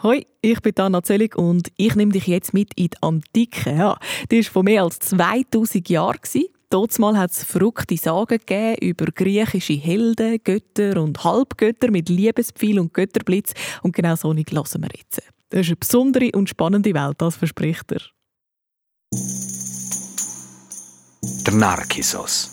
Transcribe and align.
Hoi, 0.00 0.26
ich 0.40 0.60
bin 0.60 0.76
Anna 0.78 1.02
Zöllig 1.02 1.36
und 1.36 1.70
ich 1.76 1.94
nehme 1.94 2.12
dich 2.12 2.26
jetzt 2.26 2.54
mit 2.54 2.72
in 2.74 2.88
die 2.88 3.02
Antike. 3.02 3.70
Ja, 3.70 3.98
die 4.30 4.44
war 4.44 4.50
vor 4.50 4.62
mehr 4.64 4.82
als 4.82 4.98
2000 4.98 5.88
Jahren. 5.88 6.18
Mal 6.98 7.18
hat 7.18 7.30
es 7.30 7.44
verrückte 7.44 7.96
Sagen 7.98 8.38
gegeben 8.38 8.76
über 8.80 9.04
griechische 9.12 9.74
Helden, 9.74 10.40
Götter 10.42 11.00
und 11.02 11.22
Halbgötter 11.22 11.90
mit 11.90 12.08
Liebespfeil 12.08 12.78
und 12.78 12.94
Götterblitz. 12.94 13.52
Und 13.82 13.94
genau 13.94 14.16
so 14.16 14.32
nicht 14.32 14.50
lassen 14.50 14.82
wir 14.82 14.88
jetzt. 14.96 15.22
Das 15.50 15.60
ist 15.60 15.66
eine 15.68 15.76
besondere 15.76 16.30
und 16.32 16.48
spannende 16.48 16.94
Welt, 16.94 17.16
das 17.18 17.36
verspricht 17.36 17.92
er. 17.92 18.00
Der 21.46 21.54
Narkissos. 21.54 22.50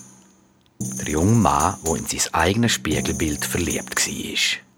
Der 0.79 1.09
junge 1.09 1.31
Mann, 1.31 1.75
der 1.85 1.95
in 1.95 2.05
sein 2.05 2.33
eigenes 2.33 2.73
Spiegelbild 2.73 3.45
verliebt 3.45 4.05
war. 4.05 4.68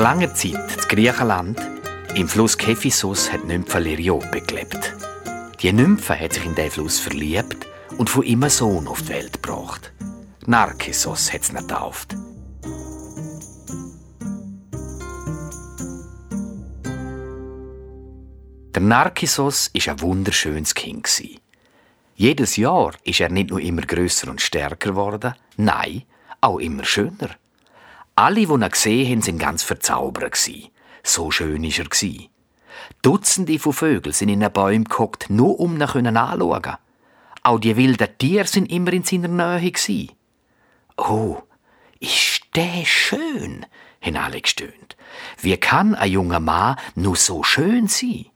Langer 0.00 0.32
Zeit, 0.34 0.54
in 0.54 0.88
Griechenland, 0.88 1.60
im 2.14 2.26
Fluss 2.26 2.56
Kephisos, 2.56 3.30
hat 3.30 3.44
Nymphe 3.44 3.78
Liriope 3.78 4.40
gelebt. 4.40 4.94
Die 5.60 5.72
Nymphe 5.74 6.18
hat 6.18 6.32
sich 6.32 6.46
in 6.46 6.54
den 6.54 6.70
Fluss 6.70 6.98
verliebt 6.98 7.66
und 7.98 8.08
von 8.08 8.22
ihm 8.22 8.42
einen 8.42 8.48
Sohn 8.48 8.88
auf 8.88 9.02
die 9.02 9.10
Welt 9.10 9.42
gebracht. 9.42 9.92
Narkissos 10.46 11.30
hat 11.30 11.42
nicht 11.52 11.68
getauft. 11.68 12.16
Der 18.74 18.82
Narkissos 18.82 19.70
war 19.74 19.92
ein 19.92 20.00
wunderschönes 20.00 20.74
Kind. 20.74 21.22
Jedes 22.14 22.56
Jahr 22.56 22.92
ist 23.04 23.20
er 23.20 23.28
nicht 23.28 23.50
nur 23.50 23.60
immer 23.60 23.82
größer 23.82 24.30
und 24.30 24.40
stärker 24.40 24.92
geworden, 24.92 25.34
nein, 25.58 26.04
auch 26.40 26.58
immer 26.58 26.84
schöner. 26.84 27.36
Alle, 28.14 28.46
die 28.46 28.52
ihn 28.52 28.68
gesehen 28.68 29.10
haben, 29.10 29.26
waren 29.26 29.38
ganz 29.38 29.62
verzaubert. 29.62 30.38
So 31.02 31.30
schön 31.30 31.62
war 31.62 31.86
er. 32.02 32.30
Dutzende 33.02 33.58
von 33.58 33.72
Vögeln 33.72 34.12
sind 34.12 34.28
in 34.28 34.40
den 34.40 34.52
Bäumen 34.52 34.84
gehockt, 34.84 35.30
nur 35.30 35.58
um 35.58 35.76
ihn 35.76 35.82
anzuschauen. 35.82 36.76
Auch 37.42 37.58
die 37.58 37.76
wilden 37.76 38.18
Tiere 38.18 38.46
sind 38.46 38.70
immer 38.70 38.92
in 38.92 39.04
seiner 39.04 39.28
Nähe. 39.28 40.08
Oh, 40.96 41.42
ist 41.98 42.42
der 42.54 42.84
schön, 42.84 43.64
haben 44.02 44.16
alle 44.16 44.40
gestöhnt. 44.40 44.96
Wie 45.40 45.56
kann 45.56 45.94
ein 45.94 46.10
junger 46.10 46.40
Mann 46.40 46.76
nur 46.94 47.16
so 47.16 47.42
schön 47.42 47.88
sein? 47.88 48.26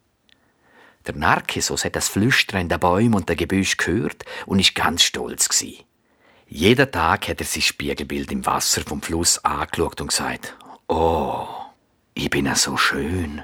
Der 1.07 1.15
Narkissos 1.15 1.85
hat 1.85 1.97
das 1.97 2.09
Flüstern 2.09 2.63
in 2.63 2.69
den 2.71 2.81
Bäumen 2.81 3.15
und 3.15 3.29
den 3.29 3.37
Gebüsch 3.37 3.77
gehört 3.77 4.25
und 4.47 4.59
ist 4.59 4.75
ganz 4.75 5.03
stolz 5.03 5.51
gewesen. 5.51 5.85
Jeden 6.57 6.93
Tag 6.93 7.27
hat 7.27 7.41
er 7.41 7.47
sein 7.47 7.63
Spiegelbild 7.63 8.31
im 8.31 8.47
Wasser 8.47 8.83
vom 8.83 9.03
Fluss 9.03 9.45
angeschaut 9.45 10.01
und 10.01 10.07
gesagt, 10.07 10.55
oh, 10.87 11.49
ich 12.15 12.31
bin 12.31 12.47
ja 12.47 12.55
so 12.55 12.77
schön. 12.77 13.43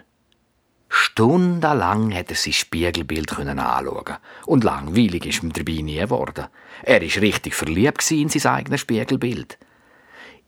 Stundenlang 0.89 2.15
hat 2.15 2.31
er 2.31 2.37
sein 2.37 2.53
Spiegelbild 2.53 3.37
anschauen 3.37 4.17
und 4.47 4.63
langweilig 4.63 5.27
ist 5.27 5.43
ihm 5.43 5.53
dabei 5.53 5.83
nie 5.83 5.99
geworden. 5.99 6.47
Er 6.85 7.03
ist 7.03 7.21
richtig 7.21 7.57
verliebt 7.57 8.09
in 8.13 8.29
sein 8.29 8.55
eigenes 8.55 8.83
Spiegelbild. 8.83 9.59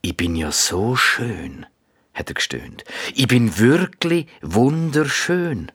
Ich 0.01 0.17
bin 0.17 0.37
ja 0.37 0.53
so 0.53 0.95
schön, 0.95 1.67
hat 2.15 2.31
er 2.31 2.35
gestöhnt. 2.35 2.85
Ich 3.17 3.27
bin 3.27 3.59
wirklich 3.59 4.29
wunderschön. 4.41 5.73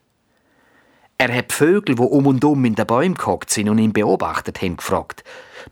Er 1.20 1.34
hat 1.34 1.52
Vögel, 1.52 1.96
die 1.96 2.02
um 2.02 2.28
und 2.28 2.46
um 2.46 2.64
in 2.66 2.76
den 2.76 2.86
Bäumen 2.86 3.16
gehockt 3.16 3.50
sind 3.50 3.70
und 3.70 3.80
ihn 3.80 3.94
beobachtet 3.94 4.62
haben, 4.62 4.78
gefragt, 4.78 5.24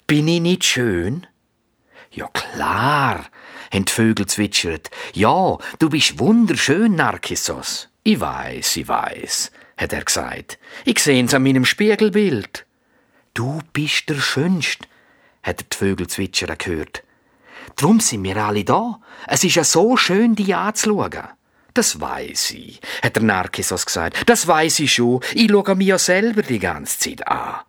bin 0.08 0.28
ich 0.28 0.42
nicht 0.42 0.64
schön? 0.64 1.28
Ja 2.12 2.28
klar, 2.30 3.26
haben 3.72 3.86
die 3.86 3.92
Vögel 3.92 4.26
zwitschert. 4.26 4.90
Ja, 5.14 5.58
du 5.78 5.90
bist 5.90 6.18
wunderschön, 6.18 6.96
Narkissos. 6.96 7.90
Ich 8.04 8.20
weiß, 8.20 8.78
ich 8.78 8.88
weiß, 8.88 9.52
hat 9.78 9.94
er 9.94 10.04
gesagt. 10.04 10.58
Ich 10.84 11.00
seh's 11.00 11.34
an 11.34 11.44
meinem 11.44 11.66
Spiegelbild. 11.66 12.66
Du 13.36 13.60
bist 13.74 14.10
der 14.10 14.16
Schönst, 14.16 14.88
hat 15.44 15.62
er 15.62 15.68
die 15.72 15.78
Vögel 15.78 16.08
zwitschern 16.08 16.58
gehört. 16.58 17.04
Drum 17.76 18.00
sind 18.00 18.24
wir 18.24 18.38
alle 18.38 18.64
da. 18.64 19.00
Es 19.28 19.44
ist 19.44 19.56
ja 19.56 19.64
so 19.64 19.98
schön, 19.98 20.36
dich 20.36 20.56
anzuschauen. 20.56 21.28
Das 21.76 22.00
weiß 22.00 22.52
ich, 22.52 22.80
hat 23.04 23.18
der 23.18 23.24
Narkissos 23.24 23.86
gesagt. 23.86 24.30
Das 24.30 24.48
weiß 24.48 24.80
ich 24.80 24.94
schon. 24.94 25.20
Ich 25.34 25.52
schaue 25.52 25.76
mich 25.76 25.88
ja 25.88 25.98
selber 25.98 26.42
die 26.42 26.60
ganze 26.60 26.98
Zeit 27.00 27.28
an. 27.28 27.64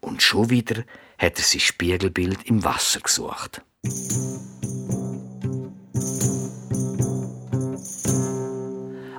Und 0.00 0.22
schon 0.22 0.50
wieder 0.50 0.82
hat 1.18 1.38
er 1.38 1.44
sein 1.44 1.60
Spiegelbild 1.60 2.46
im 2.46 2.64
Wasser 2.64 2.98
gesucht. 2.98 3.62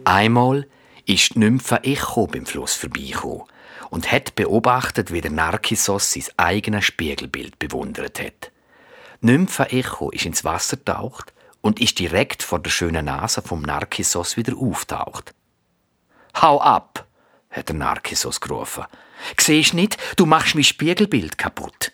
Einmal 0.03 0.67
ist 1.05 1.35
die 1.35 1.39
Nymphe 1.39 1.81
Echo 1.85 2.27
beim 2.27 2.45
Fluss 2.45 2.73
vorbeigekommen 2.73 3.43
und 3.89 4.11
hat 4.11 4.35
beobachtet, 4.35 5.13
wie 5.13 5.21
der 5.21 5.31
Narkissos 5.31 6.11
sein 6.11 6.25
eigenes 6.35 6.83
Spiegelbild 6.83 7.57
bewundert 7.57 8.19
hat. 8.19 8.51
Nymphe 9.21 9.71
Echo 9.71 10.09
ist 10.09 10.25
ins 10.25 10.43
Wasser 10.43 10.75
getaucht 10.75 11.31
und 11.61 11.79
ist 11.79 11.99
direkt 11.99 12.43
vor 12.43 12.59
der 12.59 12.69
schönen 12.69 13.05
Nase 13.05 13.41
vom 13.41 13.61
Narkissos 13.61 14.37
wieder 14.37 14.57
auftaucht. 14.57 15.33
Hau 16.41 16.61
ab, 16.61 17.07
hat 17.49 17.69
der 17.69 17.75
Narkissos 17.75 18.39
gerufen. 18.39 18.85
Siehst 19.37 19.73
nicht, 19.73 19.97
du 20.15 20.25
machst 20.25 20.55
mein 20.55 20.63
Spiegelbild 20.63 21.37
kaputt. 21.37 21.91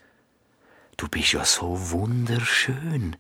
Du 0.98 1.08
bist 1.08 1.34
ja 1.34 1.44
so 1.44 1.92
wunderschön, 1.92 3.18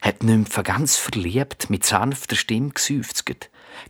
hat 0.00 0.22
Nymphe 0.22 0.62
ganz 0.62 0.96
verliebt 0.96 1.68
mit 1.68 1.84
sanfter 1.84 2.36
Stimme 2.36 2.70
geseufzt. 2.70 3.24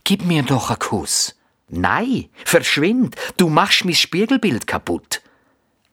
Gib 0.03 0.25
mir 0.25 0.43
doch 0.43 0.69
einen 0.69 0.79
Kuss. 0.79 1.35
Nein, 1.69 2.29
verschwind, 2.45 3.15
du 3.37 3.47
machst 3.47 3.85
mein 3.85 3.93
Spiegelbild 3.93 4.65
kaputt. 4.65 5.21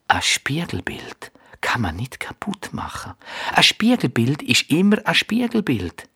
Ein 0.09 0.23
Spiegelbild? 0.23 1.31
Kann 1.67 1.81
man 1.81 1.97
nicht 1.97 2.21
kaputt 2.21 2.69
machen. 2.73 3.15
Ein 3.53 3.65
Spiegelbild 3.65 4.41
ist 4.41 4.71
immer 4.71 4.99
ein 5.05 5.17
Spiegelbild. 5.17 6.09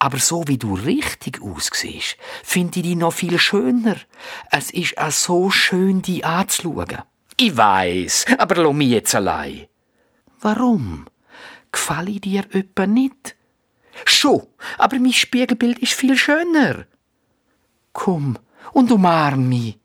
Aber 0.00 0.18
so 0.18 0.42
wie 0.48 0.58
du 0.58 0.74
richtig 0.74 1.40
aussiehst, 1.40 2.16
finde 2.42 2.80
ich 2.80 2.86
dich 2.86 2.96
noch 2.96 3.12
viel 3.12 3.38
schöner. 3.38 3.94
Es 4.50 4.72
ist 4.72 4.98
auch 4.98 5.12
so 5.12 5.50
schön, 5.50 6.02
dich 6.02 6.26
anzuschauen. 6.26 6.98
Ich 7.36 7.56
weiß, 7.56 8.26
aber 8.38 8.56
lass 8.56 8.74
mich 8.74 8.88
jetzt 8.88 9.14
allein. 9.14 9.68
Warum? 10.40 11.06
Gefalle 11.70 12.10
ich 12.10 12.22
dir 12.22 12.44
etwa 12.50 12.84
nicht? 12.84 13.36
Schon, 14.04 14.48
aber 14.78 14.98
mein 14.98 15.12
Spiegelbild 15.12 15.78
ist 15.78 15.92
viel 15.92 16.16
schöner. 16.16 16.86
Komm 17.92 18.36
und 18.72 18.90
umarm 18.90 19.48
mich. 19.48 19.78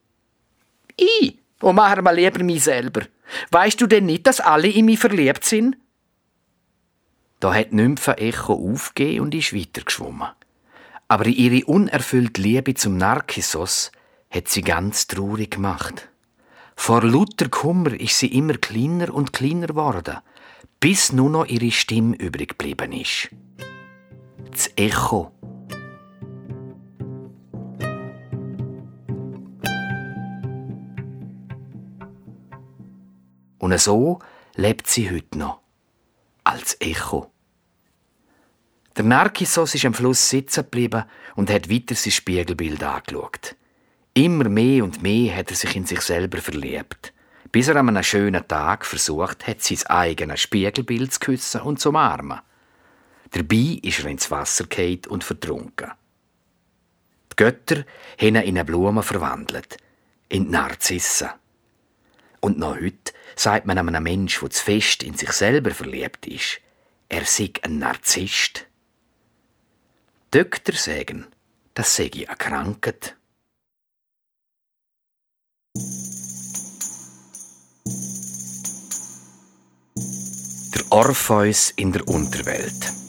Ich 0.96 1.38
umarme 1.62 2.12
lieber 2.14 2.44
mich 2.44 2.64
selber. 2.64 3.04
Weißt 3.52 3.80
du 3.82 3.88
denn 3.88 4.06
nicht, 4.06 4.28
dass 4.28 4.40
alle 4.40 4.68
in 4.68 4.86
mich 4.86 5.00
verliebt 5.00 5.44
sind? 5.44 5.78
Da 7.40 7.54
hat 7.54 7.72
Nymphe 7.72 8.18
Echo 8.18 8.54
aufgegeben 8.54 9.26
und 9.26 9.36
ist 9.36 9.54
weitergeschwommen. 9.54 10.30
Aber 11.08 11.28
ihre 11.28 11.66
unerfüllte 11.66 12.42
Liebe 12.42 12.74
zum 12.74 12.98
Narkissos 12.98 13.92
hat 14.30 14.48
sie 14.50 14.62
ganz 14.62 15.08
traurig 15.08 15.52
gemacht. 15.52 16.10
Vor 16.76 17.04
lauter 17.04 17.50
Kummer 17.50 18.00
ist 18.00 18.20
sie 18.20 18.28
immer 18.28 18.54
kleiner 18.54 19.14
und 19.14 19.34
kleiner 19.34 19.68
geworden, 19.68 20.18
bis 20.80 21.12
nur 21.12 21.30
noch 21.30 21.46
ihre 21.46 21.72
Stimme 21.72 22.16
übrig 22.16 22.58
geblieben 22.58 22.92
ist. 22.92 23.30
Das 24.52 24.72
Echo 24.76 25.32
Und 33.68 33.78
so 33.82 34.20
lebt 34.56 34.88
sie 34.88 35.12
heute 35.12 35.38
noch. 35.38 35.60
Als 36.46 36.78
Echo. 36.80 37.34
Der 38.96 39.04
Narkissos 39.04 39.76
ist 39.76 39.84
am 39.84 39.94
Fluss 39.94 40.30
sitzen 40.30 40.64
geblieben 40.64 41.04
und 41.36 41.52
hat 41.52 41.70
weiter 41.70 41.94
sein 41.94 42.12
Spiegelbild 42.12 42.82
angeschaut. 42.82 43.58
Immer 44.14 44.48
mehr 44.48 44.86
und 44.86 45.04
mehr 45.04 45.36
hat 45.36 45.50
er 45.50 45.58
sich 45.58 45.76
in 45.76 45.86
sich 45.86 46.00
selber 46.00 46.38
verliebt, 46.38 47.12
bis 47.52 47.68
er 47.68 47.76
an 47.76 47.90
einem 47.90 48.04
schönen 48.04 48.48
Tag 48.48 48.86
versucht 48.86 49.46
hat, 49.48 49.62
sein 49.62 49.86
eigenes 49.88 50.40
Spiegelbild 50.40 51.12
zu 51.12 51.20
küssen 51.20 51.60
und 51.60 51.82
zu 51.82 51.90
umarmen. 51.90 52.40
Dabei 53.32 53.80
ist 53.84 54.00
er 54.00 54.06
ins 54.06 54.32
Wasser 54.32 54.64
gefallen 54.68 55.02
und 55.10 55.26
vertrunken. 55.26 55.92
Die 57.34 57.36
Götter 57.36 57.84
haben 58.18 58.28
ihn 58.28 58.36
in 58.38 58.48
eine 58.48 58.64
Blume 58.64 59.04
verwandelt, 59.04 59.76
in 60.30 60.46
die 60.46 60.52
Narzissen. 60.52 61.32
Und 62.40 62.60
noch 62.60 62.80
heute 62.80 63.12
sagt 63.40 63.66
man 63.66 63.78
einem 63.78 64.04
Mensch, 64.04 64.40
der 64.40 64.50
zu 64.50 64.64
fest 64.64 65.04
in 65.04 65.14
sich 65.16 65.32
selber 65.32 65.72
verliebt 65.72 66.26
ist, 66.28 66.60
er 67.10 67.26
sei 67.26 67.52
ein 67.62 67.80
Narzisst. 67.80 68.66
Doktor 70.32 70.76
sagen, 70.76 71.28
das 71.74 71.96
sei 71.96 72.12
eine 72.14 72.36
Krankheit. 72.36 73.16
Der 80.74 80.92
Orpheus 80.92 81.72
in 81.72 81.92
der 81.92 82.08
Unterwelt. 82.08 83.07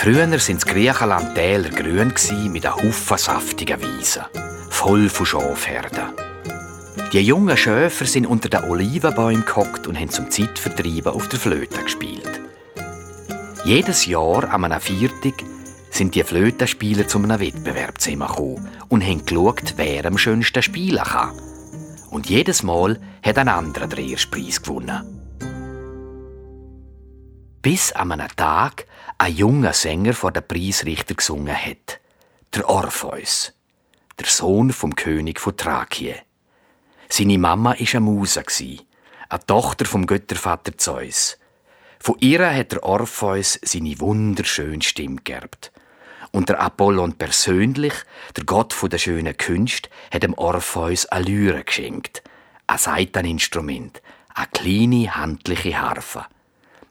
Früher 0.00 0.38
sind 0.38 0.64
Griechenland 0.64 1.34
Täler 1.34 1.70
grün 1.70 2.14
mit 2.52 2.64
einem 2.64 2.76
Haufen 2.76 3.18
saftiger 3.18 3.80
Wiesen, 3.80 4.22
voll 4.70 5.08
von 5.08 5.26
Schafherden. 5.26 6.12
Die 7.12 7.18
jungen 7.18 7.56
Schäfer 7.56 8.04
sind 8.06 8.24
unter 8.24 8.48
den 8.48 8.62
Olivenbäumen 8.70 9.44
gehockt 9.44 9.88
und 9.88 9.98
haben 9.98 10.08
zum 10.08 10.30
Zeitvertreiben 10.30 11.12
auf 11.12 11.28
der 11.28 11.40
Flöte 11.40 11.82
gespielt. 11.82 12.40
Jedes 13.64 14.06
Jahr 14.06 14.48
am 14.52 14.62
einem 14.62 14.80
Viertag 14.80 15.34
sind 15.90 16.14
die 16.14 16.22
Flötenspieler 16.22 17.08
zu 17.08 17.18
einem 17.18 17.40
Wettbewerb 17.40 18.00
zusammengekommen 18.00 18.68
und 18.88 19.04
haben 19.04 19.26
geschaut, 19.26 19.74
wer 19.78 20.06
am 20.06 20.16
schönsten 20.16 20.62
spielen 20.62 21.02
kann. 21.02 21.32
Und 22.08 22.30
jedes 22.30 22.62
Mal 22.62 23.00
hat 23.24 23.36
ein 23.36 23.48
anderer 23.48 23.88
den 23.88 24.10
ersten 24.10 24.30
Preis 24.30 24.62
gewonnen. 24.62 25.17
Bis 27.70 27.92
an 27.92 28.12
einem 28.12 28.34
Tag 28.34 28.86
ein 29.18 29.34
junger 29.34 29.74
Sänger 29.74 30.14
vor 30.14 30.32
der 30.32 30.40
Preisrichter 30.40 31.14
gesungen 31.14 31.54
hat. 31.54 32.00
Der 32.54 32.66
Orpheus, 32.66 33.52
der 34.18 34.26
Sohn 34.26 34.72
vom 34.72 34.96
König 34.96 35.38
von 35.38 35.54
Thrakien. 35.54 36.16
Seine 37.10 37.36
Mama 37.36 37.72
war 37.72 37.76
eine 37.78 38.00
Muse, 38.00 38.42
eine 39.28 39.46
Tochter 39.46 39.84
vom 39.84 40.06
Göttervater 40.06 40.78
Zeus. 40.78 41.36
Von 42.00 42.16
ihr 42.20 42.50
hat 42.56 42.72
der 42.72 42.84
Orpheus 42.84 43.58
seine 43.62 44.00
wunderschöne 44.00 44.80
Stimme 44.80 45.20
geerbt. 45.22 45.70
Und 46.30 46.48
der 46.48 46.62
Apollon 46.62 47.18
persönlich, 47.18 47.92
der 48.34 48.44
Gott 48.44 48.74
der 48.90 48.96
schönen 48.96 49.36
Künste, 49.36 49.90
hat 50.10 50.22
dem 50.22 50.32
Orpheus 50.32 51.04
eine 51.04 51.26
Lyre 51.26 51.64
geschenkt. 51.64 52.22
Ein 52.66 52.78
Saiteninstrument, 52.78 54.00
eine 54.34 54.46
kleine 54.54 55.16
handliche 55.16 55.78
Harfe. 55.78 56.24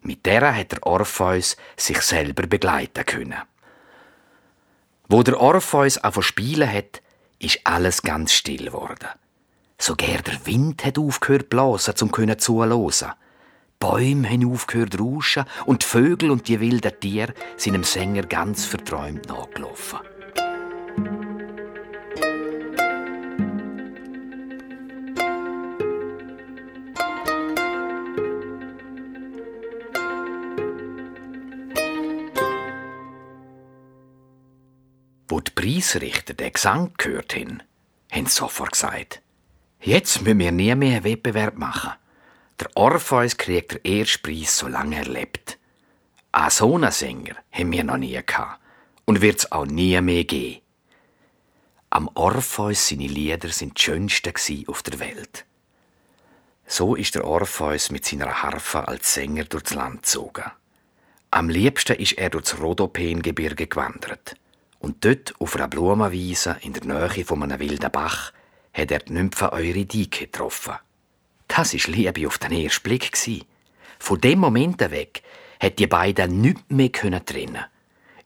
Mit 0.08 0.26
der 0.26 0.56
hat 0.56 0.72
der 0.72 0.84
Orpheus 0.84 1.58
sich 1.76 2.02
selber 2.02 2.48
begleiten 2.48 3.06
können. 3.06 3.42
Wo 5.10 5.22
der 5.22 5.38
Orpheus 5.38 5.98
auf 5.98 6.24
spielen 6.24 6.72
hat, 6.72 7.02
ist 7.40 7.60
alles 7.66 8.04
ganz 8.04 8.32
still 8.32 8.68
geworden. 8.68 9.10
Sogar 9.78 10.22
der 10.22 10.46
Wind 10.46 10.86
hat 10.86 10.98
aufgehört 10.98 11.50
blasen, 11.50 11.98
zum 11.98 12.10
können 12.10 12.40
zuhören. 12.40 13.12
Bäume 13.80 14.30
haben 14.30 14.50
aufgehört 14.50 14.98
rauschen 14.98 15.44
und 15.66 15.84
die 15.84 15.88
Vögel 15.88 16.32
und 16.32 16.48
die 16.48 16.62
wilden 16.62 16.98
Tiere 17.02 17.34
sind 17.58 17.74
dem 17.74 17.84
Sänger 17.84 18.24
ganz 18.24 18.64
verträumt 18.64 19.28
nachgelaufen. 19.28 20.00
Preisrichter 35.78 36.34
den 36.34 36.54
Gesang 36.54 36.92
gehört 36.98 37.36
haben, 37.36 37.62
haben 38.12 38.26
sie 38.26 38.34
sofort 38.34 38.72
gesagt, 38.72 39.22
jetzt 39.80 40.24
müssen 40.24 40.40
wir 40.40 40.52
nie 40.52 40.74
mehr 40.74 40.96
einen 40.96 41.04
Wettbewerb 41.04 41.56
machen. 41.56 41.92
Der 42.60 42.76
Orpheus 42.76 43.38
kriegt 43.38 43.74
den 43.74 44.00
ersten 44.00 44.24
Preis, 44.24 44.58
solange 44.58 44.96
er 44.96 45.06
lebt. 45.06 45.60
Einen 46.32 46.50
so 46.50 46.76
einen 46.76 46.92
Sänger 46.92 47.36
haben 47.52 47.72
wir 47.72 47.84
noch 47.84 47.98
nie 47.98 48.20
gehabt 48.26 48.60
und 49.06 49.22
wird 49.22 49.38
es 49.38 49.52
auch 49.52 49.68
nie 49.68 50.02
mehr 50.02 50.24
geben. 50.24 50.62
Am 51.92 52.10
Orpheus 52.16 52.88
seine 52.90 53.06
Lieder 53.06 53.50
sind 53.50 53.78
die 53.78 53.84
schönsten 53.84 54.34
auf 54.68 54.82
der 54.82 54.98
Welt. 54.98 55.46
So 56.66 56.96
ist 56.96 57.14
der 57.14 57.24
Orpheus 57.24 57.92
mit 57.92 58.04
seiner 58.04 58.42
Harfe 58.42 58.88
als 58.88 59.14
Sänger 59.14 59.44
durchs 59.44 59.76
Land 59.76 60.02
gezogen. 60.02 60.52
Am 61.30 61.50
liebsten 61.50 61.98
ist 61.98 62.14
er 62.14 62.32
durchs 62.32 62.60
Rhodopengebirge 62.60 63.68
gewandert. 63.68 64.36
Und 64.80 65.04
dort 65.04 65.34
auf 65.40 65.56
einer 65.56 65.68
Blumenwiese 65.68 66.58
in 66.62 66.74
der 66.74 66.86
Nähe 66.86 67.26
von 67.26 67.44
einem 67.44 67.60
wilden 67.60 67.92
Bach 67.92 68.32
hat 68.74 68.92
er 68.92 69.00
die 69.00 69.14
Nymphe 69.14 69.52
Eurydike 69.52 70.28
getroffen. 70.28 70.76
Das 71.48 71.74
war 71.74 71.94
Liebe 71.94 72.28
auf 72.28 72.38
den 72.38 72.52
ersten 72.52 72.84
Blick. 72.84 73.12
Von 74.00 74.22
dem 74.22 74.40
Moment 74.40 74.80
weg 74.80 75.24
hat 75.60 75.80
die 75.80 75.88
beiden 75.88 76.42
nichts 76.42 76.64
mehr 76.70 76.92
trennen 76.92 77.66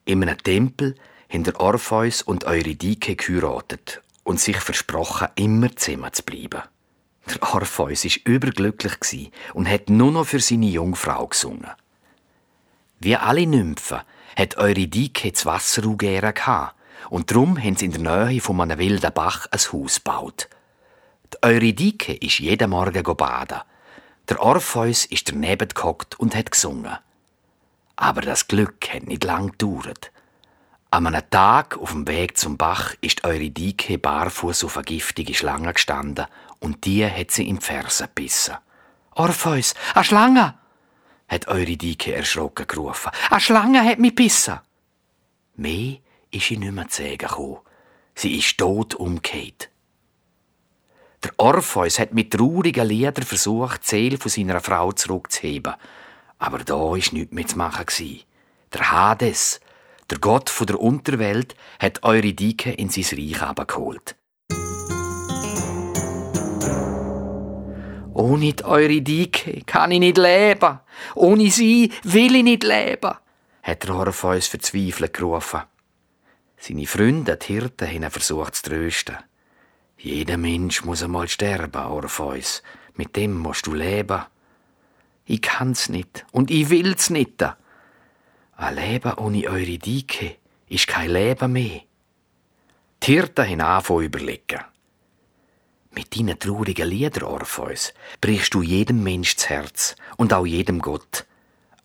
In 0.05 0.21
einem 0.21 0.37
Tempel 0.37 0.95
haben 1.31 1.43
der 1.43 1.59
Orpheus 1.59 2.21
und 2.21 2.43
Eurydike 2.43 3.15
geheiratet 3.15 4.01
und 4.23 4.39
sich 4.39 4.57
versprochen, 4.57 5.29
immer 5.35 5.73
zusammen 5.75 6.11
zu 6.11 6.23
bleiben. 6.23 6.63
Der 7.27 7.53
Orpheus 7.53 8.03
war 8.03 8.11
überglücklich 8.25 9.31
und 9.53 9.69
hat 9.69 9.89
nur 9.89 10.11
noch 10.11 10.25
für 10.25 10.39
seine 10.39 10.65
Jungfrau 10.65 11.27
gesungen. 11.27 11.71
Wie 12.99 13.15
alle 13.15 13.47
Nymphen 13.47 14.01
hat 14.35 14.57
Eurydike 14.57 15.31
das 15.31 15.45
Wasser 15.45 15.85
ugern 15.85 16.33
und 17.09 17.31
darum 17.31 17.61
haben 17.61 17.75
sie 17.75 17.85
in 17.85 18.03
der 18.03 18.27
Nähe 18.27 18.41
von 18.41 18.61
einem 18.61 18.79
wilden 18.79 19.13
Bach 19.13 19.47
ein 19.51 19.59
Haus 19.59 19.95
gebaut. 19.95 20.49
Die 21.33 21.37
Eurydike 21.43 22.13
ist 22.13 22.39
jeden 22.39 22.69
Morgen 22.69 23.03
baden. 23.15 23.61
Der 24.29 24.41
Orpheus 24.41 25.05
ist 25.05 25.29
daneben 25.29 25.69
gehockt 25.69 26.19
und 26.19 26.35
hat 26.35 26.51
gesungen. 26.51 26.97
Aber 27.95 28.21
das 28.21 28.47
Glück 28.47 28.93
hat 28.93 29.07
nicht 29.07 29.23
lang 29.23 29.51
gedauert. 29.51 30.11
An 30.89 31.07
einem 31.07 31.29
Tag 31.29 31.77
auf 31.77 31.91
dem 31.91 32.07
Weg 32.07 32.37
zum 32.37 32.57
Bach 32.57 32.95
ist 33.01 33.23
Eurydike 33.23 33.97
barfuß 33.97 34.65
auf 34.65 34.77
eine 34.77 34.83
giftige 34.83 35.33
Schlange 35.33 35.73
gestanden 35.73 36.25
und 36.59 36.85
die 36.85 37.05
hat 37.05 37.31
sie 37.31 37.47
im 37.47 37.61
Fersen 37.61 38.07
gebissen. 38.07 38.55
Orpheus, 39.15 39.73
eine 39.93 40.03
Schlange! 40.03 40.60
Hat 41.31 41.47
Eurydike 41.47 42.13
erschrocken 42.13 42.67
gerufen. 42.67 43.11
Eine 43.29 43.39
Schlange 43.39 43.83
hat 43.83 43.99
mich 43.99 44.15
gebissen. 44.15 44.59
Mehr 45.55 45.97
ist 46.29 46.47
sie 46.47 46.57
nicht 46.57 46.73
mehr 46.73 46.87
zu 46.89 47.01
sagen 47.03 47.17
gekommen. 47.17 47.57
Sie 48.15 48.37
ist 48.37 48.57
tot 48.57 48.95
umgekehrt. 48.95 49.69
Der 51.23 51.31
Orpheus 51.37 51.99
hat 51.99 52.13
mit 52.13 52.31
traurigen 52.31 52.87
Liedern 52.87 53.23
versucht, 53.23 53.83
die 53.83 53.87
Seele 53.87 54.17
von 54.17 54.29
seiner 54.29 54.59
Frau 54.59 54.91
zurückzuheben. 54.91 55.75
Aber 56.39 56.59
da 56.59 56.73
war 56.73 56.95
nichts 56.95 57.31
mehr 57.31 57.47
zu 57.47 57.57
machen. 57.57 57.85
Der 58.73 58.91
Hades, 58.91 59.61
der 60.09 60.17
Gott 60.19 60.51
der 60.67 60.79
Unterwelt, 60.79 61.55
hat 61.79 62.03
Eurydike 62.03 62.71
in 62.73 62.89
sein 62.89 63.05
Reich 63.17 63.41
abgeholt. 63.41 64.15
Ohne 68.21 68.53
die 68.53 68.63
Eurydike 68.63 69.63
kann 69.65 69.89
ich 69.89 69.99
nicht 69.99 70.19
leben. 70.19 70.79
Ohne 71.15 71.49
sie 71.49 71.91
will 72.03 72.35
ich 72.35 72.43
nicht 72.43 72.63
leben, 72.63 73.15
hat 73.63 73.83
der 73.83 73.95
Orpheus 73.95 74.45
verzweifelt 74.45 75.13
gerufen. 75.13 75.61
Seine 76.55 76.85
Freunde, 76.85 77.35
die 77.37 77.47
Hirten, 77.47 77.87
haben 77.87 78.11
versucht 78.11 78.53
zu 78.53 78.69
trösten. 78.69 79.17
Jeder 79.97 80.37
Mensch 80.37 80.85
muss 80.85 81.01
einmal 81.01 81.29
sterben, 81.29 81.81
Orpheus. 81.81 82.61
Mit 82.93 83.15
dem 83.15 83.39
musst 83.39 83.65
du 83.65 83.73
leben. 83.73 84.21
Ich 85.25 85.41
kann's 85.41 85.89
nicht 85.89 86.23
und 86.31 86.51
ich 86.51 86.69
will's 86.69 87.09
nicht. 87.09 87.41
Ein 87.41 88.75
Leben 88.75 89.15
ohne 89.15 89.47
Eurydike 89.47 90.35
ist 90.69 90.87
kein 90.87 91.09
Leben 91.09 91.53
mehr. 91.53 91.81
Die 93.01 93.13
Hirten 93.13 93.49
haben 93.49 93.61
angefangen 93.61 94.03
überlegen. 94.03 94.70
Mit 95.93 96.15
deinen 96.17 96.39
traurigen 96.39 96.87
Liedern, 96.87 97.23
Orpheus, 97.23 97.93
brichst 98.21 98.53
du 98.53 98.61
jedem 98.61 99.03
Mensch 99.03 99.35
das 99.35 99.49
Herz 99.49 99.95
und 100.15 100.33
auch 100.33 100.45
jedem 100.45 100.79
Gott. 100.79 101.25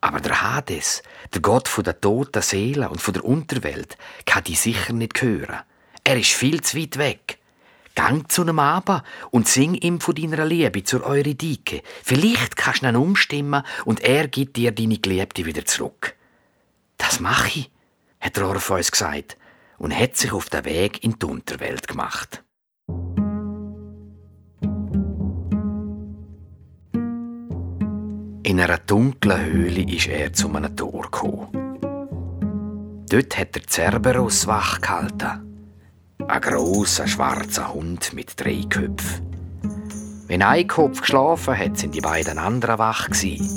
Aber 0.01 0.21
der 0.21 0.43
Hades, 0.43 1.03
der 1.35 1.41
Gott 1.41 1.67
von 1.67 1.83
der 1.83 2.01
toten 2.01 2.43
Seele 2.43 2.89
und 2.89 3.01
von 3.01 3.15
der 3.15 3.25
Unterwelt, 3.25 3.99
kann 4.25 4.45
dich 4.45 4.61
sicher 4.61 4.93
nicht 4.93 5.21
hören. 5.21 5.61
Er 6.05 6.17
ist 6.17 6.31
viel 6.31 6.61
zu 6.61 6.79
weit 6.79 6.99
weg. 6.99 7.39
Gang 7.97 8.31
zu 8.31 8.43
einem 8.43 8.61
Abend 8.61 9.03
und 9.33 9.49
sing 9.49 9.75
ihm 9.75 10.01
von 10.01 10.15
deiner 10.15 10.45
Liebe 10.45 10.85
zur 10.85 11.05
Eurydike. 11.05 11.83
Vielleicht 12.05 12.57
kannst 12.57 12.83
du 12.83 12.87
ihn 12.87 12.95
umstimmen 12.95 13.65
und 13.85 14.01
er 14.01 14.29
gibt 14.29 14.57
dir 14.57 14.71
deine 14.71 14.99
Geliebte 14.99 15.47
wieder 15.47 15.65
zurück. 15.65 16.15
Das 16.99 17.19
mache 17.19 17.49
ich, 17.49 17.71
hat 18.21 18.39
Orpheus 18.39 18.93
gesagt 18.93 19.37
und 19.79 19.99
hat 19.99 20.17
sich 20.17 20.33
auf 20.33 20.49
den 20.49 20.65
Weg 20.65 21.03
in 21.03 21.19
die 21.19 21.27
Unterwelt 21.27 21.89
gemacht. 21.89 22.45
In 28.47 28.61
einer 28.61 28.79
dunklen 28.79 29.45
Höhle 29.45 29.83
ist 29.93 30.07
er 30.07 30.33
zu 30.33 30.49
einem 30.55 30.77
Tor 30.77 31.03
gekommen. 31.03 31.49
Dort 33.11 33.37
hat 33.37 33.57
der 33.57 33.63
Cerberus 33.69 34.47
wach 34.47 34.81
gehalten. 34.81 35.75
Ein 36.29 36.41
grosser 36.41 37.09
schwarzer 37.09 37.75
Hund 37.75 38.13
mit 38.13 38.41
drei 38.41 38.63
Köpfen. 38.69 39.27
Wenn 40.29 40.43
ein 40.43 40.69
Kopf 40.69 41.01
geschlafen 41.01 41.59
hat, 41.59 41.77
sind 41.77 41.97
die 41.97 42.01
beiden 42.01 42.39
anderen 42.39 42.79
wach 42.79 43.07
gewesen. 43.07 43.51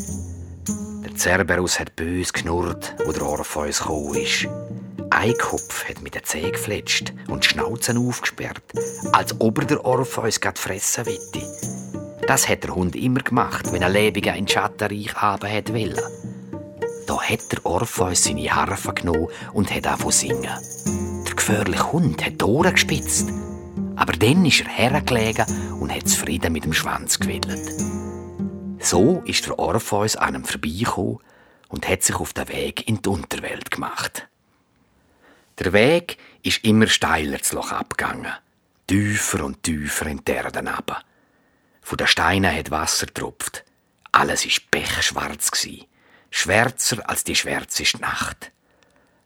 Der 1.04 1.16
Cerberus 1.16 1.80
hat 1.80 1.96
bös 1.96 2.34
knurrt, 2.34 2.96
wo 3.06 3.12
der 3.12 3.28
Orpheus 3.28 3.82
gekommen 3.82 4.16
ist. 4.16 4.48
Ein 5.12 5.38
Kopf 5.38 5.88
hat 5.88 6.02
mit 6.02 6.16
den 6.16 6.24
Zähnen 6.24 6.54
gefletscht 6.54 7.14
und 7.28 7.44
die 7.44 7.50
Schnauzen 7.50 8.00
aufgesperrt, 8.00 8.64
als 9.12 9.40
ob 9.40 9.60
er 9.60 9.66
der 9.66 9.86
Orpheus 9.86 10.42
grad 10.42 10.58
fressen 10.58 11.06
wollte. 11.06 11.69
Das 12.30 12.48
hat 12.48 12.64
der 12.64 12.76
Hund 12.76 12.96
immer 12.96 13.22
gemacht, 13.22 13.74
wenn 13.74 13.82
er 13.82 13.90
Lebiger 13.90 14.36
in 14.36 14.48
Schattenreich 14.48 15.16
haben 15.16 15.74
wollen. 15.74 16.00
Da 17.08 17.20
hat 17.20 17.52
der 17.52 17.66
Orpheus 17.66 18.26
seine 18.26 18.54
Harfe 18.54 18.94
genommen 18.94 19.30
und 19.52 19.74
hat 19.74 19.88
angefangen 19.88 20.12
singen. 20.12 21.24
Der 21.26 21.36
gefährliche 21.36 21.92
Hund 21.92 22.24
hat 22.24 22.40
die 22.40 22.46
Ohren 22.46 22.74
gespitzt. 22.74 23.34
Aber 23.96 24.14
dann 24.14 24.46
ist 24.46 24.62
er 24.62 24.68
hergelegen 24.68 25.44
und 25.80 25.92
hat 25.92 26.08
zufrieden 26.08 26.54
mit 26.54 26.66
dem 26.66 26.74
Schwanz 26.74 27.20
gewedelt. 27.20 27.68
So 28.78 29.24
ist 29.26 29.48
der 29.48 29.58
Orpheus 29.58 30.16
an 30.16 30.36
ihm 30.36 30.46
vorbeigekommen 30.46 31.18
und 31.70 31.90
hat 31.90 32.04
sich 32.04 32.18
auf 32.18 32.34
den 32.34 32.48
Weg 32.50 32.88
in 32.88 33.02
die 33.02 33.10
Unterwelt 33.10 33.72
gemacht. 33.72 34.28
Der 35.58 35.74
Weg 35.74 36.20
ist 36.44 36.64
immer 36.64 36.86
steiler 36.86 37.42
zu 37.42 37.56
Loch 37.56 37.72
abgegangen, 37.72 38.34
tiefer 38.86 39.44
und 39.44 39.64
tiefer 39.64 40.06
in 40.06 40.24
die 40.24 40.32
Erde 40.32 40.60
runter. 40.60 41.02
Von 41.90 41.98
den 41.98 42.06
Steinen 42.06 42.56
hat 42.56 42.70
Wasser 42.70 43.08
getropft. 43.08 43.66
Alles 44.12 44.46
war 44.46 44.54
pechschwarz, 44.70 45.50
schwärzer 46.30 47.10
als 47.10 47.24
die 47.24 47.36
schwärzeste 47.36 48.00
Nacht. 48.00 48.52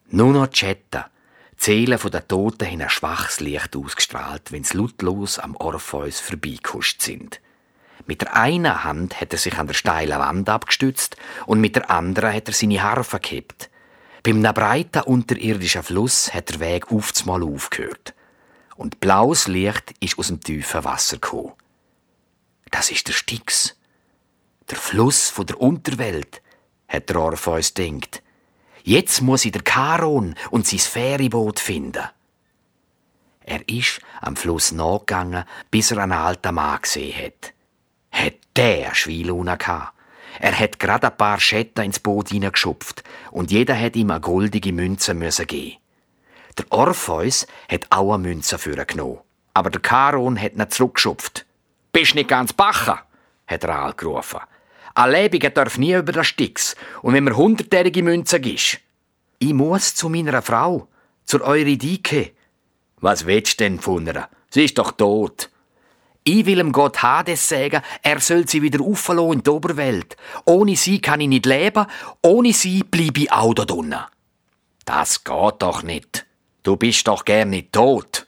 Nur 0.07 0.31
noch 0.31 0.47
die 0.47 0.59
Schatten, 0.59 1.03
die 1.59 1.61
Seelen 1.61 1.99
der 1.99 2.25
Toten 2.25 2.65
haben 2.65 2.81
ein 2.81 2.89
schwaches 2.89 3.41
Licht 3.41 3.75
ausgestrahlt, 3.75 4.53
wenn 4.53 4.63
sie 4.63 4.77
lautlos 4.77 5.39
am 5.39 5.57
Orpheus 5.57 6.21
vorbeigekuscht 6.21 7.01
sind. 7.01 7.41
Mit 8.05 8.21
der 8.21 8.33
einen 8.33 8.85
Hand 8.85 9.19
hat 9.19 9.33
er 9.33 9.39
sich 9.39 9.57
an 9.57 9.67
der 9.67 9.73
steilen 9.73 10.19
Wand 10.19 10.47
abgestützt 10.47 11.17
und 11.45 11.59
mit 11.59 11.75
der 11.75 11.91
anderen 11.91 12.33
hat 12.33 12.47
er 12.47 12.53
seine 12.53 12.81
Harfe 12.81 13.19
gehabt. 13.19 13.69
Beim 14.23 14.41
breiten 14.41 15.01
unterirdischen 15.01 15.83
Fluss 15.83 16.33
hat 16.33 16.49
der 16.49 16.61
Weg 16.61 16.93
aufzumal 16.93 17.43
aufgehört. 17.43 18.13
Und 18.77 19.01
blaues 19.01 19.49
Licht 19.49 19.93
ist 19.99 20.17
aus 20.17 20.27
dem 20.27 20.39
tiefen 20.39 20.85
Wasser 20.85 21.17
gekommen. 21.17 21.51
Das 22.73 22.89
ist 22.89 23.07
der 23.07 23.13
Styx. 23.13 23.77
Der 24.71 24.79
Fluss 24.79 25.29
von 25.29 25.45
der 25.45 25.61
Unterwelt, 25.61 26.41
hat 26.87 27.07
der 27.07 27.17
Orpheus 27.17 27.75
denkt. 27.75 28.23
Jetzt 28.81 29.21
muss 29.21 29.45
ich 29.45 29.51
der 29.51 29.61
Charon 29.63 30.33
und 30.49 30.65
sein 30.65 30.79
Ferieboot 30.79 31.59
finden. 31.59 32.03
Er 33.41 33.69
ist 33.69 34.01
am 34.21 34.35
Fluss 34.35 34.71
nachgegangen, 34.71 35.43
bis 35.69 35.91
er 35.91 35.99
einen 35.99 36.13
alten 36.13 36.55
Mann 36.55 36.81
gesehen 36.81 37.15
hat. 37.15 37.53
Hat 38.11 38.39
der 38.55 38.95
Schweiluna 38.95 39.55
gehabt. 39.55 39.93
Er 40.39 40.57
hat 40.57 40.79
gerade 40.79 41.11
ein 41.11 41.17
paar 41.17 41.39
Schetten 41.39 41.85
ins 41.85 41.99
Boot 41.99 42.29
hineingeschupft 42.29 43.03
und 43.29 43.51
jeder 43.51 43.79
hat 43.79 43.95
ihm 43.95 44.09
eine 44.09 44.19
goldige 44.19 44.73
Münze 44.73 45.13
müssen 45.13 45.45
geben. 45.45 45.77
Der 46.57 46.65
Orpheus 46.71 47.45
hat 47.69 47.85
auch 47.91 48.15
eine 48.15 48.23
Münze 48.27 48.57
für 48.57 48.83
genommen. 48.83 49.19
Aber 49.53 49.69
der 49.69 49.81
Charon 49.87 50.41
hat 50.41 50.53
ihn 50.53 50.69
zurückgeschupft. 50.71 51.45
Bist 51.93 52.15
nicht 52.15 52.27
ganz 52.27 52.51
bacher, 52.51 53.03
hat 53.45 53.63
er 53.63 53.79
angerufen. 53.79 54.39
Ein 54.95 55.11
Lebiger 55.11 55.51
darf 55.51 55.77
nie 55.77 55.93
über 55.93 56.11
das 56.11 56.27
Stix. 56.27 56.75
Und 57.03 57.13
wenn 57.13 57.23
mir 57.23 57.37
hundertjährige 57.37 58.03
Münze 58.03 58.39
gibst, 58.39 58.79
ich 59.37 59.53
muss 59.53 59.93
zu 59.93 60.09
meiner 60.09 60.41
Frau, 60.41 60.87
zur 61.25 61.41
Eurydike. 61.41 62.31
Was 62.99 63.25
willst 63.25 63.59
du 63.59 63.63
denn 63.63 63.79
von 63.79 64.07
ihr? 64.07 64.27
Sie 64.49 64.65
ist 64.65 64.77
doch 64.77 64.91
tot. 64.91 65.49
Ich 66.23 66.45
will 66.45 66.59
ihm 66.59 66.71
Gott 66.71 67.03
Hades 67.03 67.47
sagen, 67.47 67.81
er 68.01 68.19
soll 68.19 68.47
sie 68.47 68.61
wieder 68.61 68.81
auffallen 68.81 69.33
in 69.33 69.43
die 69.43 69.49
Oberwelt. 69.49 70.15
Ohne 70.45 70.75
sie 70.75 70.99
kann 70.99 71.21
ich 71.21 71.27
nicht 71.27 71.45
leben, 71.45 71.85
ohne 72.21 72.53
sie 72.53 72.83
bleibe 72.83 73.21
ich 73.21 73.31
auch 73.31 73.53
da 73.53 73.65
drinnen. 73.65 73.99
Das 74.85 75.23
geht 75.23 75.55
doch 75.59 75.83
nicht. 75.83 76.25
Du 76.63 76.75
bist 76.77 77.07
doch 77.07 77.25
gern 77.25 77.49
nicht 77.49 77.73
tot. 77.73 78.25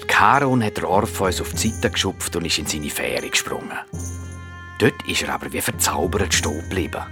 Der 0.00 0.06
Charon 0.08 0.64
hat 0.64 0.76
der 0.78 0.88
Orpheus 0.88 1.40
auf 1.40 1.52
die 1.52 1.68
Seite 1.68 1.90
geschupft 1.90 2.34
und 2.34 2.46
ist 2.46 2.58
in 2.58 2.66
seine 2.66 2.90
Fähre 2.90 3.28
gesprungen. 3.28 3.78
Dort 4.78 5.06
ist 5.06 5.22
er 5.22 5.34
aber 5.34 5.52
wie 5.52 5.60
verzaubert 5.60 6.32
stehen 6.32 6.60
geblieben, 6.62 7.02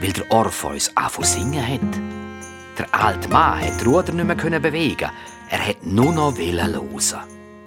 weil 0.00 0.12
der 0.12 0.30
Orpheus 0.30 0.90
anfangen 0.94 1.26
singen 1.26 1.66
hat. 1.66 2.78
Der 2.78 2.86
alte 2.92 3.28
Mann 3.28 3.60
hat 3.60 3.80
die 3.80 3.84
Ruder 3.84 4.12
nicht 4.12 4.44
mehr 4.44 4.60
bewegen. 4.60 5.10
Er 5.50 5.66
hat 5.66 5.84
nur 5.84 6.12
noch 6.12 6.38
hören. 6.38 7.20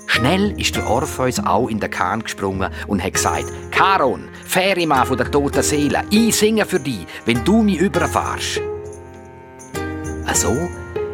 Schnell 0.08 0.60
ist 0.60 0.76
der 0.76 0.88
Orpheus 0.88 1.40
auch 1.40 1.68
in 1.68 1.80
den 1.80 1.92
Kahn 1.92 2.24
gesprungen 2.24 2.72
und 2.88 3.04
hat 3.04 3.14
gesagt: 3.14 3.52
Charon, 3.72 4.30
Fährimann 4.46 5.06
von 5.06 5.18
der 5.18 5.30
toten 5.30 5.64
Seele, 5.64 6.04
ich 6.10 6.36
singe 6.36 6.66
für 6.66 6.80
dich, 6.80 7.06
wenn 7.26 7.44
du 7.44 7.62
mich 7.62 7.80
überfahrst. 7.80 8.62
So 10.34 10.70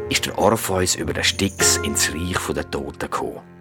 ist 0.10 0.26
der 0.26 0.38
Orpheus 0.38 0.96
über 0.96 1.14
den 1.14 1.24
Styx 1.24 1.78
ins 1.78 2.14
Reich 2.14 2.54
der 2.54 2.72
Toten 2.72 3.00
gekommen. 3.00 3.57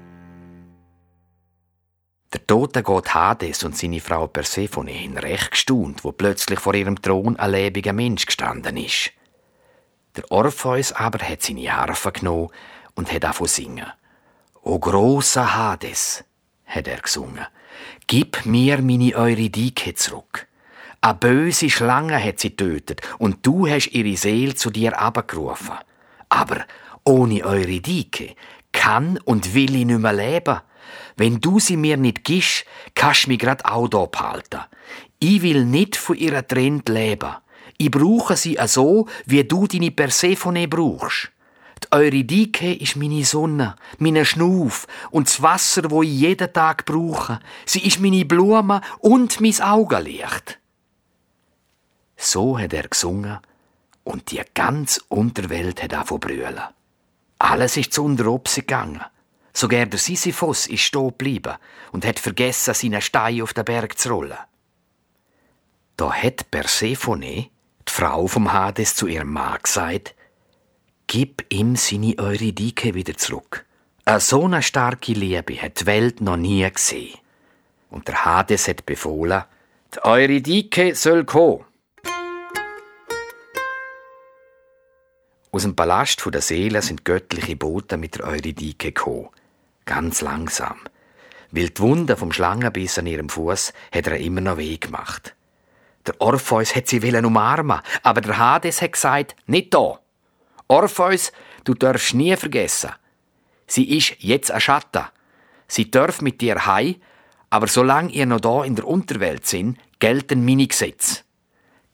Der 2.33 2.45
tote 2.47 2.83
Gott 2.83 3.15
Hades 3.15 3.63
und 3.63 3.77
seine 3.77 4.01
Frau 4.01 4.27
Persephone 4.27 4.89
haben 4.89 5.17
recht 5.17 5.53
gestaunt, 5.53 6.03
wo 6.05 6.13
plötzlich 6.13 6.59
vor 6.59 6.75
ihrem 6.75 7.01
Thron 7.01 7.37
ein 7.37 7.51
lebendiger 7.51 7.93
Mensch 7.93 8.27
gestanden 8.27 8.77
ist. 8.77 9.13
Der 10.17 10.31
Orpheus 10.31 10.93
aber 10.93 11.27
hat 11.27 11.43
seine 11.43 11.75
Harfe 11.75 12.11
genommen 12.11 12.51
und 12.95 13.13
hat 13.13 13.25
angefangen 13.25 13.49
singen. 13.49 13.93
O 14.63 14.79
großer 14.79 15.55
Hades, 15.55 16.25
hat 16.65 16.89
er 16.89 17.01
gesungen, 17.01 17.47
gib 18.07 18.45
mir 18.45 18.83
meine 18.83 19.15
Eurydike 19.15 19.95
zurück. 19.95 20.49
A 21.01 21.13
böse 21.13 21.71
Schlange 21.71 22.23
hat 22.23 22.41
sie 22.41 22.57
tötet 22.57 23.01
und 23.19 23.47
du 23.47 23.69
hast 23.69 23.93
ihre 23.93 24.17
Seele 24.17 24.57
zu 24.57 24.71
dir 24.71 24.99
abgerufen. 24.99 25.77
Aber 26.29 26.65
ohne 27.05 27.45
Eurydike 27.45 28.35
kann 28.87 29.19
und 29.25 29.55
will 29.55 29.75
ich 29.75 29.85
nicht 29.85 29.99
mehr 29.99 30.13
leben. 30.13 30.61
Wenn 31.17 31.41
du 31.41 31.59
sie 31.59 31.77
mir 31.77 31.97
nicht 31.97 32.23
gibst, 32.23 32.65
kannst 32.95 33.27
du 33.27 33.31
mich 33.31 33.41
grad 33.41 33.65
auch 33.65 33.89
da 33.89 34.07
behalten. 34.07 34.61
Ich 35.19 35.43
will 35.43 35.65
nicht 35.65 35.97
von 35.97 36.17
ihrer 36.17 36.47
Trend 36.47 36.89
leben. 36.89 37.35
Ich 37.79 37.91
brauche 37.91 38.37
sie 38.37 38.57
so, 38.67 39.09
wie 39.25 39.43
du 39.43 39.67
deine 39.67 39.91
Persephone 39.91 40.69
brauchst. 40.69 41.33
Die 41.83 41.89
Eurydike 41.91 42.75
ist 42.75 42.97
meine 42.97 43.25
Sonne, 43.25 43.75
meine 43.99 44.25
Schnuff 44.25 44.87
und 45.11 45.29
das 45.29 45.43
Wasser, 45.43 45.91
wo 45.91 46.03
ich 46.03 46.21
jeden 46.21 46.53
Tag 46.53 46.85
brauche. 46.87 47.41
Sie 47.67 47.85
ist 47.85 48.01
meine 48.01 48.25
Blume 48.25 48.81
und 49.01 49.41
mein 49.41 49.61
Augenlicht. 49.61 50.59
So 52.17 52.59
hat 52.59 52.73
er 52.73 52.89
gesungen 52.89 53.39
und 54.05 54.31
die 54.31 54.41
ganze 54.55 55.01
Unterwelt 55.09 55.83
hat 55.83 55.93
angefangen 55.93 56.21
brüllen. 56.21 56.76
Alles 57.39 57.77
ist 57.77 57.93
zu 57.93 58.05
Unteropse 58.05 58.61
gegangen. 58.61 59.05
Sogar 59.53 59.87
der 59.87 59.99
Sisyphus 59.99 60.67
ist 60.67 60.81
stehen 60.81 61.09
geblieben 61.09 61.55
und 61.93 62.05
hat 62.05 62.19
vergessen, 62.19 62.75
seinen 62.75 63.01
Stein 63.01 63.43
auf 63.43 63.55
den 63.55 63.65
Berg 63.65 63.99
zu 63.99 64.11
rollen. 64.11 64.39
Da 65.97 66.13
hat 66.13 66.51
Persephone, 66.51 67.21
die 67.21 67.51
Frau 67.89 68.27
vom 68.27 68.53
Hades, 68.53 68.95
zu 68.95 69.07
ihrem 69.07 69.33
Mann 69.33 69.59
gesagt, 69.63 70.15
Gib 71.07 71.47
ihm 71.51 71.77
seine 71.77 72.19
Eurydike 72.19 72.95
wieder 72.95 73.17
zurück. 73.17 73.65
Eine 74.05 74.21
so 74.21 74.45
eine 74.45 74.63
starke 74.63 75.13
Liebe 75.13 75.61
hat 75.63 75.81
die 75.81 75.87
Welt 75.87 76.21
noch 76.21 76.37
nie 76.37 76.69
gesehen. 76.71 77.19
Und 77.91 78.09
der 78.09 78.25
Hades 78.25 78.67
hat 78.67 78.87
befohlen, 78.87 79.45
die 79.95 80.05
Eurydike 80.05 80.95
soll 80.95 81.25
kommen. 81.25 81.65
Aus 85.57 85.63
dem 85.63 85.75
Palast 85.75 86.23
der 86.23 86.43
Seele 86.43 86.83
sind 86.83 87.07
göttliche 87.07 87.57
Boten 87.57 87.99
mit 87.99 88.17
der 88.17 88.27
Eurydike 88.27 88.93
gekommen. 88.93 89.31
Ganz 89.87 90.21
langsam. 90.21 90.77
Weil 91.51 91.71
die 91.71 91.81
Wunde 91.81 92.19
vom 92.19 92.31
Schlangenbiss 92.31 92.99
an 92.99 93.07
ihrem 93.07 93.31
Fuß 93.31 93.73
hat 93.91 94.07
er 94.07 94.19
immer 94.19 94.43
noch 94.43 94.59
weh 94.59 94.77
gemacht. 94.77 95.35
Der 96.07 96.21
Orpheus 96.21 96.77
hat 96.77 96.89
sie 96.89 97.01
willen 97.01 97.25
umarmen, 97.25 97.81
aber 98.03 98.21
der 98.21 98.37
Hades 98.37 98.83
hat 98.83 98.93
gesagt, 98.93 99.35
nicht 99.47 99.73
da. 99.73 99.99
Orpheus, 100.69 101.33
du 101.65 101.73
darfst 101.73 102.13
nie 102.13 102.37
vergessen. 102.37 102.91
Sie 103.67 103.97
ist 103.97 104.15
jetzt 104.19 104.51
ein 104.51 104.61
Schatten. 104.61 105.07
Sie 105.69 105.91
darf 105.91 106.21
mit 106.21 106.43
dir 106.43 106.67
heim, 106.67 106.97
aber 107.49 107.67
solange 107.67 108.13
ihr 108.13 108.27
noch 108.27 108.43
da 108.43 108.63
in 108.63 108.77
der 108.77 108.87
Unterwelt 108.87 109.47
sind, 109.47 109.79
gelten 110.01 110.45
meine 110.45 110.67
Gesetze. 110.67 111.23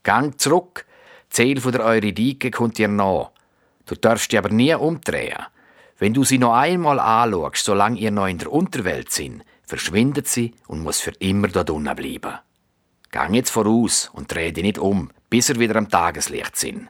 Gang 0.02 0.40
zurück, 0.40 0.85
Ziel 1.31 1.61
von 1.61 1.71
der 1.71 1.85
Eurydike 1.85 2.50
kommt 2.50 2.78
dir 2.78 2.88
nach. 2.88 3.31
Du 3.87 3.95
darfst 3.95 4.31
dich 4.31 4.39
aber 4.39 4.51
nie 4.51 4.75
umdrehen. 4.75 5.45
Wenn 5.99 6.15
du 6.15 6.25
sie 6.25 6.39
noch 6.39 6.55
einmal 6.55 6.99
anschaust, 6.99 7.65
solange 7.65 7.99
ihr 7.99 8.11
noch 8.11 8.27
in 8.27 8.39
der 8.39 8.53
Unterwelt 8.53 9.11
sind, 9.12 9.45
verschwindet 9.65 10.29
sie 10.29 10.55
und 10.67 10.83
muss 10.83 11.01
für 11.01 11.12
immer 11.19 11.49
dort 11.49 11.71
unten 11.71 11.95
bleiben. 11.95 12.39
Gang 13.11 13.35
jetzt 13.35 13.51
voraus 13.51 14.11
und 14.12 14.33
dreh 14.33 14.53
dich 14.53 14.65
nicht 14.65 14.79
um, 14.79 15.11
bis 15.29 15.49
er 15.49 15.59
wieder 15.59 15.77
am 15.77 15.89
Tageslicht 15.89 16.57
sind. 16.57 16.89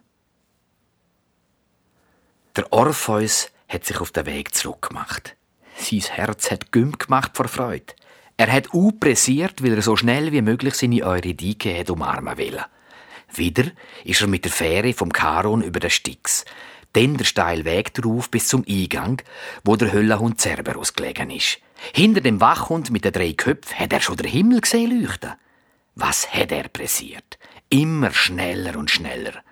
Der 2.56 2.72
Orpheus 2.72 3.50
hat 3.68 3.84
sich 3.84 4.00
auf 4.00 4.12
den 4.12 4.26
Weg 4.26 4.54
zurückgemacht. 4.54 5.36
Sein 5.76 6.00
Herz 6.00 6.50
hat 6.50 6.70
güm 6.70 6.92
gemacht 6.98 7.32
vor 7.34 7.48
Freude. 7.48 7.94
Er 8.36 8.52
hat 8.52 8.68
pressiert, 9.00 9.62
weil 9.62 9.74
er 9.74 9.82
so 9.82 9.96
schnell 9.96 10.32
wie 10.32 10.42
möglich 10.42 10.74
seine 10.74 11.04
Eurydike 11.04 11.84
umarmen 11.90 12.36
will. 12.36 12.60
Wieder 13.34 13.64
ist 14.04 14.20
er 14.20 14.26
mit 14.26 14.44
der 14.44 14.52
Fähre 14.52 14.92
vom 14.92 15.12
Charon 15.12 15.62
über 15.62 15.80
den 15.80 15.90
Styx, 15.90 16.44
dann 16.92 17.16
der 17.16 17.24
steile 17.24 17.64
Weg 17.64 17.94
drauf 17.94 18.30
bis 18.30 18.48
zum 18.48 18.64
Eingang, 18.68 19.22
wo 19.64 19.76
der 19.76 19.92
Höllenhund 19.92 20.40
Cerberus 20.40 20.94
gelegen 20.94 21.30
ist. 21.30 21.58
Hinter 21.92 22.20
dem 22.20 22.40
Wachhund 22.40 22.90
mit 22.90 23.04
den 23.04 23.12
drei 23.12 23.32
Köpfen 23.32 23.78
hat 23.78 23.92
er 23.92 24.00
schon 24.00 24.16
den 24.16 24.30
Himmel 24.30 24.60
gesehen 24.60 25.02
leuchten. 25.02 25.32
Was 25.94 26.32
hat 26.32 26.52
er 26.52 26.68
pressiert? 26.68 27.38
Immer 27.68 28.12
schneller 28.12 28.76
und 28.76 28.90
schneller. 28.90 29.42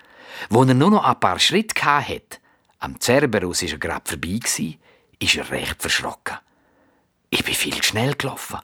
Wo 0.49 0.63
er 0.65 0.75
nur 0.75 0.91
noch 0.91 1.05
ein 1.05 1.21
paar 1.21 1.39
Schritte 1.39 1.83
hat, 1.83 2.41
am 2.79 3.01
Cerberus 3.01 3.63
ist 3.63 3.73
er 3.73 3.79
gerade 3.79 4.09
vorbei 4.09 4.41
ist 5.23 5.37
er 5.37 5.51
recht 5.51 5.83
verschrocken. 5.83 6.39
Ich 7.29 7.45
bin 7.45 7.55
viel 7.55 7.83
schnell 7.83 8.15
gelaufen. 8.15 8.59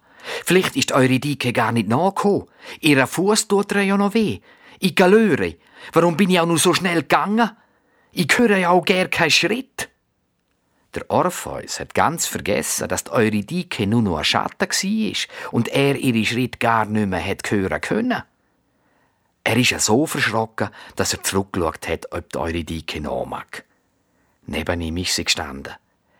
Vielleicht 0.44 0.74
ist 0.74 0.92
Eurydike 0.92 1.52
gar 1.52 1.70
nicht 1.70 1.88
nachgekommen. 1.88 2.46
Ihr 2.80 3.06
Fuß 3.06 3.46
tut 3.46 3.72
ihr 3.72 3.82
ja 3.82 3.96
noch 3.96 4.14
weh. 4.14 4.40
Ich 4.80 4.94
galöre. 4.94 5.56
Warum 5.92 6.16
bin 6.16 6.30
ich 6.30 6.40
auch 6.40 6.46
nur 6.46 6.58
so 6.58 6.74
schnell 6.74 7.02
gegangen? 7.02 7.50
Ich 8.18 8.38
höre 8.38 8.56
ja 8.56 8.70
auch 8.70 8.82
gern 8.82 9.10
keinen 9.10 9.30
Schritt. 9.30 9.90
Der 10.94 11.10
Orpheus 11.10 11.78
hat 11.78 11.92
ganz 11.92 12.24
vergessen, 12.24 12.88
dass 12.88 13.04
die 13.04 13.10
Eurydike 13.10 13.86
nur 13.86 14.00
noch 14.00 14.16
ein 14.16 14.24
Schatten 14.24 14.70
war 14.70 15.52
und 15.52 15.68
er 15.68 15.96
ihre 15.96 16.24
Schritt 16.24 16.58
gar 16.58 16.86
nicht 16.86 17.08
mehr 17.08 17.22
hat 17.22 17.50
hören 17.50 17.78
können. 17.78 18.22
Er 19.44 19.56
ist 19.58 19.68
ja 19.68 19.78
so 19.78 20.06
verschrocken, 20.06 20.70
dass 20.96 21.12
er 21.12 21.22
zurückgeschaut 21.24 21.88
hat, 21.88 22.10
ob 22.10 22.32
die 22.32 22.38
Eurydike 22.38 23.02
noch 23.02 23.26
mag. 23.26 23.66
Neben 24.46 24.80
ihm 24.80 24.96
ist 24.96 25.14
sie 25.14 25.24
gestanden, 25.24 25.74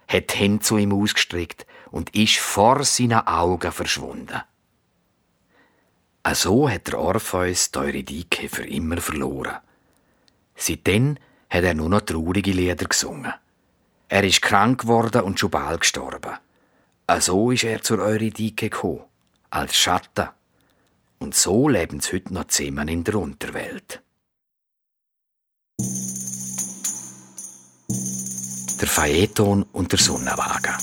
hat 0.07 0.35
die 0.35 0.37
Hände 0.37 0.63
zu 0.63 0.77
ihm 0.77 0.93
ausgestreckt 0.93 1.67
und 1.91 2.15
ist 2.15 2.37
vor 2.37 2.85
seinen 2.85 3.27
Augen 3.27 3.73
verschwunden. 3.73 4.43
So 6.35 6.69
hat 6.69 6.89
der 6.89 6.99
Orpheus 6.99 7.71
die 7.71 7.79
Eurydike 7.79 8.51
für 8.51 8.67
immer 8.67 8.99
verloren. 8.99 9.57
Seitdem 10.57 11.17
hat 11.51 11.65
er 11.65 11.75
nur 11.75 11.89
noch 11.89 12.01
traurige 12.01 12.53
Lieder 12.53 12.87
gesungen. 12.87 13.33
Er 14.09 14.25
ist 14.25 14.43
krank 14.43 14.83
geworden 14.83 15.23
und 15.23 15.41
schon 15.41 15.51
bald 15.51 15.81
gestorben. 15.81 16.39
So 17.19 17.51
ist 17.51 17.65
er 17.65 17.83
zur 17.83 17.99
Eurydike 18.01 18.71
gekommen, 18.71 19.05
als 19.51 19.77
Schatten. 19.77 20.29
Und 21.19 21.35
so 21.35 21.69
leben 21.69 22.01
sie 22.01 22.17
heute 22.17 22.35
noch 22.35 22.47
zusammen 22.47 22.89
in 22.89 23.05
der 23.05 23.17
Unterwelt. 23.17 24.03
Der 28.81 28.89
Phaeton 28.89 29.63
und 29.73 29.93
der 29.93 29.99
Sonnenwagen. 29.99 30.75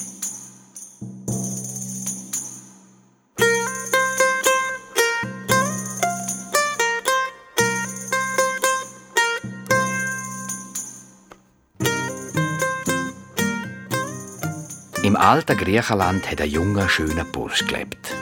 Alten 15.23 15.57
Griechenland 15.57 16.29
hat 16.29 16.41
ein 16.41 16.49
junger, 16.49 16.89
schöner 16.89 17.23
Bursch 17.23 17.65
gelebt. 17.65 18.13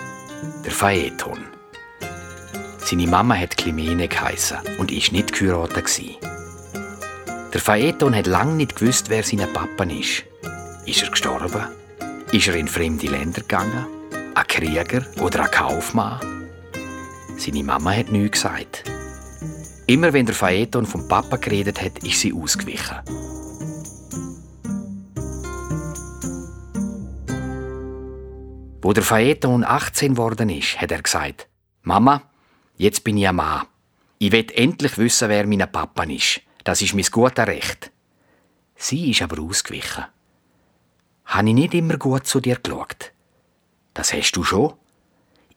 Der 0.64 0.72
Phaeton. 0.72 1.40
Seine 2.78 3.08
Mama 3.08 3.36
hat 3.36 3.58
Climene 3.58 4.08
geheissen 4.08 4.60
und 4.78 4.92
ist 4.92 5.12
nicht 5.12 5.34
geheiratet. 5.34 6.00
Der 7.54 7.60
Phaeton 7.60 8.16
hat 8.16 8.28
lange 8.28 8.54
nicht 8.54 8.76
gewusst, 8.76 9.10
wer 9.10 9.24
sein 9.24 9.48
Papa 9.52 9.84
ist. 9.86 10.24
Ist 10.86 11.02
er 11.02 11.10
gestorben? 11.10 11.68
Ist 12.32 12.48
er 12.48 12.56
in 12.56 12.68
fremde 12.68 13.08
Länder 13.08 13.42
gegangen? 13.42 13.88
Ein 14.36 14.48
Krieger 14.48 15.04
oder 15.22 15.46
ein 15.46 15.52
Kaufmann? 15.52 16.20
Seine 17.36 17.64
Mama 17.64 17.94
hat 17.94 18.12
nichts 18.12 18.44
gesagt. 18.44 18.84
Immer 19.88 20.14
wenn 20.14 20.28
der 20.28 20.36
Phaeton 20.36 20.86
vom 20.86 21.08
Papa 21.08 21.38
geredet 21.38 21.82
hat, 21.82 21.98
ist 22.04 22.20
sie 22.20 22.32
ausgewichen. 22.32 23.00
Wo 28.84 28.94
der 28.94 29.04
Phaeton 29.04 29.64
18 29.64 30.18
worden 30.18 30.50
ist, 30.50 30.82
hat 30.82 30.92
er 30.92 31.04
gesagt, 31.04 31.48
Mama, 31.84 32.24
jetzt 32.78 33.04
bin 33.04 33.18
ich 33.18 33.28
ein 33.28 33.36
Mann. 33.36 33.68
Ich 34.18 34.32
will 34.32 34.48
endlich 34.56 34.98
wissen, 34.98 35.30
wer 35.30 35.46
mein 35.46 35.72
Papa 35.72 36.04
ist. 36.04 36.42
Das 36.64 36.82
ist 36.82 36.96
mein 36.96 37.06
gutes 37.06 37.46
Recht. 37.46 37.92
Sie 38.76 39.12
ist 39.12 39.22
aber 39.22 39.40
ausgewichen. 39.40 40.06
Habe 41.26 41.48
ich 41.50 41.54
nicht 41.54 41.74
immer 41.76 41.98
gut 41.98 42.26
zu 42.26 42.40
dir 42.40 42.58
geschaut? 42.58 43.12
Das 43.94 44.14
hast 44.14 44.32
du 44.32 44.44
schon. 44.44 44.74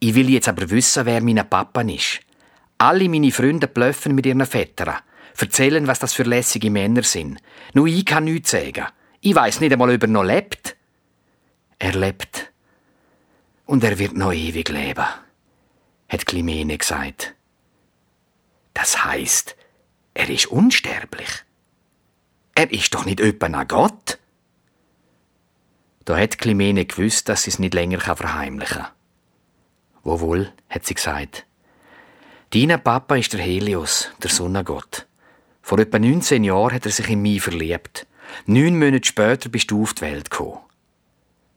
Ich 0.00 0.14
will 0.14 0.28
jetzt 0.28 0.48
aber 0.48 0.68
wissen, 0.68 1.06
wer 1.06 1.22
mein 1.22 1.48
Papa 1.48 1.80
ist. 1.80 2.20
Alle 2.76 3.08
meine 3.08 3.32
Freunde 3.32 3.68
blöffen 3.68 4.14
mit 4.14 4.26
ihren 4.26 4.44
Vätern, 4.44 4.98
erzählen, 5.38 5.86
was 5.86 5.98
das 5.98 6.12
für 6.12 6.24
lässige 6.24 6.70
Männer 6.70 7.02
sind. 7.02 7.38
Nur 7.72 7.86
ich 7.86 8.04
kann 8.04 8.24
nichts 8.24 8.50
sagen. 8.50 8.86
Ich 9.22 9.34
weiß 9.34 9.60
nicht 9.60 9.72
einmal, 9.72 9.94
ob 9.94 10.02
er 10.02 10.08
noch 10.08 10.24
lebt. 10.24 10.76
Er 11.78 11.94
lebt 11.94 12.53
und 13.66 13.84
er 13.84 13.98
wird 13.98 14.14
noch 14.14 14.32
ewig 14.32 14.68
leben, 14.68 15.06
hat 16.08 16.26
Climene 16.26 16.78
gesagt. 16.78 17.34
Das 18.74 19.04
heißt, 19.04 19.56
er 20.14 20.28
ist 20.28 20.46
unsterblich. 20.46 21.44
Er 22.54 22.70
ist 22.70 22.94
doch 22.94 23.04
nicht 23.04 23.20
öppe 23.20 23.46
ein 23.46 23.68
Gott. 23.68 24.18
Da 26.04 26.18
hat 26.18 26.38
Climene 26.38 26.84
gewusst, 26.84 27.28
dass 27.28 27.44
sie 27.44 27.50
es 27.50 27.58
nicht 27.58 27.74
länger 27.74 28.00
verheimlichen 28.00 28.82
kann. 28.82 28.92
Wo 30.02 30.20
wohl, 30.20 30.52
hat 30.68 30.84
sie 30.84 30.94
gesagt. 30.94 31.46
Dein 32.50 32.80
Papa 32.82 33.16
ist 33.16 33.32
der 33.32 33.40
Helios, 33.40 34.10
der 34.22 34.30
Sonnengott. 34.30 35.06
Vor 35.62 35.78
etwa 35.78 35.98
19 35.98 36.44
Jahren 36.44 36.74
hat 36.74 36.84
er 36.84 36.92
sich 36.92 37.08
in 37.08 37.22
mich 37.22 37.42
verliebt. 37.42 38.06
Neun 38.46 38.78
Monate 38.78 39.06
später 39.06 39.48
bist 39.48 39.70
du 39.70 39.82
auf 39.82 39.94
die 39.94 40.02
Welt 40.02 40.30
gekommen. 40.30 40.60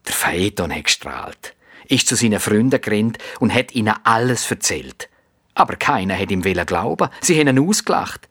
Der 0.08 0.14
Phaeton 0.14 0.74
hat 0.74 0.86
gestrahlt 0.86 1.57
ist 1.88 2.08
zu 2.08 2.16
seinen 2.16 2.40
Freunden 2.40 2.82
gerannt 2.82 3.18
und 3.40 3.54
hat 3.54 3.74
ihnen 3.76 3.94
alles 4.04 4.50
erzählt. 4.50 5.10
Aber 5.56 5.76
keiner 5.76 6.18
hat 6.18 6.32
ihm 6.32 6.42
glauben. 6.42 7.10
Sie 7.22 7.40
haben 7.40 7.48
ihn 7.48 7.68
ausgelacht. 7.68 8.28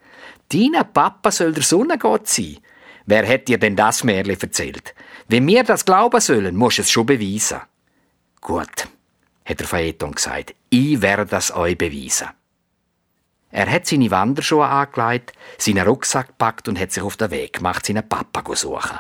Dein 0.53 0.77
Papa 0.93 1.31
soll 1.31 1.53
der 1.53 1.63
Sonnengott 1.63 2.29
sein. 2.29 2.59
Wer 3.07 3.27
hat 3.27 3.49
dir 3.49 3.59
denn 3.59 3.77
das 3.77 4.05
Märchen 4.05 4.41
erzählt? 4.41 4.95
Wenn 5.29 5.47
wir 5.47 5.65
das 5.65 5.85
glauben 5.85 6.21
sollen, 6.21 6.57
musst 6.57 6.79
du 6.79 6.83
es 6.83 6.91
schon 6.91 7.07
beweisen. 7.07 7.61
Gut, 8.41 8.89
hat 9.45 9.61
der 9.61 9.67
Phaeton 9.67 10.13
gesagt. 10.13 10.55
Ich 10.71 11.03
werde 11.03 11.27
das 11.27 11.55
euch 11.55 11.79
beweisen. 11.79 12.29
Er 13.51 13.71
hat 13.71 13.87
seine 13.87 14.11
Wanderschuhe 14.11 14.67
angelegt, 14.67 15.33
seinen 15.59 15.87
Rucksack 15.87 16.29
gepackt 16.29 16.69
und 16.69 16.79
hat 16.79 16.93
sich 16.93 17.03
auf 17.03 17.17
den 17.17 17.31
Weg 17.31 17.55
gemacht, 17.55 17.87
seinen 17.87 18.09
Papa 18.09 18.45
zu 18.45 18.55
suchen. 18.55 18.99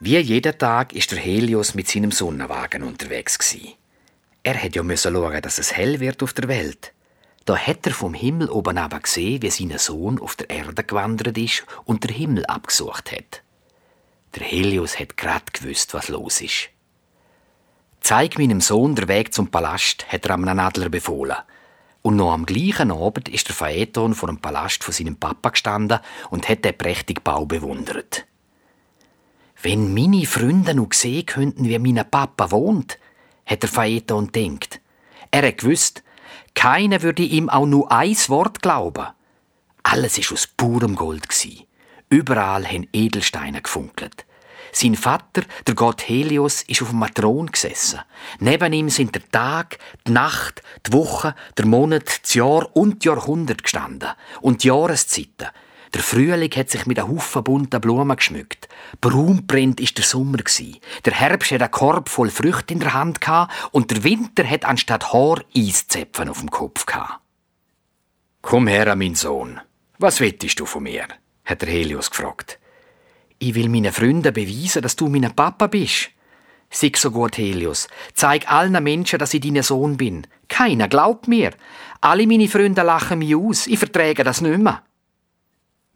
Wie 0.00 0.16
jeden 0.16 0.56
Tag 0.56 0.92
ist 0.92 1.10
der 1.10 1.18
Helios 1.18 1.74
mit 1.74 1.88
seinem 1.88 2.12
Sonnenwagen 2.12 2.84
unterwegs 2.84 3.36
gsi. 3.36 3.74
Er 4.44 4.54
hätte 4.54 4.78
ja 4.78 4.96
schauen, 4.96 5.42
dass 5.42 5.58
es 5.58 5.76
hell 5.76 5.98
wird 5.98 6.22
auf 6.22 6.32
der 6.34 6.46
Welt. 6.46 6.92
Da 7.44 7.56
hat 7.56 7.84
er 7.84 7.92
vom 7.92 8.14
Himmel 8.14 8.48
oben 8.48 8.78
aber 8.78 9.00
gesehen, 9.00 9.42
wie 9.42 9.50
sein 9.50 9.76
Sohn 9.76 10.20
auf 10.20 10.36
der 10.36 10.50
Erde 10.50 10.84
gewandert 10.84 11.36
ist 11.36 11.64
und 11.84 12.04
der 12.04 12.14
Himmel 12.14 12.46
abgesucht 12.46 13.10
hat. 13.10 13.42
Der 14.36 14.46
Helios 14.46 15.00
hat 15.00 15.16
grad 15.16 15.52
gewusst, 15.52 15.94
was 15.94 16.06
los 16.06 16.42
ist. 16.42 16.68
Zeig 18.00 18.38
meinem 18.38 18.60
Sohn 18.60 18.94
den 18.94 19.08
Weg 19.08 19.34
zum 19.34 19.48
Palast, 19.48 20.06
hat 20.12 20.26
er 20.26 20.34
am 20.34 20.46
Adler 20.46 20.90
befohlen. 20.90 21.38
Und 22.02 22.14
noch 22.14 22.32
am 22.32 22.46
gleichen 22.46 22.92
Abend 22.92 23.28
ist 23.28 23.48
der 23.48 23.56
Phaeton 23.56 24.14
vor 24.14 24.28
dem 24.28 24.38
Palast 24.38 24.84
von 24.84 24.94
seinem 24.94 25.16
Papa 25.16 25.48
gestanden 25.48 25.98
und 26.30 26.48
hat 26.48 26.64
den 26.64 26.78
prächtigen 26.78 27.24
Bau 27.24 27.46
bewundert. 27.46 28.27
Wenn 29.62 29.92
meine 29.92 30.24
Freunde 30.24 30.74
noch 30.74 30.92
sehen 30.92 31.26
könnten, 31.26 31.64
wie 31.64 31.78
mein 31.78 32.04
Papa 32.08 32.50
wohnt, 32.50 32.98
hat 33.44 33.62
der 33.62 33.68
Phaeton 33.68 34.30
denkt. 34.30 34.80
Er 35.30 35.46
hat 35.46 35.58
gewusst, 35.58 36.04
keiner 36.54 37.02
würde 37.02 37.22
ihm 37.22 37.48
auch 37.48 37.66
nur 37.66 37.90
ein 37.90 38.16
Wort 38.28 38.62
glauben. 38.62 39.06
Alles 39.82 40.18
ist 40.18 40.32
aus 40.32 40.46
purem 40.46 40.94
Gold 40.94 41.26
Überall 42.10 42.66
haben 42.66 42.88
Edelsteine 42.92 43.60
gefunkelt. 43.60 44.24
Sein 44.72 44.94
Vater, 44.94 45.42
der 45.66 45.74
Gott 45.74 46.08
Helios, 46.08 46.62
ist 46.62 46.82
auf 46.82 46.90
dem 46.90 47.04
Thron 47.14 47.46
gesessen. 47.46 48.00
Neben 48.38 48.72
ihm 48.72 48.90
sind 48.90 49.14
der 49.14 49.28
Tag, 49.30 49.78
die 50.06 50.12
Nacht, 50.12 50.62
die 50.86 50.92
Woche, 50.92 51.34
der 51.56 51.66
Monat, 51.66 52.20
das 52.22 52.34
Jahr 52.34 52.74
und 52.76 53.04
Jahrhundert 53.04 53.62
gestanden. 53.62 54.10
Und 54.40 54.62
die 54.62 54.68
Jahreszeiten. 54.68 55.48
Der 55.94 56.02
Frühling 56.02 56.50
hat 56.52 56.70
sich 56.70 56.86
mit 56.86 56.98
einem 56.98 57.08
Haufen 57.08 57.44
bunter 57.44 57.80
Blumen 57.80 58.16
geschmückt. 58.16 58.68
Braunbrennt 59.00 59.80
ist 59.80 59.96
der 59.96 60.04
Sommer 60.04 60.38
Der 61.04 61.12
Herbst 61.12 61.50
hat 61.52 61.62
einen 61.62 61.70
Korb 61.70 62.08
voll 62.08 62.30
Früchte 62.30 62.74
in 62.74 62.80
der 62.80 62.94
Hand 62.94 63.20
und 63.72 63.90
der 63.90 64.04
Winter 64.04 64.48
hat 64.48 64.64
anstatt 64.64 65.12
Haar 65.12 65.42
Eiszäpfen 65.56 66.28
auf 66.28 66.40
dem 66.40 66.50
Kopf. 66.50 66.84
Komm 68.42 68.66
her, 68.66 68.94
mein 68.96 69.14
Sohn. 69.14 69.60
Was 69.98 70.20
wettest 70.20 70.60
du 70.60 70.66
von 70.66 70.84
mir? 70.84 71.06
hat 71.44 71.62
der 71.62 71.70
Helios 71.70 72.10
gefragt. 72.10 72.58
Ich 73.38 73.54
will 73.54 73.68
meinen 73.68 73.92
Freunden 73.92 74.34
beweisen, 74.34 74.82
dass 74.82 74.96
du 74.96 75.08
mein 75.08 75.34
Papa 75.34 75.66
bist. 75.66 76.10
Sag 76.70 76.96
so 76.98 77.10
gut, 77.10 77.38
Helios. 77.38 77.88
Zeig 78.14 78.50
allen 78.50 78.82
Menschen, 78.82 79.18
dass 79.18 79.32
ich 79.32 79.40
dein 79.40 79.62
Sohn 79.62 79.96
bin. 79.96 80.26
Keiner 80.48 80.88
glaubt 80.88 81.26
mir. 81.26 81.52
Alle 82.00 82.26
meine 82.26 82.48
Freunde 82.48 82.82
lachen 82.82 83.20
mich 83.20 83.34
aus. 83.34 83.66
Ich 83.66 83.78
verträge 83.78 84.22
das 84.24 84.40
nicht 84.40 84.58
mehr. 84.58 84.82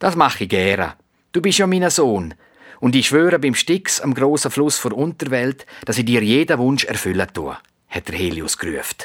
Das 0.02 0.16
mache 0.16 0.42
ich 0.42 0.50
gerne. 0.50 0.96
Du 1.30 1.40
bist 1.40 1.58
ja 1.58 1.66
mein 1.68 1.88
Sohn. 1.88 2.34
Und 2.80 2.96
ich 2.96 3.06
schwöre 3.06 3.38
beim 3.38 3.54
Styx 3.54 4.00
am 4.00 4.14
grossen 4.14 4.50
Fluss 4.50 4.76
vor 4.76 4.92
Unterwelt, 4.94 5.64
dass 5.84 5.96
ich 5.96 6.04
dir 6.04 6.20
jeden 6.24 6.58
Wunsch 6.58 6.82
erfüllen 6.82 7.28
tue, 7.32 7.56
hat 7.88 8.08
der 8.08 8.16
Helios 8.16 8.58
gerufen. 8.58 8.96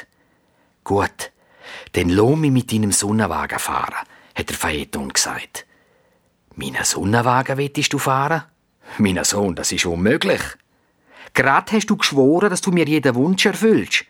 Gut, 0.82 1.30
dann 1.92 2.08
lass 2.08 2.36
mich 2.36 2.50
mit 2.50 2.72
deinem 2.72 2.90
Sonnenwagen 2.90 3.60
fahren, 3.60 3.94
hat 4.34 4.48
der 4.48 4.56
Phaeton 4.56 5.10
gesagt. 5.12 5.66
Meinen 6.56 6.82
Sonnenwagen 6.82 7.58
willst 7.58 7.92
du 7.92 7.98
fahren? 8.00 8.42
Mein 8.98 9.22
Sohn, 9.22 9.54
das 9.54 9.70
ist 9.70 9.86
unmöglich. 9.86 10.42
Gerade 11.32 11.76
hast 11.76 11.90
du 11.90 11.96
geschworen, 11.96 12.50
dass 12.50 12.60
du 12.60 12.72
mir 12.72 12.86
jeden 12.86 13.14
Wunsch 13.14 13.46
erfüllst. 13.46 14.04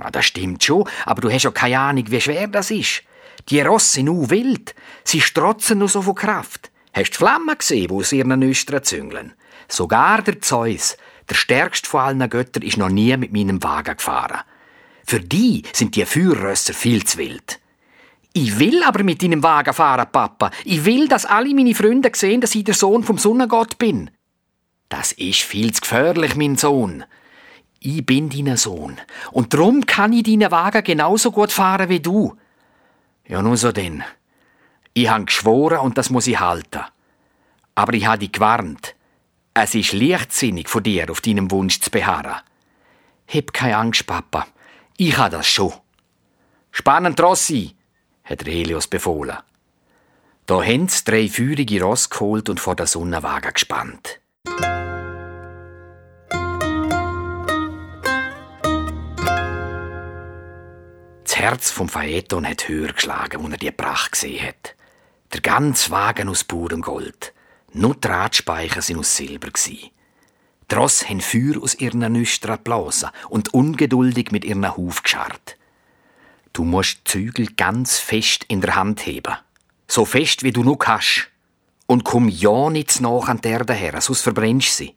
Ja, 0.00 0.10
das 0.10 0.24
stimmt 0.24 0.64
schon, 0.64 0.88
aber 1.04 1.20
du 1.20 1.30
hast 1.30 1.42
ja 1.42 1.50
keine 1.50 1.80
Ahnung, 1.80 2.04
wie 2.08 2.20
schwer 2.22 2.46
das 2.46 2.70
ist. 2.70 3.02
Die 3.48 3.60
Rosse 3.60 3.94
sind 3.94 4.06
nur 4.06 4.30
wild. 4.30 4.74
Sie 5.04 5.20
strotzen 5.20 5.78
nur 5.78 5.88
so 5.88 6.02
von 6.02 6.14
Kraft. 6.14 6.70
Hast 6.92 7.10
du 7.10 7.12
die 7.12 7.16
Flammen 7.18 7.58
gesehen, 7.58 7.90
wo 7.90 8.02
sie 8.02 8.18
ihren 8.18 8.38
Nüstern 8.38 8.82
züngeln? 8.82 9.32
Sogar 9.68 10.22
der 10.22 10.40
Zeus, 10.40 10.96
der 11.28 11.34
stärkste 11.34 11.88
von 11.88 12.00
allen 12.00 12.30
Göttern, 12.30 12.62
ist 12.62 12.76
noch 12.76 12.88
nie 12.88 13.16
mit 13.16 13.32
meinem 13.32 13.62
Wagen 13.62 13.96
gefahren. 13.96 14.40
Für 15.04 15.20
die 15.20 15.62
sind 15.72 15.96
die 15.96 16.04
Feuerrösser 16.04 16.72
viel 16.72 17.04
zu 17.04 17.18
wild. 17.18 17.60
Ich 18.32 18.58
will 18.58 18.82
aber 18.82 19.04
mit 19.04 19.22
deinem 19.22 19.42
Wagen 19.42 19.74
fahren, 19.74 20.08
Papa. 20.10 20.50
Ich 20.64 20.84
will, 20.84 21.08
dass 21.08 21.26
alle 21.26 21.54
meine 21.54 21.74
Freunde 21.74 22.10
sehen, 22.14 22.40
dass 22.40 22.54
ich 22.54 22.64
der 22.64 22.74
Sohn 22.74 23.04
vom 23.04 23.18
Sonnengott 23.18 23.78
bin. 23.78 24.10
Das 24.88 25.12
ist 25.12 25.42
viel 25.42 25.72
zu 25.72 25.82
gefährlich, 25.82 26.34
mein 26.34 26.56
Sohn. 26.56 27.04
Ich 27.78 28.04
bin 28.04 28.30
dein 28.30 28.56
Sohn. 28.56 28.96
Und 29.30 29.52
drum 29.52 29.86
kann 29.86 30.12
ich 30.12 30.24
deinen 30.24 30.50
Wagen 30.50 30.82
genauso 30.82 31.30
gut 31.30 31.52
fahren 31.52 31.88
wie 31.88 32.00
du. 32.00 32.36
Ja, 33.26 33.42
nun 33.42 33.56
so 33.56 33.72
denn. 33.72 34.04
Ich 34.92 35.08
han 35.08 35.26
geschworen 35.26 35.78
und 35.78 35.98
das 35.98 36.10
muss 36.10 36.26
ich 36.26 36.38
halten. 36.38 36.84
Aber 37.74 37.94
ich 37.94 38.06
habe 38.06 38.18
dich 38.18 38.32
gewarnt. 38.32 38.94
Es 39.54 39.74
ist 39.74 39.92
leichtsinnig 39.92 40.68
von 40.68 40.82
dir, 40.82 41.10
auf 41.10 41.20
deinem 41.20 41.50
Wunsch 41.50 41.80
zu 41.80 41.90
beharren. 41.90 42.40
Hab 43.28 43.52
keine 43.52 43.76
Angst, 43.76 44.06
Papa. 44.06 44.46
Ich 44.96 45.16
habe 45.16 45.30
das 45.30 45.46
schon. 45.46 45.72
Spannend 46.70 47.20
Rossi, 47.20 47.74
hat 48.24 48.44
Helios 48.44 48.86
befohlen. 48.86 49.38
Da 50.46 50.62
haben 50.62 50.88
sie 50.88 51.04
drei 51.04 51.28
feurige 51.28 51.82
Ross 51.82 52.10
geholt 52.10 52.48
und 52.48 52.60
vor 52.60 52.76
der 52.76 52.86
Sonnenwagen 52.86 53.52
gespannt. 53.52 54.20
Herz 61.44 61.70
vom 61.70 61.90
Phaeton 61.90 62.48
hat 62.48 62.68
höher 62.68 62.94
geschlagen, 62.94 63.44
als 63.44 63.52
er 63.52 63.58
die 63.58 63.70
Pracht 63.70 64.12
gesehen 64.12 64.46
hat. 64.46 64.74
Der 65.34 65.42
ganze 65.42 65.90
Wagen 65.90 66.30
aus 66.30 66.42
purem 66.42 66.80
Gold. 66.80 67.34
Nur 67.74 67.94
die 67.96 68.08
Radspeicher 68.08 68.80
sind 68.80 69.00
aus 69.00 69.14
Silber. 69.14 69.50
Die 69.50 69.90
Ross 70.74 71.06
haben 71.06 71.20
Feuer 71.20 71.62
aus 71.62 71.74
ihren 71.74 72.10
Nüstern 72.10 72.56
geblasen 72.56 73.10
und 73.28 73.52
ungeduldig 73.52 74.32
mit 74.32 74.46
ihren 74.46 74.74
Huf 74.74 75.02
gescharrt. 75.02 75.58
Du 76.54 76.64
musst 76.64 77.00
die 77.00 77.10
Zügel 77.10 77.48
ganz 77.54 77.98
fest 77.98 78.46
in 78.48 78.62
der 78.62 78.74
Hand 78.74 79.04
heben. 79.04 79.36
So 79.86 80.06
fest, 80.06 80.44
wie 80.44 80.52
du 80.52 80.64
nur 80.64 80.78
kannst. 80.78 81.28
Und 81.84 82.04
komm 82.04 82.30
ja 82.30 82.70
nicht 82.70 83.02
nach 83.02 83.28
an 83.28 83.42
die 83.42 83.48
Erde 83.48 83.74
her, 83.74 84.00
sonst 84.00 84.22
verbrennst 84.22 84.80
du 84.80 84.84
sie. 84.84 84.94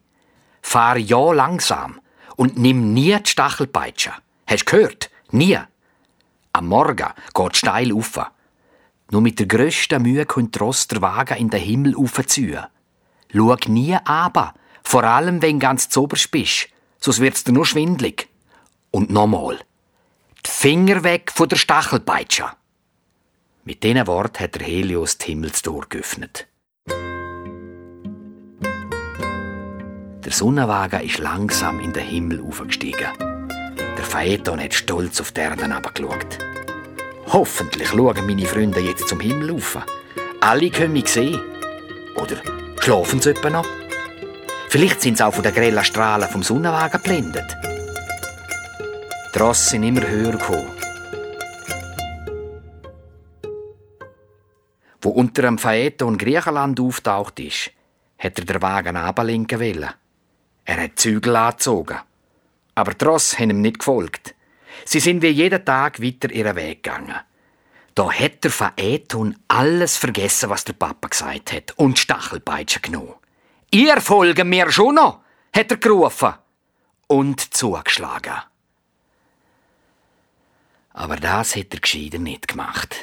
Fahr 0.62 0.96
ja 0.96 1.30
langsam 1.30 2.00
und 2.36 2.56
nimm 2.56 2.94
nie 2.94 3.18
die 3.18 3.30
Stachelpeitsche. 3.30 4.14
Hast 4.46 4.62
du 4.62 4.76
gehört? 4.76 5.10
Nie. 5.30 5.58
Am 6.52 6.66
Morgen 6.66 7.08
geht 7.34 7.56
steil 7.56 7.92
auf. 7.92 8.20
Nur 9.10 9.22
mit 9.22 9.38
der 9.38 9.46
grössten 9.46 10.02
Mühe 10.02 10.26
könnt 10.26 10.60
Ross 10.60 10.88
der 10.88 11.00
Wagen 11.00 11.38
in 11.38 11.50
den 11.50 11.60
Himmel 11.60 11.96
aufziehen. 11.96 12.66
Schau 13.32 13.56
nie 13.66 13.96
aber, 14.04 14.54
vor 14.82 15.04
allem 15.04 15.42
wenn 15.42 15.60
du 15.60 15.66
ganz 15.66 15.88
zoberst 15.88 16.30
bist, 16.30 16.68
sonst 17.00 17.20
wird's 17.20 17.44
dir 17.44 17.52
nur 17.52 17.66
schwindlig. 17.66 18.28
Und 18.90 19.10
nochmal. 19.10 19.58
Die 20.46 20.50
Finger 20.50 21.04
weg 21.04 21.30
von 21.32 21.48
der 21.48 21.56
Stachelpeitsche. 21.56 22.46
Mit 23.64 23.82
diesen 23.82 24.06
Worten 24.06 24.44
hat 24.44 24.54
der 24.54 24.66
Helios 24.66 25.18
die 25.18 25.26
Himmelstor 25.26 25.86
geöffnet. 25.88 26.46
Der 30.24 30.32
Sonnenwagen 30.32 31.02
ist 31.02 31.18
langsam 31.18 31.80
in 31.80 31.92
den 31.92 32.06
Himmel 32.06 32.42
aufgestiegen. 32.42 33.37
Der 33.98 34.04
Phaeton 34.04 34.60
hat 34.60 34.74
stolz 34.74 35.20
auf 35.20 35.32
die 35.32 35.40
Erde 35.40 35.66
herabgeschaut. 35.66 36.38
Hoffentlich 37.26 37.88
schauen 37.88 38.26
meine 38.26 38.46
Freunde 38.46 38.78
jetzt 38.78 39.08
zum 39.08 39.18
Himmel 39.18 39.56
auf. 39.56 39.76
Alle 40.40 40.70
können 40.70 40.92
mich 40.92 41.08
sehen. 41.08 41.40
Oder 42.14 42.36
schlafen 42.80 43.20
sie 43.20 43.30
etwa 43.30 43.50
noch? 43.50 43.66
Vielleicht 44.68 45.02
sind 45.02 45.18
sie 45.18 45.26
auch 45.26 45.34
von 45.34 45.42
den 45.42 45.52
grellen 45.52 45.82
Strahlen 45.82 46.28
vom 46.28 46.44
Sonnenwagen 46.44 47.02
geblendet. 47.02 47.56
Die 49.34 49.38
Rosse 49.40 49.70
sind 49.70 49.82
immer 49.82 50.06
höher 50.06 50.30
gekommen. 50.30 50.70
Wo 55.00 55.10
unter 55.10 55.42
dem 55.42 55.58
Phaeton 55.58 56.18
Griechenland 56.18 56.78
auftaucht 56.78 57.40
ist, 57.40 57.72
hat 58.16 58.38
er 58.38 58.44
den 58.44 58.62
Wagen 58.62 58.96
ablenken 58.96 59.58
wollen. 59.58 59.90
Er 60.64 60.82
hat 60.84 60.98
Zügel 61.00 61.34
angezogen. 61.34 61.98
Aber 62.78 62.94
die 62.94 63.04
Ross 63.04 63.36
haben 63.40 63.50
ihm 63.50 63.60
nicht 63.60 63.80
gefolgt. 63.80 64.36
Sie 64.84 65.00
sind 65.00 65.20
wie 65.20 65.30
jeden 65.30 65.64
Tag 65.64 66.00
weiter 66.00 66.30
ihren 66.30 66.54
Weg 66.54 66.84
gegangen. 66.84 67.16
Da 67.96 68.08
hat 68.08 68.44
der 68.44 68.52
Phaeton 68.52 69.36
alles 69.48 69.96
vergessen, 69.96 70.48
was 70.48 70.62
der 70.62 70.74
Papa 70.74 71.08
gesagt 71.08 71.52
hat, 71.52 71.72
und 71.76 71.98
Stachelpeitsche 71.98 72.78
genommen. 72.78 73.14
Ihr 73.72 74.00
folgen 74.00 74.48
mir 74.48 74.70
schon 74.70 74.94
noch, 74.94 75.22
hat 75.52 75.72
er 75.72 75.78
gerufen 75.78 76.34
und 77.08 77.52
zugeschlagen. 77.52 78.42
Aber 80.90 81.16
das 81.16 81.56
hat 81.56 81.74
er 81.74 81.80
gescheiter 81.80 82.18
nicht 82.18 82.46
gemacht. 82.46 82.94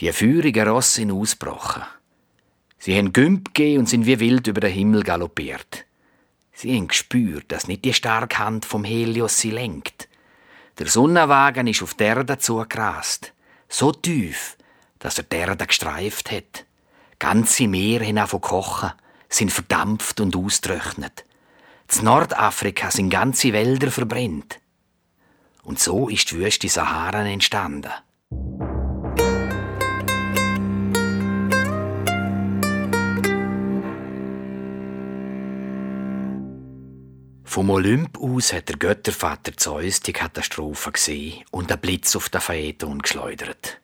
Die 0.00 0.12
feurigen 0.12 0.66
Rosse 0.66 0.96
sind 0.96 1.12
ausgebrochen. 1.12 1.84
Sie 2.78 2.98
haben 2.98 3.12
Gümp 3.12 3.54
gegeben 3.54 3.80
und 3.80 3.88
sind 3.88 4.04
wie 4.04 4.18
wild 4.18 4.48
über 4.48 4.62
den 4.62 4.72
Himmel 4.72 5.04
galoppiert. 5.04 5.84
Sie 6.60 6.76
haben 6.76 6.88
gespürt, 6.88 7.52
dass 7.52 7.68
nicht 7.68 7.84
die 7.84 7.94
starke 7.94 8.40
Hand 8.40 8.64
vom 8.64 8.82
Helios 8.82 9.38
sie 9.38 9.52
lenkt. 9.52 10.08
Der 10.80 10.88
Sonnenwagen 10.88 11.68
ist 11.68 11.84
auf 11.84 11.94
die 11.94 12.02
Erde 12.02 12.36
zugerast. 12.38 13.32
So 13.68 13.92
tief, 13.92 14.56
dass 14.98 15.18
er 15.18 15.22
die 15.22 15.36
Erde 15.36 15.68
gestreift 15.68 16.32
hat. 16.32 16.64
Ganze 17.20 17.68
Meere 17.68 18.08
haben 18.08 18.26
von 18.26 18.40
kochen, 18.40 18.90
sind 19.28 19.52
verdampft 19.52 20.20
und 20.20 20.34
austrocknet. 20.34 21.24
Z 21.86 22.02
Nordafrika 22.02 22.90
sind 22.90 23.10
ganze 23.10 23.52
Wälder 23.52 23.92
verbrennt. 23.92 24.58
Und 25.62 25.78
so 25.78 26.08
ist 26.08 26.32
die 26.32 26.38
Wüste 26.40 26.68
Sahara 26.68 27.24
entstanden. 27.24 27.92
Vom 37.48 37.70
Olymp 37.70 38.18
aus 38.18 38.52
hat 38.52 38.68
der 38.68 38.76
Göttervater 38.76 39.56
Zeus 39.56 40.00
die 40.00 40.12
Katastrophe 40.12 40.92
gesehen 40.92 41.44
und 41.50 41.72
einen 41.72 41.80
Blitz 41.80 42.14
auf 42.14 42.28
den 42.28 42.42
Phaeton 42.42 42.98
geschleudert. 42.98 43.80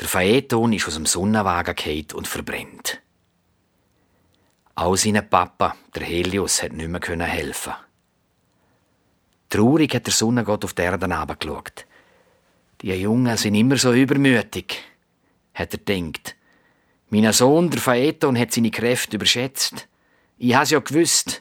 Der 0.00 0.08
Phaeton 0.08 0.72
ist 0.72 0.88
aus 0.88 0.94
dem 0.94 1.06
Sonnenwagen 1.06 1.76
gefallen 1.76 2.08
und 2.14 2.26
verbrennt. 2.26 3.00
Auch 4.74 4.96
sein 4.96 5.24
Papa, 5.30 5.76
der 5.94 6.02
Helios, 6.02 6.64
hat 6.64 6.72
nicht 6.72 6.88
mehr 6.88 7.26
helfen. 7.28 7.74
Traurig 9.50 9.94
hat 9.94 10.06
der 10.06 10.12
Sonnengott 10.12 10.64
auf 10.64 10.74
die 10.74 10.82
Erde 10.82 11.06
herabgeschaut. 11.06 11.86
Die 12.82 12.92
Jungen 12.92 13.36
sind 13.36 13.54
immer 13.54 13.76
so 13.76 13.92
übermütig, 13.92 14.78
hat 15.54 15.74
er 15.74 15.78
denkt. 15.78 16.34
Mein 17.08 17.32
Sohn, 17.32 17.70
der 17.70 17.80
Phaeton, 17.80 18.36
hat 18.36 18.50
seine 18.52 18.72
Kräfte 18.72 19.14
überschätzt. 19.14 19.86
Ich 20.38 20.56
has 20.56 20.70
ja 20.70 20.80
gewusst, 20.80 21.40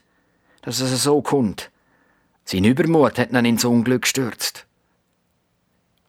dass 0.62 0.80
es 0.80 1.04
so 1.04 1.22
kommt. 1.22 1.72
Sein 2.46 2.64
Übermut 2.64 3.20
hat 3.20 3.32
ihn 3.32 3.46
ins 3.46 3.66
Unglück 3.66 4.04
gestürzt. 4.04 4.66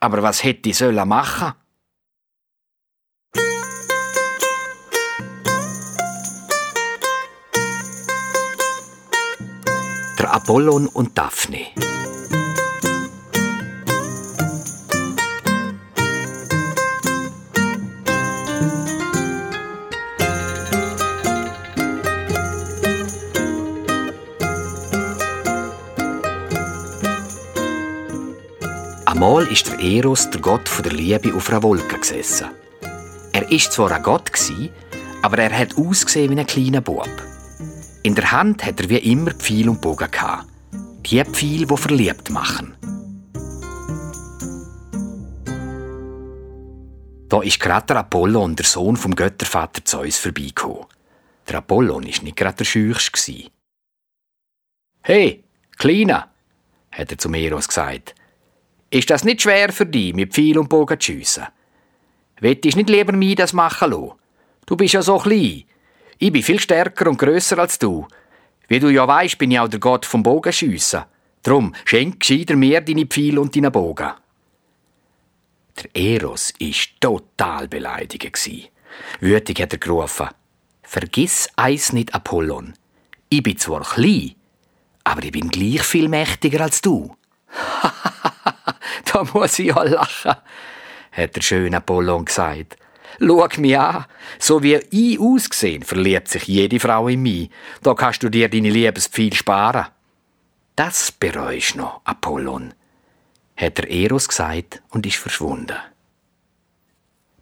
Aber 0.01 0.23
was 0.23 0.43
hätte 0.43 0.71
ich 0.71 0.81
machen 0.81 0.89
sollen? 0.89 1.55
Der 10.19 10.33
Apollon 10.33 10.87
und 10.87 11.19
Daphne. 11.19 11.67
Ist 29.51 29.67
der 29.67 29.81
Eros, 29.81 30.31
der 30.31 30.41
Gott 30.41 30.71
der 30.85 30.93
Liebe, 30.93 31.35
auf 31.35 31.51
einer 31.51 31.63
Wolke 31.63 31.99
gesessen. 31.99 32.51
Er 33.33 33.51
ist 33.51 33.73
zwar 33.73 33.91
ein 33.91 34.03
Gott 34.03 34.31
aber 35.23 35.39
er 35.39 35.57
hat 35.57 35.77
ausgesehen 35.77 36.31
wie 36.31 36.41
ein 36.41 36.47
kleiner 36.47 36.81
Bub. 36.81 37.09
In 38.03 38.15
der 38.15 38.31
Hand 38.31 38.65
hat 38.65 38.81
er 38.81 38.89
wie 38.89 38.99
immer 38.99 39.33
Pfeil 39.33 39.69
und 39.69 39.81
Bogen. 39.81 40.09
Die 41.05 41.25
Pfeil, 41.25 41.67
die 41.67 41.77
verliebt 41.77 42.31
machen. 42.31 42.75
Da 47.29 47.43
ist 47.43 47.61
gerade 47.61 47.87
der 47.87 47.97
Apollon, 47.99 48.57
der 48.57 48.65
Sohn 48.65 48.97
vom 48.97 49.15
Göttervater 49.15 49.85
Zeus, 49.85 50.19
vorbeigekommen. 50.19 50.87
Der 51.49 51.59
Apollon 51.59 52.05
war 52.05 52.23
nicht 52.23 52.37
gerade 52.37 52.57
der 52.57 52.65
Scheuchste. 52.65 53.51
Hey, 55.03 55.45
Kleiner, 55.77 56.31
hat 56.93 57.11
er 57.11 57.19
zu 57.19 57.33
Eros 57.33 57.69
gesagt. 57.69 58.15
Ist 58.91 59.09
das 59.09 59.25
nicht 59.25 59.43
schwer 59.43 59.73
für 59.73 59.87
dich, 59.87 60.15
mit 60.15 60.35
Pfeil 60.35 60.59
und 60.59 60.69
Bogen 60.69 60.99
zu 60.99 61.13
schiessen? 61.13 61.47
Wettest 62.41 62.77
nicht 62.77 62.91
lieber 62.91 63.13
mir 63.13 63.37
das 63.37 63.53
machen 63.53 63.91
lassen? 63.91 64.13
Du 64.67 64.77
bist 64.77 64.95
ja 64.95 65.03
so 65.03 65.19
klein. 65.19 65.65
Ich 66.19 66.33
bin 66.33 66.43
viel 66.43 66.59
stärker 66.59 67.09
und 67.09 67.19
grösser 67.19 67.59
als 67.59 67.79
du. 67.79 68.07
Wie 68.69 68.81
du 68.81 68.89
ja 68.89 69.07
weißt, 69.07 69.39
bin 69.39 69.53
ich 69.53 69.61
auch 69.61 69.69
der 69.69 69.81
Gott 69.81 70.05
vom 70.07 70.23
Bogenschiessen. 70.23 71.05
Drum 71.43 71.75
schenk 71.85 72.21
gescheiter 72.21 72.57
mir 72.57 72.81
deine 72.81 73.07
Pfeil 73.07 73.39
und 73.39 73.55
deinen 73.55 73.73
Bogen. 73.73 74.11
Der 75.77 75.97
Eros 75.97 76.53
war 76.59 76.75
total 77.01 77.69
beleidigt. 77.69 78.61
Wütig 79.21 79.61
hat 79.61 79.73
er 79.73 79.79
gerufen. 79.79 80.29
Vergiss 80.83 81.49
eins 81.57 81.93
nicht, 81.93 82.15
Apollon. 82.15 82.75
Ich 83.29 83.43
bin 83.43 83.57
zwar 83.57 83.83
klein, 83.83 84.35
aber 85.05 85.23
ich 85.23 85.33
bin 85.33 85.49
gleich 85.49 85.83
viel 85.83 86.09
mächtiger 86.09 86.63
als 86.63 86.83
du. 86.83 87.15
da 89.13 89.25
muss 89.33 89.59
ich 89.59 89.67
ja 89.67 89.83
lachen, 89.83 90.35
hat 91.13 91.37
der 91.37 91.43
schöne 91.43 91.77
Apollon 91.77 92.25
gesagt. 92.25 92.77
Schau 93.19 93.47
mich 93.59 93.79
an. 93.79 94.07
So 94.39 94.63
wie 94.63 94.77
ich 94.77 95.21
ausgesehen, 95.21 95.83
verliebt 95.83 96.29
sich 96.29 96.45
jede 96.45 96.81
Frau 96.81 97.09
in 97.09 97.23
mich. 97.23 97.51
Da 97.83 97.95
kannst 97.95 98.23
du 98.23 98.31
dir 98.31 98.49
deine 98.49 98.71
Liebespfeil 98.71 99.35
sparen. 99.35 99.87
Das 100.77 101.13
bereust 101.13 101.77
noch, 101.77 102.01
Apollon, 102.05 102.73
hat 103.57 103.79
der 103.79 103.91
Eros 103.91 104.29
gesagt 104.29 104.83
und 104.91 105.05
ist 105.05 105.17
verschwunden. 105.17 105.77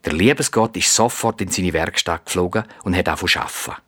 Der 0.05 0.12
Liebesgott 0.12 0.77
ist 0.77 0.92
sofort 0.92 1.40
in 1.40 1.51
seine 1.51 1.73
Werkstatt 1.73 2.27
geflogen 2.27 2.64
und 2.83 2.97
hat 2.97 3.09
angefangen 3.09 3.49
zu 3.49 3.71
arbeiten. 3.71 3.83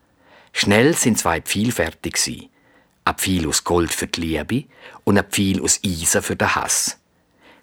Schnell 0.52 0.94
sind 0.94 1.18
zwei 1.18 1.40
Pfeile 1.40 1.72
fertig 1.72 2.14
gewesen. 2.14 2.48
Ein 3.04 3.14
Pfeil 3.16 3.48
aus 3.48 3.64
Gold 3.64 3.92
für 3.92 4.06
die 4.06 4.20
Liebe 4.20 4.64
und 5.04 5.18
ein 5.18 5.24
Pfeil 5.24 5.62
aus 5.62 5.80
Eisen 5.84 6.22
für 6.22 6.36
den 6.36 6.54
Hass. 6.54 6.99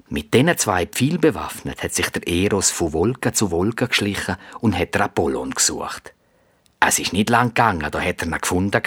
Mit 0.10 0.34
diesen 0.34 0.58
zwei 0.58 0.86
Pfeilen 0.86 1.20
bewaffnet 1.20 1.84
hat 1.84 1.93
sich 1.93 2.10
der 2.10 2.26
Eros 2.26 2.72
von 2.72 2.93
Wolke 2.93 3.34
zu 3.34 3.52
Wolke 3.52 3.89
geschlichen 3.89 4.38
und 4.62 4.78
hat 4.78 4.96
Apollon 4.96 5.52
gesucht. 5.52 6.13
Es 6.80 6.98
ist 6.98 7.12
nicht 7.12 7.30
lang 7.30 7.50
gegangen, 7.50 7.91
da 7.91 8.00
hat 8.00 8.22
er 8.22 8.28
ihn 8.28 8.38
gefunden. 8.39 8.82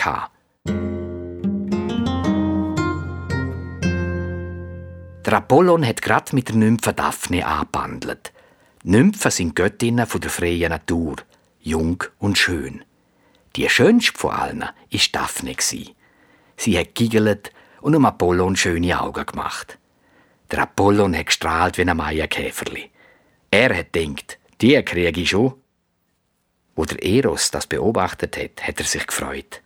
Der 5.27 5.33
Apollon 5.35 5.87
hat 5.87 6.01
grad 6.01 6.33
mit 6.33 6.49
der 6.49 6.57
Nymphe 6.57 6.95
Daphne 6.95 7.47
angebandelt. 7.47 8.33
Nymphen 8.83 9.31
sind 9.31 9.55
Göttinnen 9.55 10.07
von 10.07 10.23
der 10.23 10.31
freien 10.31 10.71
Natur, 10.71 11.17
jung 11.61 12.03
und 12.19 12.39
schön. 12.39 12.83
Die 13.57 13.69
schönste 13.69 14.19
von 14.19 14.31
allen 14.31 14.61
war 14.61 15.01
Daphne. 15.13 15.55
Sie 16.57 16.79
hat 16.79 16.95
giggelt 16.95 17.53
und 17.83 17.95
um 17.95 18.07
Apollon 18.07 18.57
schöne 18.57 18.99
Augen 18.99 19.27
gemacht. 19.27 19.80
Der 20.51 20.63
Apollon 20.63 21.17
hat 21.17 21.27
gestrahlt 21.27 21.79
wie 21.79 21.83
ein 21.89 21.97
Maienkäferli. 21.97 22.91
Er 23.51 23.77
hat 23.77 23.95
denkt, 23.95 24.39
die 24.61 24.83
kriege 24.83 25.21
ich 25.21 25.31
schon. 25.31 25.55
Wo 26.75 26.85
der 26.85 27.03
Eros 27.05 27.51
das 27.51 27.67
beobachtet 27.67 28.37
hat, 28.37 28.67
hat 28.67 28.79
er 28.81 28.87
sich 28.87 29.07
gefreut. 29.07 29.63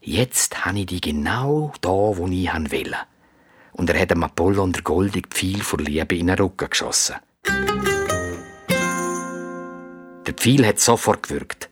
Jetzt 0.00 0.64
habe 0.64 0.80
ich 0.80 0.86
die 0.86 1.00
genau 1.00 1.72
da, 1.80 1.90
wo 1.90 2.26
ich 2.26 2.50
will. 2.70 2.94
Und 3.72 3.90
er 3.90 4.00
hat 4.00 4.10
dem 4.12 4.22
Apollon 4.22 4.72
der 4.72 4.82
goldige 4.82 5.28
Pfeil 5.28 5.60
vor 5.62 5.80
Liebe 5.80 6.16
in 6.16 6.28
den 6.28 6.38
Rücken 6.38 6.70
geschossen. 6.70 7.16
Der 10.26 10.34
Pfeil 10.34 10.66
hat 10.66 10.80
sofort 10.80 11.22
gewirkt. 11.24 11.68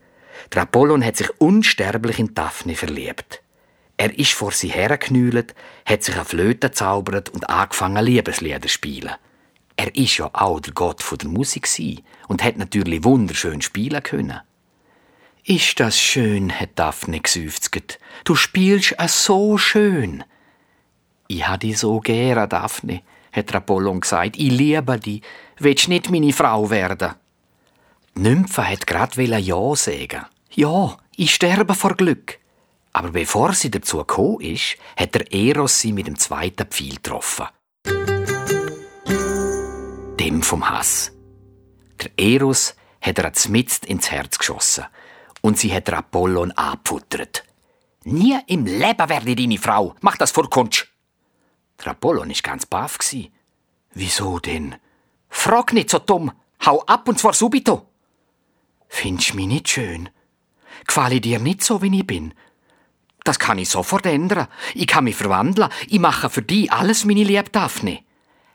Der 0.53 0.63
Apollon 0.63 1.05
hat 1.05 1.17
sich 1.17 1.31
unsterblich 1.41 2.19
in 2.19 2.35
Daphne 2.35 2.75
verliebt. 2.75 3.43
Er 4.03 4.19
ist 4.19 4.33
vor 4.33 4.51
sie 4.51 4.71
hergeknüllt, 4.71 5.55
hat 5.87 6.03
sich 6.03 6.17
eine 6.17 6.25
Flöte 6.25 6.71
gezaubert 6.71 7.29
und 7.29 7.49
angefangen 7.49 8.05
Liebeslieder 8.05 8.61
zu 8.61 8.69
spielen. 8.69 9.13
Er 9.77 9.95
ist 9.95 10.17
ja 10.17 10.29
auch 10.33 10.59
der 10.59 10.73
Gott 10.73 11.05
der 11.23 11.29
Musik 11.29 11.69
und 12.27 12.43
hat 12.43 12.57
natürlich 12.57 13.05
wunderschön 13.05 13.63
spielen 13.63 14.03
können. 14.03 14.41
Ist 15.45 15.79
das 15.79 16.01
schön, 16.01 16.51
hat 16.51 16.71
Daphne 16.75 17.21
geseufzt. 17.21 17.71
Du 18.25 18.35
spielst 18.35 18.97
es 18.99 19.25
so 19.25 19.57
schön. 19.57 20.25
Ich 21.29 21.47
ha 21.47 21.57
dich 21.57 21.79
so 21.79 22.01
gern, 22.01 22.49
Daphne, 22.49 23.03
hat 23.31 23.55
Apollon 23.55 24.01
gesagt. 24.01 24.37
Ich 24.37 24.51
liebe 24.51 24.99
dich. 24.99 25.23
Willst 25.59 25.87
nicht 25.87 26.11
meine 26.11 26.33
Frau 26.33 26.71
werden? 26.71 27.15
Die 28.17 28.23
Nymphe 28.23 28.69
hat 28.69 28.85
grad 28.85 29.17
Ja 29.17 29.77
sagen. 29.77 30.27
Ja, 30.51 30.97
ich 31.15 31.33
sterbe 31.33 31.75
vor 31.75 31.95
Glück. 31.95 32.42
Aber 32.93 33.11
bevor 33.11 33.55
sie 33.55 33.71
dazu 33.71 33.99
gekommen 33.99 34.41
ist, 34.41 34.77
hat 34.97 35.15
der 35.15 35.33
Eros 35.33 35.81
sie 35.81 35.93
mit 35.93 36.07
dem 36.07 36.19
zweiten 36.19 36.67
Pfeil 36.67 36.97
getroffen. 36.97 37.47
Dem 40.21 40.43
vom 40.43 40.69
Hass. 40.69 41.13
Der 42.01 42.11
Eros 42.19 42.75
hat 43.01 43.19
er 43.19 43.33
zmitzt 43.33 43.87
ins 43.87 44.11
Herz 44.11 44.39
geschossen 44.39 44.85
und 45.41 45.59
sie 45.59 45.73
hat 45.73 45.91
Apollon 45.91 46.53
abgefuttert. 46.53 47.45
Nie 48.05 48.39
im 48.47 48.67
Leben 48.67 49.09
werde 49.09 49.31
ich 49.31 49.37
deine 49.37 49.59
Frau. 49.59 49.95
Mach 50.01 50.17
das 50.17 50.31
vor 50.31 50.51
Kunst. 50.51 50.89
Der 51.81 51.93
Apollon 51.93 52.31
ist 52.31 52.43
ganz 52.43 52.67
baff 52.67 52.99
Wieso 53.95 54.39
denn? 54.39 54.77
Frag 55.29 55.73
nicht 55.73 55.91
so 55.91 55.99
dumm. 55.99 56.33
Hau 56.65 56.83
ab 56.85 57.09
und 57.09 57.19
zwar 57.19 57.33
subito. 57.33 57.87
Findest 58.89 59.35
mich 59.35 59.47
nicht 59.47 59.69
schön? 59.69 60.09
Gefalle 60.87 61.21
dir 61.21 61.39
nicht 61.39 61.63
so, 61.63 61.83
wie 61.83 61.99
ich 61.99 62.07
bin? 62.07 62.35
Das 63.25 63.39
kann 63.39 63.59
ich 63.59 63.69
sofort 63.69 64.07
ändern. 64.07 64.49
Ich 64.75 64.87
kann 64.87 65.05
mich 65.05 65.17
verwandeln. 65.17 65.71
Ich 65.89 66.01
mache 66.01 66.31
für 66.31 66.43
dich 66.43 66.73
alles, 66.73 67.05
meine 67.05 67.25
liebe 67.25 67.51
Daphne. 67.51 68.01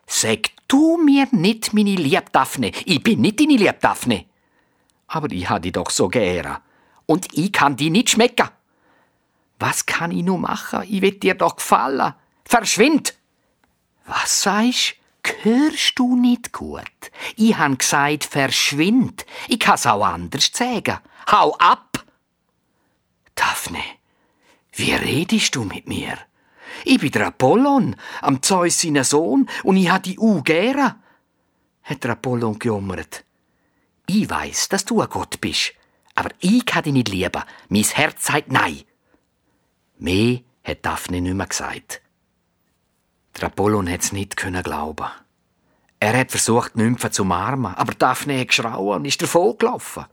Sag 0.06 0.50
du 0.68 0.98
mir 0.98 1.28
nicht, 1.32 1.74
meine 1.74 1.96
liebe 1.96 2.26
Daphne. 2.32 2.72
Ich 2.86 3.02
bin 3.02 3.22
nicht 3.22 3.40
deine 3.40 3.56
liebe 3.56 3.78
Daphne. 3.80 4.26
Aber 5.08 5.32
ich 5.32 5.50
habe 5.50 5.62
dich 5.62 5.74
doch 5.74 5.90
so 5.90 6.10
gern. 6.10 6.58
Und 7.06 7.28
ich 7.34 7.54
kann 7.54 7.78
dich 7.78 7.90
nicht 7.90 8.10
schmecken. 8.10 8.50
Was 9.60 9.86
kann 9.86 10.12
ich 10.12 10.24
nur 10.24 10.38
machen? 10.38 10.84
Ich 10.88 11.02
will 11.02 11.12
dir 11.12 11.36
doch 11.36 11.56
gefallen. 11.56 12.14
Verschwind! 12.46 13.16
Was 14.06 14.44
sagst 14.44 14.96
Hörst 15.44 16.00
du 16.00 16.16
nicht 16.16 16.52
gut? 16.52 16.82
Ich 17.36 17.58
han 17.58 17.78
gesagt, 17.78 18.26
verschwind. 18.26 19.26
Ich 19.48 19.60
kann's 19.60 19.86
auch 19.86 20.06
anders 20.06 20.52
sagen. 20.54 21.00
Hau 21.32 21.56
ab! 21.58 22.04
Daphne, 23.36 23.84
wie 24.78 24.94
redest 24.94 25.56
du 25.56 25.63
mit 25.63 25.88
mir? 25.88 26.18
Ich 26.86 27.00
bin 27.00 27.12
der 27.12 27.28
Apollon, 27.28 27.96
am 28.22 28.44
Zeus 28.44 28.80
seinen 28.80 29.04
Sohn, 29.04 29.50
und 29.63 29.78
ich 29.78 29.90
ha 29.90 29.98
die 29.98 30.20
U 30.20 30.44
gern. 30.44 31.02
Hat 31.84 32.04
der 32.04 32.12
Apollon 32.12 32.60
gejummert. 32.60 33.26
Ich 34.06 34.30
weiß, 34.30 34.70
dass 34.70 34.86
du 34.86 35.02
ein 35.02 35.10
Gott 35.10 35.42
bist, 35.42 35.74
aber 36.13 36.30
ich 36.40 36.66
kann 36.66 36.84
dich 36.84 36.94
nicht 36.94 37.10
lieben. 37.10 37.42
Mein 37.70 37.84
Herz 37.84 38.26
sagt 38.26 38.52
Nein. 38.52 38.84
Mehr 39.98 40.42
hat 40.63 40.86
Daphne 40.86 41.22
nicht 41.22 41.34
mehr 41.34 41.48
gesagt. 41.48 42.02
Der 43.36 43.48
Apollon 43.48 43.90
hat's 43.90 44.12
nicht 44.12 44.38
können 44.38 44.62
glauben. 44.62 45.08
Er 46.00 46.20
hat 46.20 46.30
versucht, 46.30 46.76
die 46.76 46.82
Nymphe 46.82 47.10
zu 47.10 47.24
umarmen, 47.24 47.74
aber 47.74 47.96
Daphne 47.96 48.40
hat 48.40 48.50
geschrauen 48.50 49.00
und 49.00 49.06
ist 49.06 49.22
davon 49.22 49.58
gelaufen. 49.58 50.06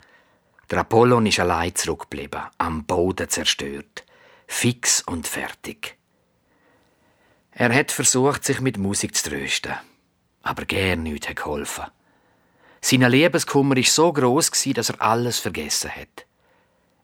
Der 0.71 0.79
Apollon 0.79 1.27
ist 1.27 1.39
allein 1.39 1.75
zurückgeblieben, 1.75 2.41
am 2.57 2.85
Boden 2.85 3.29
zerstört 3.29 4.04
fix 4.47 5.01
und 5.01 5.27
fertig. 5.27 5.97
Er 7.51 7.73
hat 7.73 7.91
versucht, 7.91 8.43
sich 8.43 8.59
mit 8.59 8.77
Musik 8.77 9.15
zu 9.15 9.29
trösten, 9.29 9.73
aber 10.43 10.65
gern 10.65 11.03
nichts 11.03 11.29
hat 11.29 11.37
geholfen. 11.37 11.85
Sein 12.81 13.01
Liebeskummer 13.01 13.75
war 13.77 13.83
so 13.83 14.13
groß, 14.13 14.51
dass 14.73 14.89
er 14.89 15.01
alles 15.01 15.39
vergessen 15.39 15.89
hat. 15.89 16.25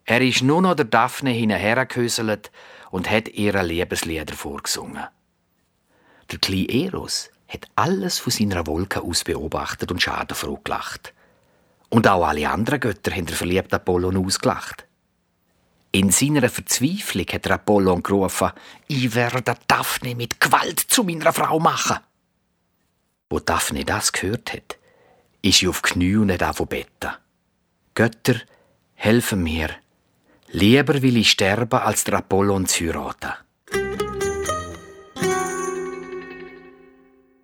Er 0.06 0.22
ist 0.22 0.42
nur 0.42 0.62
noch 0.62 0.76
der 0.76 0.86
Daphne 0.86 1.32
hinterhergehüselt 1.32 2.52
und 2.92 3.10
hat 3.10 3.30
ihre 3.30 3.64
Liebeslieder 3.64 4.36
vorgesungen. 4.36 5.06
Der 6.32 6.40
kleine 6.40 6.70
Eros 6.70 7.30
hat 7.48 7.68
alles 7.76 8.20
von 8.20 8.32
seiner 8.32 8.68
Wolke 8.68 9.02
aus 9.02 9.24
beobachtet 9.24 9.92
und 9.92 10.02
schadenfroh 10.02 10.60
gelacht. 10.64 11.14
Und 11.90 12.08
auch 12.08 12.26
alle 12.26 12.50
anderen 12.50 12.80
Götter 12.80 13.12
haben 13.12 13.26
den 13.26 13.36
verliebten 13.36 13.76
Apollon 13.76 14.26
ausgelacht. 14.26 14.86
In 15.94 16.10
seiner 16.10 16.48
Verzweiflung 16.48 17.26
hat 17.34 17.52
Apollon 17.52 18.02
gerufen, 18.02 18.52
ich 18.88 19.14
werde 19.14 19.56
Daphne 19.68 20.16
mit 20.16 20.40
Gewalt 20.40 20.80
zu 20.80 21.04
meiner 21.04 21.34
Frau 21.34 21.60
machen. 21.60 21.98
Wo 23.30 23.40
Daphne 23.40 23.84
das 23.84 24.14
gehört 24.14 24.54
hat, 24.54 24.78
ist 25.42 25.60
sie 25.60 25.68
auf 25.68 25.82
Knie 25.82 26.16
und 26.16 26.28
nicht 26.28 26.44
von 26.44 26.68
betten. 26.68 27.12
Götter, 27.94 28.36
helfen 28.94 29.44
mir. 29.44 29.70
Lieber 30.52 31.02
will 31.02 31.18
ich 31.18 31.32
sterben, 31.32 31.80
als 31.80 32.06
der 32.06 32.16
Apollon 32.16 32.68
zu 32.68 32.86
heiraten. 32.86 33.34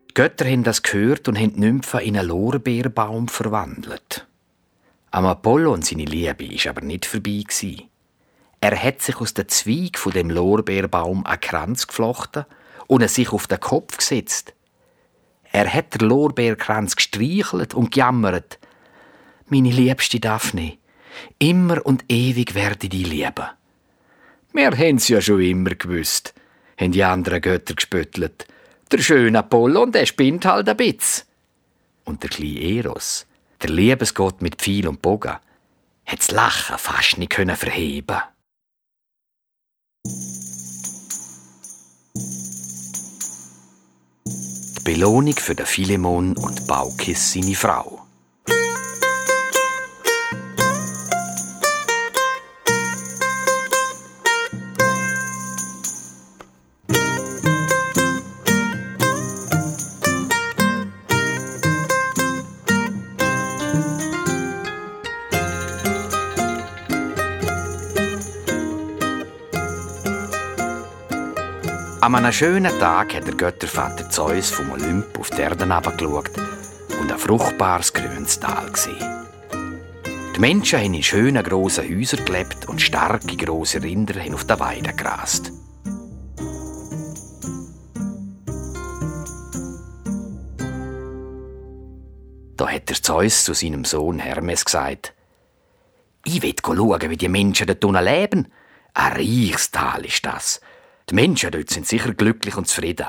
Die 0.10 0.14
Götter 0.14 0.46
haben 0.46 0.64
das 0.64 0.84
gehört 0.84 1.28
und 1.28 1.38
haben 1.38 1.54
die 1.54 1.60
Nymphen 1.60 2.00
in 2.00 2.18
einen 2.18 2.30
Lorbeerbaum 2.30 3.28
verwandelt. 3.28 4.26
Am 5.12 5.26
Apollon 5.26 5.82
seine 5.82 6.06
Liebe 6.06 6.46
ist 6.46 6.68
aber 6.68 6.82
nicht 6.82 7.06
vorbei 7.06 7.44
Er 8.60 8.82
hat 8.82 9.02
sich 9.02 9.18
aus 9.18 9.34
dem 9.34 9.48
Zweig 9.48 9.98
von 9.98 10.14
dem 10.14 10.30
Lorbeerbaum 10.30 11.26
einen 11.26 11.40
Kranz 11.40 11.88
geflochten 11.88 12.46
und 12.88 13.02
er 13.02 13.08
sich 13.08 13.32
auf 13.32 13.48
den 13.48 13.60
Kopf 13.60 13.98
gesetzt. 13.98 14.54
Er 15.52 15.72
hat 15.72 16.00
den 16.00 16.08
Lorbeerkranz 16.08 16.96
gestreichelt 16.96 17.74
und 17.74 17.92
gejammert. 17.92 18.60
Meine 19.48 19.72
liebste 19.72 20.20
Daphne, 20.20 20.78
immer 21.40 21.86
und 21.86 22.06
ewig 22.10 22.56
werde 22.56 22.84
ich 22.84 22.90
dich 22.90 23.08
lieben. 23.08 23.48
Wir 24.54 24.72
haben's 24.72 25.08
ja 25.08 25.22
schon 25.22 25.42
immer 25.42 25.72
gewusst, 25.72 26.34
haben 26.80 26.92
die 26.92 27.04
anderen 27.04 27.42
Götter 27.42 27.76
gespöttelt. 27.76 28.48
Der 28.92 29.00
schöne 29.00 29.40
Apollon, 29.40 29.92
der 29.92 30.06
spinnt 30.06 30.46
halt 30.46 30.68
ein 30.68 30.78
bisschen. 30.78 31.26
Und 32.06 32.24
der 32.24 32.30
kleine 32.30 32.60
Eros, 32.60 33.28
der 33.62 33.70
Liebesgott 33.70 34.42
mit 34.42 34.56
Pfeil 34.56 34.88
und 34.88 35.02
Bogen, 35.02 35.38
hat 36.06 36.20
das 36.20 36.32
Lachen 36.32 36.78
fast 36.78 37.18
nicht 37.18 37.32
können 37.32 37.56
verheben. 37.56 38.18
Die 44.26 44.84
Belohnung 44.84 45.36
für 45.36 45.56
den 45.56 45.66
Philemon 45.66 46.38
und 46.38 46.68
Baukis 46.68 47.34
seine 47.34 47.56
Frau. 47.56 48.07
Einem 72.18 72.34
schönen 72.34 72.80
Tag 72.80 73.14
hat 73.14 73.28
der 73.28 73.36
Göttervater 73.36 74.10
Zeus 74.10 74.50
vom 74.50 74.72
Olymp 74.72 75.20
auf 75.20 75.30
die 75.30 75.40
Erde 75.40 75.68
herabgeschaut 75.68 76.32
und 77.00 77.12
ein 77.12 77.20
fruchtbares 77.20 77.94
grünes 77.94 78.40
Tal 78.40 78.72
gesehen. 78.72 79.28
Die 80.36 80.40
Menschen 80.40 80.80
haben 80.80 80.96
in 80.96 81.04
schönen 81.04 81.44
grossen 81.44 81.88
Häusern 81.88 82.26
gelebt 82.26 82.68
und 82.68 82.82
starke 82.82 83.38
grosse 83.38 83.84
Rinder 83.84 84.20
haben 84.20 84.34
auf 84.34 84.46
der 84.46 84.60
Weide 84.60 84.94
gerast. 84.94 85.52
Da 92.58 92.68
hat 92.68 92.90
der 92.90 92.96
Zeus 93.00 93.44
zu 93.44 93.54
seinem 93.54 93.86
Sohn 93.86 94.18
Hermes 94.18 94.66
gesagt: 94.66 95.14
Ich 96.26 96.42
will 96.42 96.56
schauen, 96.66 97.10
wie 97.12 97.18
die 97.18 97.30
Menschen 97.30 97.68
dort 97.68 98.04
leben. 98.04 98.52
Ein 98.96 99.12
reiches 99.14 99.70
Tal 99.70 100.04
ist 100.04 100.26
das. 100.26 100.62
Die 101.10 101.16
Menschen 101.16 101.52
dort 101.52 101.70
sind 101.70 101.88
sicher 101.88 102.14
glücklich 102.14 102.58
und 102.58 102.68
zufrieden. 102.68 103.08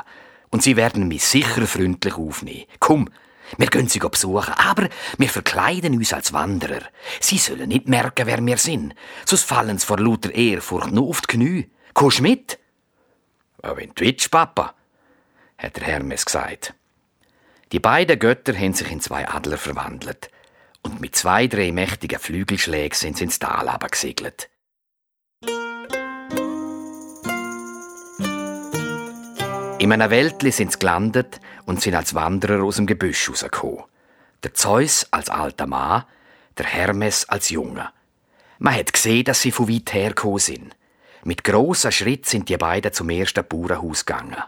Und 0.50 0.62
sie 0.62 0.76
werden 0.76 1.08
mich 1.08 1.24
sicher 1.24 1.66
freundlich 1.66 2.14
aufnehmen. 2.14 2.64
Komm, 2.78 3.10
wir 3.56 3.66
gehen 3.68 3.88
sie 3.88 3.98
besuchen, 3.98 4.54
aber 4.54 4.88
wir 5.16 5.28
verkleiden 5.28 5.94
uns 5.96 6.12
als 6.12 6.32
Wanderer. 6.32 6.82
Sie 7.20 7.38
sollen 7.38 7.68
nicht 7.68 7.88
merken, 7.88 8.26
wer 8.26 8.44
wir 8.44 8.58
sind. 8.58 8.94
Sonst 9.24 9.44
fallen 9.44 9.78
sie 9.78 9.86
vor 9.86 9.98
lauter 9.98 10.34
Ehrfurcht 10.34 10.92
nur 10.92 11.08
auf 11.08 11.20
die 11.22 11.26
Knie. 11.26 11.70
Kommst 11.94 12.20
mit? 12.20 12.58
Ja, 13.62 13.76
wenn 13.76 13.90
du 13.94 14.04
willst, 14.04 14.30
Papa, 14.30 14.74
hat 15.56 15.76
der 15.76 15.84
Hermes 15.84 16.24
gesagt. 16.24 16.74
Die 17.72 17.80
beiden 17.80 18.18
Götter 18.18 18.56
haben 18.56 18.74
sich 18.74 18.90
in 18.90 19.00
zwei 19.00 19.28
Adler 19.28 19.58
verwandelt. 19.58 20.30
Und 20.82 21.00
mit 21.00 21.16
zwei, 21.16 21.48
drei 21.48 21.72
mächtigen 21.72 22.18
Flügelschlägen 22.18 22.96
sind 22.96 23.16
sie 23.18 23.24
ins 23.24 23.38
Tal 23.38 23.76
gesegelt. 23.90 24.48
In 29.80 29.92
einer 29.92 30.10
Wäldli 30.10 30.50
sind 30.50 30.72
sie 30.72 30.78
gelandet 30.80 31.40
und 31.64 31.80
sind 31.80 31.94
als 31.94 32.12
Wanderer 32.12 32.64
aus 32.64 32.76
dem 32.76 32.86
Gebüsch 32.86 33.30
rausgekommen. 33.30 33.84
Der 34.42 34.52
Zeus 34.52 35.06
als 35.12 35.30
alter 35.30 35.68
Mann, 35.68 36.04
der 36.56 36.66
Hermes 36.66 37.28
als 37.28 37.50
Junge. 37.50 37.88
Man 38.58 38.74
hat 38.74 38.92
gesehen, 38.92 39.22
dass 39.24 39.40
sie 39.40 39.52
von 39.52 39.68
weit 39.68 39.94
her 39.94 40.08
gekommen 40.08 40.40
sind. 40.40 40.76
Mit 41.22 41.44
grossen 41.44 41.92
Schritt 41.92 42.26
sind 42.26 42.48
die 42.48 42.56
beiden 42.56 42.92
zum 42.92 43.08
ersten 43.08 43.46
Bauernhaus 43.46 44.04
gegangen. 44.04 44.42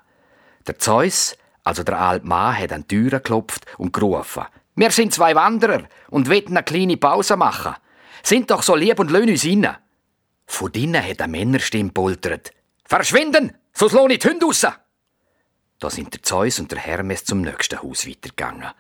Der 0.67 0.81
Zeus, 0.81 1.37
also 1.63 1.85
der 1.85 2.01
alte 2.01 2.27
Mann, 2.27 2.59
hat 2.59 2.73
an 2.73 2.85
die 2.89 2.97
Tür 2.97 3.11
geklopft 3.11 3.67
und 3.79 3.93
gerufen. 3.93 4.47
Wir 4.75 4.91
sind 4.91 5.15
zwei 5.15 5.37
Wanderer 5.37 5.85
und 6.09 6.29
wollen 6.29 6.49
eine 6.49 6.65
kleine 6.65 6.97
Pause 6.97 7.37
machen. 7.37 7.77
Sind 8.25 8.51
doch 8.51 8.65
so 8.65 8.75
lieb 8.75 8.99
und 8.99 9.13
löhn 9.13 9.31
uns 9.31 9.45
rein. 9.45 9.77
Von 10.47 10.73
drinnen 10.73 11.07
hat 11.07 11.21
eine 11.21 11.31
Männerstimme 11.31 11.91
poltert. 11.91 12.51
Verschwinden, 12.85 13.57
sonst 13.73 13.93
lohne 13.93 14.15
ich 14.15 14.19
die 14.19 14.29
Hunde 14.29 14.47
raus. 14.47 14.67
Da 15.81 15.89
sind 15.89 16.13
der 16.13 16.23
Zeus 16.23 16.61
und 16.61 16.71
der 16.71 16.79
Hermes 16.79 17.25
zum 17.25 17.41
nächsten 17.41 17.83
Haus 17.83 18.07
weitergegangen. 18.07 18.71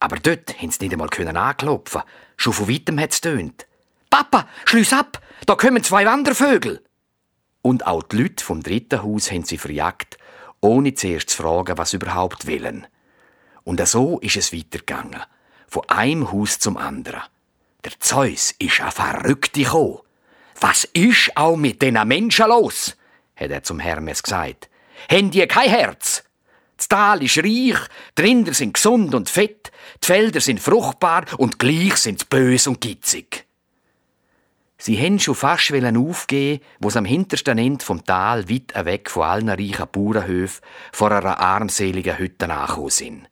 Aber 0.00 0.16
dort 0.16 0.60
haben 0.60 0.70
sie 0.70 0.88
nicht 0.88 0.92
einmal 0.92 1.36
anklopfen. 1.36 2.02
Schon 2.36 2.52
von 2.52 2.68
weitem 2.68 2.98
hat 2.98 3.12
es 3.12 3.20
tönt. 3.20 3.66
Papa, 4.10 4.48
schließ 4.64 4.92
ab! 4.94 5.22
Da 5.46 5.54
kommen 5.54 5.84
zwei 5.84 6.04
Wandervögel! 6.04 6.84
Und 7.62 7.86
auch 7.86 8.02
die 8.02 8.16
Leute 8.16 8.44
vom 8.44 8.62
dritten 8.62 9.02
Haus 9.02 9.30
haben 9.30 9.44
sie 9.44 9.58
verjagt, 9.58 10.18
ohne 10.60 10.94
zuerst 10.94 11.30
zu 11.30 11.42
fragen, 11.42 11.78
was 11.78 11.92
überhaupt 11.92 12.46
willen. 12.46 12.86
Und 13.62 13.86
so 13.86 14.18
ist 14.18 14.36
es 14.36 14.52
weitergegangen. 14.52 15.22
Von 15.68 15.88
einem 15.88 16.32
Haus 16.32 16.58
zum 16.58 16.76
anderen. 16.76 17.22
Der 17.84 17.92
Zeus 18.00 18.54
ist 18.58 18.80
ein 18.80 18.90
Verrückte 18.90 19.62
gekommen. 19.62 20.00
Was 20.60 20.84
ist 20.84 21.36
auch 21.36 21.56
mit 21.56 21.80
diesen 21.80 22.08
Menschen 22.08 22.48
los? 22.48 22.96
hat 23.36 23.50
er 23.50 23.62
zum 23.62 23.78
Hermes 23.78 24.22
gesagt. 24.22 24.68
Haben 25.10 25.30
die 25.30 25.46
kein 25.46 25.70
Herz? 25.70 26.24
Das 26.80 26.88
Tal 26.88 27.22
ist 27.22 27.36
reich, 27.36 27.76
die 28.16 28.22
Rinder 28.22 28.54
sind 28.54 28.72
gesund 28.72 29.14
und 29.14 29.28
fett, 29.28 29.70
die 30.02 30.06
Felder 30.06 30.40
sind 30.40 30.60
fruchtbar 30.60 31.26
und 31.36 31.58
gleich 31.58 31.96
sind 31.98 32.20
sie 32.20 32.26
bös 32.26 32.66
und 32.66 32.80
gitzig. 32.80 33.44
Sie 34.78 34.98
haben 34.98 35.18
schon 35.18 35.34
fast 35.34 35.74
aufgeben, 35.74 36.64
wo 36.78 36.88
am 36.88 37.04
hintersten 37.04 37.58
Ende 37.58 37.84
vom 37.84 38.02
Tal, 38.02 38.48
weit 38.48 38.72
weg 38.86 39.10
von 39.10 39.24
allen 39.24 39.50
reichen 39.50 39.88
Bauernhöfen, 39.92 40.64
vor 40.90 41.12
einer 41.12 41.38
armseligen 41.38 42.16
Hütte 42.16 42.50
angekommen 42.50 42.88
sind. 42.88 43.28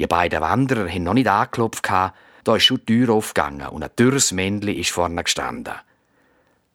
Die 0.00 0.08
beiden 0.08 0.40
Wanderer 0.40 0.88
haben 0.88 1.04
noch 1.04 1.14
nicht 1.14 1.28
angeklopft, 1.28 1.88
da 1.88 2.56
ist 2.56 2.64
schon 2.64 2.78
die 2.78 2.86
Tür 2.86 3.14
aufgegangen 3.14 3.68
und 3.68 3.84
ein 3.84 3.90
dürres 3.96 4.32
Männchen 4.32 4.76
ist 4.76 4.90
vorne 4.90 5.22
gestanden. 5.22 5.74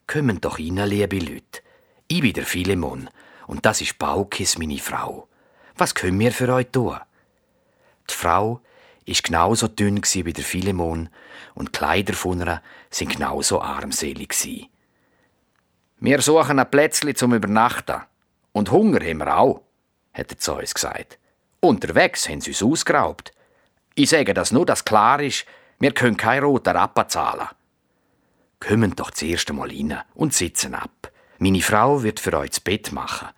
Kommen 0.06 0.40
doch 0.40 0.58
rein, 0.58 0.80
liebe 0.86 1.18
Leute. 1.18 1.60
Ich 2.06 2.22
bin 2.22 2.32
der 2.32 2.46
Philemon 2.46 3.10
und 3.46 3.66
das 3.66 3.82
ist 3.82 3.98
Baukis, 3.98 4.56
meine 4.56 4.78
Frau. 4.78 5.28
Was 5.78 5.94
können 5.94 6.18
wir 6.18 6.32
für 6.32 6.52
euch 6.52 6.66
tun? 6.72 6.98
Die 8.10 8.14
Frau 8.14 8.60
ist 9.06 9.22
genauso 9.22 9.68
dünn 9.68 10.02
wie 10.02 10.32
der 10.32 10.44
Philemon 10.44 11.08
und 11.54 11.68
die 11.68 11.78
Kleider 11.78 12.14
von 12.14 12.40
ihr 12.40 12.60
sind 12.90 13.12
genauso 13.12 13.62
armselig 13.62 14.34
Wir 16.00 16.20
suchen 16.20 16.58
ein 16.58 16.70
Plätzchen 16.70 17.14
zum 17.14 17.32
Übernachten. 17.32 18.02
Und 18.50 18.72
Hunger 18.72 18.98
haben 19.00 19.18
wir 19.18 19.38
auch, 19.38 19.62
hat 20.12 20.30
der 20.30 20.38
Zeus 20.38 20.74
gesagt. 20.74 21.16
Unterwegs 21.60 22.28
haben 22.28 22.40
sie 22.40 22.50
uns 22.50 22.62
ausgeraubt. 22.62 23.30
Ich 23.94 24.10
sage 24.10 24.34
das 24.34 24.50
nur, 24.50 24.66
dass 24.66 24.84
klar 24.84 25.20
ist, 25.20 25.46
wir 25.78 25.92
können 25.92 26.16
kein 26.16 26.42
roter 26.42 26.74
Rappa 26.74 27.06
zahlen. 27.06 27.48
Kommen 28.58 28.96
doch 28.96 29.12
zuerst 29.12 29.48
einmal 29.48 29.68
rein 29.68 30.00
und 30.14 30.34
sitzen 30.34 30.74
ab. 30.74 31.12
Meine 31.38 31.62
Frau 31.62 32.02
wird 32.02 32.18
für 32.18 32.36
euch 32.36 32.50
das 32.50 32.60
Bett 32.60 32.90
machen. 32.90 33.28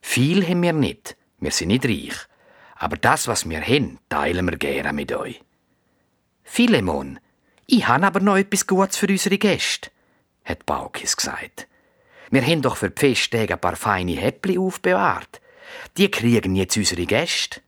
Viel 0.00 0.46
haben 0.48 0.62
wir 0.62 0.72
nicht, 0.72 1.16
wir 1.38 1.50
sind 1.50 1.68
nicht 1.68 1.84
reich, 1.84 2.16
aber 2.76 2.96
das, 2.96 3.28
was 3.28 3.48
wir 3.48 3.60
haben, 3.60 3.98
teilen 4.08 4.48
wir 4.48 4.56
gerne 4.56 4.92
mit 4.92 5.12
euch. 5.12 5.42
Philemon, 6.42 7.18
ich 7.66 7.86
habe 7.88 8.06
aber 8.06 8.20
noch 8.20 8.36
etwas 8.36 8.66
Gutes 8.66 8.96
für 8.96 9.06
unsere 9.06 9.38
Gäste. 9.38 9.90
hat 10.44 10.66
Baukis 10.66 11.16
gesagt. 11.16 11.66
Wir 12.30 12.42
haben 12.42 12.62
doch 12.62 12.76
für 12.76 12.90
die 12.90 13.00
Festtage 13.00 13.54
ein 13.54 13.60
paar 13.60 13.76
feine 13.76 14.12
Häppli 14.12 14.58
aufbewahrt. 14.58 15.40
Die 15.96 16.10
kriegen 16.10 16.56
jetzt 16.56 16.76
unsere 16.76 17.06
Gäste. 17.06 17.60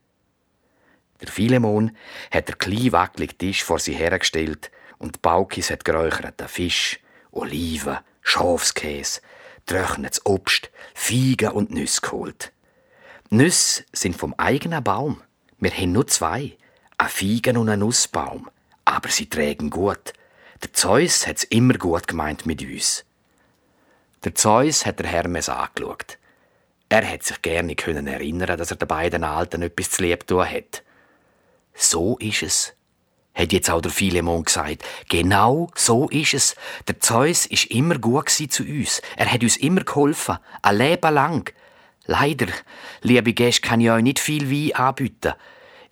Der 1.21 1.29
Philemon 1.29 1.95
hat 2.31 2.47
den 2.47 2.57
kleinen 2.57 2.91
wackeligen 2.91 3.37
Tisch 3.37 3.63
vor 3.63 3.79
sie 3.79 3.95
hergestellt 3.95 4.71
und 4.99 5.21
Baukis 5.21 5.71
hat 5.71 5.85
geräucherten 5.85 6.47
Fisch, 6.47 6.99
Oliven, 7.31 7.97
Schafskäse, 8.21 9.21
trocknetes 9.65 10.25
Obst, 10.25 10.69
Feigen 10.93 11.51
und 11.51 11.71
Nüsse 11.71 12.01
geholt. 12.01 12.51
Nüsse 13.29 13.83
sind 13.91 14.15
vom 14.15 14.33
eigenen 14.37 14.83
Baum. 14.83 15.21
Wir 15.59 15.71
haben 15.71 15.91
nur 15.91 16.07
zwei, 16.07 16.55
ein 16.97 17.09
Feigen 17.09 17.57
und 17.57 17.67
ein 17.67 17.79
Nussbaum. 17.79 18.49
Aber 18.85 19.09
sie 19.09 19.27
trägen 19.27 19.69
gut. 19.69 20.13
Der 20.63 20.71
Zeus 20.71 21.27
hat's 21.27 21.43
immer 21.43 21.73
gut 21.73 22.07
gemeint 22.07 22.45
mit 22.45 22.61
uns. 22.61 23.03
Der 24.23 24.33
Zeus 24.33 24.85
hat 24.85 24.99
der 24.99 25.07
Hermes 25.07 25.49
angeschaut. 25.49 26.17
Er 26.89 27.07
hat 27.07 27.23
sich 27.23 27.41
gerne 27.41 27.75
können 27.75 28.07
erinnern, 28.07 28.57
dass 28.57 28.71
er 28.71 28.77
den 28.77 28.87
beiden 28.87 29.25
Alten 29.25 29.61
etwas 29.61 29.91
zu 29.91 30.03
lieb 30.03 30.25
tun 30.25 30.49
hat. 30.49 30.83
So 31.73 32.17
ist 32.19 32.43
es, 32.43 32.73
hat 33.35 33.51
jetzt 33.51 33.69
auch 33.69 33.81
der 33.81 33.91
Philemon 33.91 34.45
gesagt. 34.45 34.83
Genau 35.09 35.69
so 35.75 36.07
ist 36.09 36.33
es. 36.33 36.55
Der 36.87 36.99
Zeus 37.01 37.45
ist 37.45 37.65
immer 37.65 37.99
gut 37.99 38.29
zu 38.29 38.63
uns. 38.63 39.01
Er 39.17 39.31
hat 39.31 39.43
uns 39.43 39.57
immer 39.57 39.81
geholfen, 39.81 40.37
ein 40.61 40.77
Leben 40.77 41.13
lang. 41.13 41.53
Leider, 42.07 42.47
liebe 43.01 43.33
Gäste, 43.33 43.61
kann 43.61 43.81
ich 43.81 43.91
euch 43.91 44.01
nicht 44.01 44.19
viel 44.19 44.49
Wein 44.49 44.75
anbieten. 44.75 45.33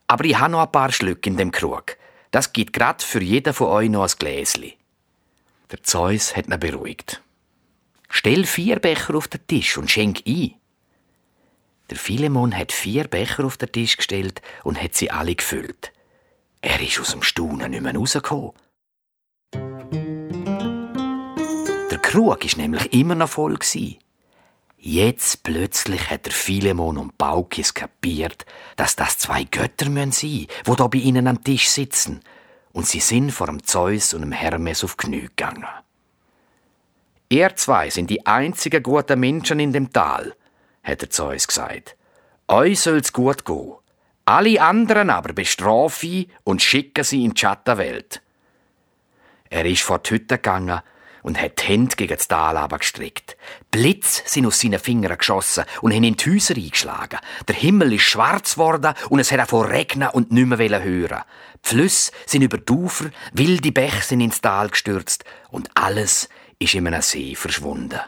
Aber 0.07 0.23
ich 0.23 0.39
habe 0.39 0.51
noch 0.51 0.61
ein 0.61 0.71
paar 0.71 0.91
Schlücke 0.91 1.29
in 1.29 1.37
dem 1.37 1.51
Krug. 1.51 1.97
Das 2.31 2.53
gibt 2.53 2.73
grad 2.73 3.03
für 3.03 3.21
jeden 3.21 3.53
von 3.53 3.67
euch 3.67 3.89
noch 3.89 4.03
ein 4.03 4.17
Gläsli. 4.17 4.77
Der 5.71 5.83
Zeus 5.83 6.35
hat 6.35 6.47
ihn 6.47 6.59
beruhigt. 6.59 7.21
Stell 8.09 8.45
vier 8.45 8.79
Becher 8.79 9.15
auf 9.15 9.27
den 9.27 9.45
Tisch 9.45 9.77
und 9.77 9.91
schenk 9.91 10.21
ein. 10.25 10.53
Der 11.89 11.97
Philemon 11.97 12.57
hat 12.57 12.71
vier 12.71 13.07
Becher 13.07 13.43
auf 13.43 13.57
den 13.57 13.71
Tisch 13.71 13.97
gestellt 13.97 14.41
und 14.63 14.81
hat 14.81 14.95
sie 14.95 15.11
alle 15.11 15.35
gefüllt. 15.35 15.91
Er 16.61 16.81
ist 16.81 16.99
aus 16.99 17.11
dem 17.11 17.23
Staunen 17.23 17.71
nicht 17.71 17.83
mehr 17.83 17.93
rausgekommen. 17.93 18.53
Der 21.91 21.99
Krug 22.01 22.45
ist 22.45 22.57
nämlich 22.57 22.93
immer 22.93 23.15
noch 23.15 23.29
voll. 23.29 23.59
Jetzt 24.87 25.41
plötzlich 25.41 26.11
hat 26.11 26.27
der 26.27 26.31
Philemon 26.31 26.99
und 26.99 27.17
Baukis 27.17 27.73
kapiert, 27.73 28.45
dass 28.75 28.95
das 28.95 29.17
zwei 29.17 29.43
Götter 29.43 29.85
sein 29.85 29.93
müssen, 29.95 30.29
die 30.29 30.47
da 30.77 30.85
bei 30.85 30.99
ihnen 30.99 31.27
am 31.27 31.43
Tisch 31.43 31.69
sitzen. 31.69 32.19
Und 32.71 32.85
sie 32.85 32.99
sind 32.99 33.31
vor 33.31 33.47
dem 33.47 33.63
Zeus 33.63 34.13
und 34.13 34.21
dem 34.21 34.31
Hermes 34.31 34.83
auf 34.83 34.95
Knie 34.95 35.21
gegangen. 35.21 35.65
Ihr 37.29 37.55
zwei 37.55 37.89
sind 37.89 38.11
die 38.11 38.27
einzigen 38.27 38.83
guten 38.83 39.19
Menschen 39.19 39.59
in 39.59 39.73
dem 39.73 39.91
Tal, 39.91 40.35
hat 40.83 41.01
der 41.01 41.09
Zeus 41.09 41.47
gesagt. 41.47 41.95
Euch 42.47 42.79
soll's 42.79 43.11
gut 43.11 43.43
gehen. 43.43 43.73
Alle 44.25 44.61
anderen 44.61 45.09
aber 45.09 45.33
bestrafe 45.33 46.05
ich 46.05 46.29
und 46.43 46.61
schicke 46.61 47.03
sie 47.03 47.25
in 47.25 47.33
die 47.33 47.39
Schattenwelt. 47.39 48.21
Er 49.49 49.65
ist 49.65 49.81
vor 49.81 49.97
die 49.97 50.11
Hütte 50.11 50.35
gegangen 50.35 50.81
und 51.25 51.41
hat 51.41 51.59
die 51.59 51.63
Hände 51.63 51.95
gegen 51.95 52.15
das 52.15 52.27
Tal 52.27 52.67
gestreckt. 52.77 53.35
Blitz 53.71 54.21
sind 54.31 54.45
aus 54.45 54.59
seinen 54.59 54.77
Fingern 54.77 55.17
geschossen 55.17 55.65
und 55.81 55.91
haben 55.91 56.03
in 56.03 56.15
die 56.15 56.29
Häuser 56.29 56.55
eingeschlagen. 56.55 57.17
Der 57.47 57.55
Himmel 57.55 57.93
ist 57.93 58.03
schwarz 58.03 58.53
geworden 58.53 58.93
und 59.09 59.19
es 59.19 59.31
hat 59.31 59.39
davon 59.39 59.65
regnen 59.65 60.09
und 60.09 60.31
nicht 60.31 60.45
mehr 60.45 60.83
hören. 60.83 61.23
Die 61.65 61.69
Flüsse 61.69 62.11
sind 62.27 62.43
über 62.43 62.59
die 62.59 62.71
Ufer, 62.71 63.09
wilde 63.33 63.71
Bäche 63.71 64.03
sind 64.03 64.21
ins 64.21 64.39
Tal 64.39 64.69
gestürzt 64.69 65.23
und 65.49 65.71
alles 65.73 66.29
ist 66.59 66.75
in 66.75 66.85
einem 66.85 67.01
See 67.01 67.33
verschwunden. 67.33 68.01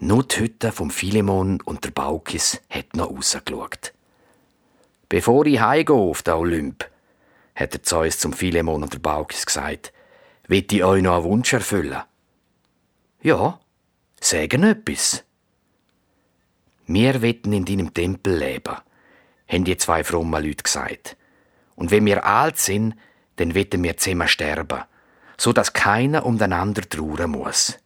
Nur 0.00 0.24
die 0.24 0.40
Hütte 0.40 0.72
vom 0.72 0.90
Philemon 0.90 1.60
und 1.60 1.84
der 1.84 1.92
Baukis 1.92 2.60
hat 2.68 2.96
noch 2.96 3.10
rausgeschaut. 3.10 3.92
Bevor 5.08 5.46
ich 5.46 5.60
heimgehe 5.60 5.94
auf 5.94 6.24
den 6.24 6.34
Olymp, 6.34 6.90
hat 7.54 7.72
der 7.72 7.84
Zeus 7.84 8.18
zum 8.18 8.32
Philemon 8.32 8.82
und 8.82 8.92
der 8.92 8.98
Baukis 8.98 9.46
gesagt, 9.46 9.92
will 10.48 10.66
ich 10.68 10.82
euch 10.82 11.02
noch 11.02 11.18
einen 11.18 11.24
Wunsch 11.24 11.52
erfüllen. 11.52 12.02
Ja, 13.26 13.58
sagen 14.20 14.62
etwas. 14.62 15.24
Wir 16.86 17.22
wetten 17.22 17.52
in 17.52 17.64
deinem 17.64 17.92
Tempel 17.92 18.36
leben, 18.36 18.76
haben 19.48 19.64
die 19.64 19.76
zwei 19.76 20.04
frommen 20.04 20.44
Leute 20.44 20.62
gesagt. 20.62 21.16
Und 21.74 21.90
wenn 21.90 22.06
wir 22.06 22.24
alt 22.24 22.56
sind, 22.56 22.94
dann 23.34 23.56
wetten 23.56 23.82
wir 23.82 23.96
zusammen 23.96 24.28
sterben, 24.28 24.84
so 25.36 25.52
dass 25.52 25.72
keiner 25.72 26.24
um 26.24 26.38
den 26.38 26.52
anderen 26.52 26.88
trauern 26.88 27.32
muss. 27.32 27.76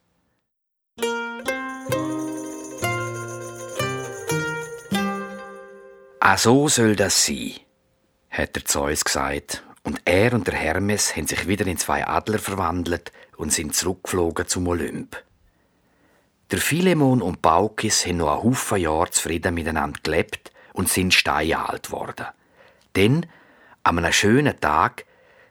Ah, 6.19 6.37
so 6.37 6.67
soll 6.67 6.95
das 6.95 7.25
sein, 7.25 7.53
hat 8.29 8.55
der 8.55 8.65
Zeus 8.65 9.03
gesagt, 9.03 9.63
und 9.81 10.03
er 10.05 10.33
und 10.33 10.45
der 10.45 10.53
Hermes 10.53 11.15
haben 11.15 11.25
sich 11.25 11.47
wieder 11.47 11.65
in 11.65 11.79
zwei 11.79 12.05
Adler 12.05 12.37
verwandelt 12.37 13.11
und 13.37 13.51
sind 13.51 13.75
zurückgeflogen 13.75 14.47
zum 14.47 14.67
Olymp. 14.67 15.17
Der 16.51 16.59
Philemon 16.59 17.21
und 17.21 17.41
Baukis 17.41 18.05
haben 18.05 18.17
noch 18.17 18.33
einen 18.33 18.43
Haufen 18.43 18.77
Jahre 18.77 19.09
zufrieden 19.09 19.53
miteinander 19.53 19.99
gelebt 20.03 20.51
und 20.73 20.89
sind 20.89 21.13
steinalt 21.13 21.91
worden. 21.91 22.25
Denn, 22.97 23.25
an 23.83 23.97
einem 23.97 24.11
schönen 24.11 24.59
Tag, 24.59 25.05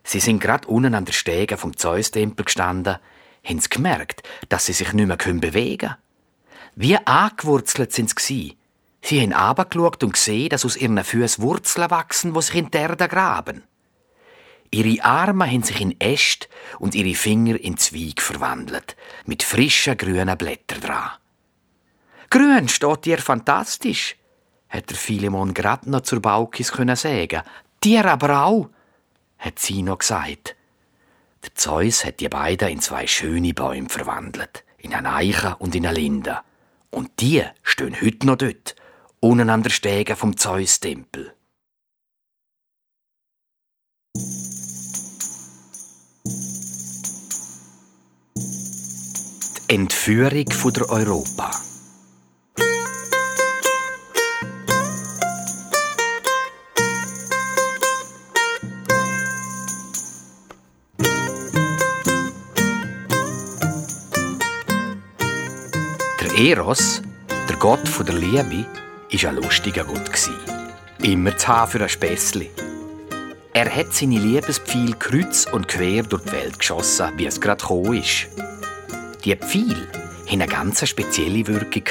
sie 0.04 0.20
sind 0.20 0.40
gerade 0.40 0.68
unten 0.68 0.94
an 0.94 1.06
der 1.06 1.14
Stege 1.14 1.56
vom 1.56 1.74
Zeus-Tempel 1.74 2.44
gestanden, 2.44 2.98
haben 3.42 3.60
sie 3.60 3.70
gemerkt, 3.70 4.22
dass 4.50 4.66
sie 4.66 4.74
sich 4.74 4.92
nicht 4.92 5.06
mehr 5.06 5.16
bewegen 5.16 5.78
können. 5.78 5.96
Wie 6.76 6.98
angewurzelt 6.98 7.92
sind 7.92 8.18
sie. 8.20 8.58
Sie 9.00 9.22
haben 9.22 9.32
abgeschaut 9.32 10.04
und 10.04 10.12
gesehen, 10.12 10.50
dass 10.50 10.66
aus 10.66 10.76
ihren 10.76 11.02
Füßen 11.02 11.42
Wurzeln 11.42 11.90
wachsen, 11.90 12.34
die 12.34 12.42
sich 12.42 12.56
in 12.56 12.70
die 12.70 12.76
Erde 12.76 13.08
graben. 13.08 13.62
Ihre 14.72 15.02
Arme 15.04 15.50
haben 15.50 15.64
sich 15.64 15.80
in 15.80 16.00
Äste 16.00 16.48
und 16.78 16.94
ihre 16.94 17.16
Finger 17.16 17.58
in 17.60 17.76
Zweig 17.76 18.20
verwandelt, 18.22 18.96
mit 19.26 19.42
frischen 19.42 19.96
grünen 19.96 20.38
Blättern 20.38 20.80
dran. 20.80 21.10
Grün 22.30 22.68
steht 22.68 23.04
dir 23.04 23.18
fantastisch, 23.18 24.16
hat 24.68 24.88
der 24.88 24.96
Philemon 24.96 25.52
grad 25.54 25.86
noch 25.88 26.02
zur 26.02 26.20
Baukis 26.20 26.70
können 26.70 26.94
sagen. 26.94 27.42
Dir 27.82 28.04
aber 28.04 28.44
auch, 28.44 28.70
hat 29.38 29.58
sie 29.58 29.82
noch 29.82 29.98
gesagt. 29.98 30.54
Der 31.42 31.54
Zeus 31.54 32.04
hat 32.04 32.20
die 32.20 32.28
beiden 32.28 32.68
in 32.68 32.80
zwei 32.80 33.08
schöne 33.08 33.54
Bäume 33.54 33.88
verwandelt, 33.88 34.64
in 34.78 34.94
eine 34.94 35.14
Eiche 35.14 35.56
und 35.56 35.74
in 35.74 35.86
eine 35.86 35.98
Linde. 35.98 36.38
Und 36.90 37.10
die 37.20 37.42
stehen 37.62 38.00
heute 38.00 38.26
noch 38.26 38.36
dort, 38.36 38.76
unten 39.18 39.50
an 39.50 39.64
der 39.64 39.70
Stege 39.70 40.14
vom 40.14 40.36
Zeus-Tempel. 40.36 41.34
Entführung 49.72 50.50
von 50.50 50.72
der 50.72 50.90
Europa. 50.90 51.48
Der 66.20 66.36
Eros, 66.36 67.00
der 67.48 67.56
Gott 67.60 67.78
der 68.08 68.14
Liebe, 68.16 68.42
war 68.42 69.30
ein 69.30 69.36
lustiger 69.36 69.84
Gott. 69.84 70.32
Immer 71.00 71.36
zu 71.36 71.46
haben 71.46 71.70
für 71.70 71.80
ein 71.80 71.88
Spässli. 71.88 72.50
Er 73.52 73.72
hat 73.72 73.94
seine 73.94 74.18
Liebespfeile 74.18 74.96
kreuz 74.98 75.46
und 75.52 75.68
quer 75.68 76.02
durch 76.02 76.24
die 76.24 76.32
Welt 76.32 76.58
geschossen, 76.58 77.12
wie 77.18 77.26
es 77.26 77.40
gerade 77.40 77.62
gekommen 77.62 77.94
ist. 77.94 78.26
Die 79.24 79.36
Pfeile 79.36 79.86
haben 80.26 80.40
eine 80.40 80.46
ganz 80.46 80.88
spezielle 80.88 81.46
Wirkung. 81.46 81.84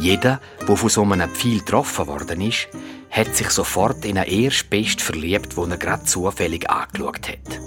Jeder, 0.00 0.40
der 0.66 0.76
von 0.76 0.88
so 0.88 1.02
einem 1.04 1.30
Pfeil 1.30 1.60
getroffen 1.60 2.08
worden 2.08 2.40
ist, 2.40 2.66
hat 3.08 3.36
sich 3.36 3.50
sofort 3.50 4.04
in 4.04 4.18
einen 4.18 4.28
erst 4.28 4.68
best 4.68 5.00
verliebt, 5.00 5.56
wo 5.56 5.64
er 5.66 5.76
gerade 5.76 6.04
zufällig 6.04 6.68
angeschaut 6.68 7.28
hat. 7.28 7.60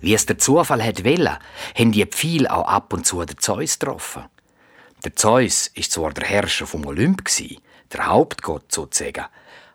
Wie 0.00 0.14
es 0.14 0.26
der 0.26 0.38
Zufall 0.38 0.84
hat 0.84 1.04
wollen, 1.04 1.36
haben 1.74 1.92
die 1.92 2.06
Pfeile 2.06 2.52
auch 2.52 2.68
ab 2.68 2.92
und 2.92 3.06
zu 3.06 3.24
den 3.24 3.38
Zeus 3.38 3.76
getroffen. 3.80 4.26
Der 5.02 5.16
Zeus 5.16 5.66
ist 5.66 5.90
zwar 5.90 6.12
der 6.12 6.28
Herrscher 6.28 6.68
vom 6.68 6.86
Olymp, 6.86 7.24
der 7.92 8.06
Hauptgott 8.06 8.70
sozusagen, 8.70 9.24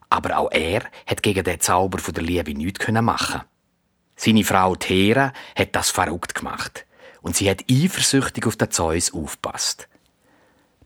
aber 0.09 0.37
auch 0.37 0.51
er 0.51 0.83
hat 1.05 1.23
gegen 1.23 1.43
den 1.43 1.59
Zauber 1.59 1.99
der 2.11 2.23
Liebe 2.23 2.53
nichts 2.53 2.87
machen. 2.87 3.41
Seine 4.15 4.43
Frau 4.43 4.75
Thera 4.75 5.31
hat 5.55 5.75
das 5.75 5.91
verrückt 5.91 6.35
gemacht 6.35 6.85
und 7.21 7.35
sie 7.35 7.49
hat 7.49 7.63
eifersüchtig 7.69 8.45
auf 8.45 8.57
den 8.57 8.71
Zeus 8.71 9.13
aufpasst. 9.13 9.87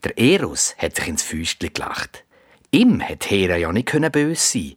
Der 0.04 0.18
Eros 0.18 0.76
hat 0.78 0.96
sich 0.96 1.08
ins 1.08 1.22
Füßchen 1.22 1.72
gelacht. 1.72 2.24
Ihm 2.70 3.00
hat 3.02 3.30
Hera 3.30 3.56
ja 3.56 3.72
nicht 3.72 3.90
böse 4.12 4.34
sein. 4.36 4.74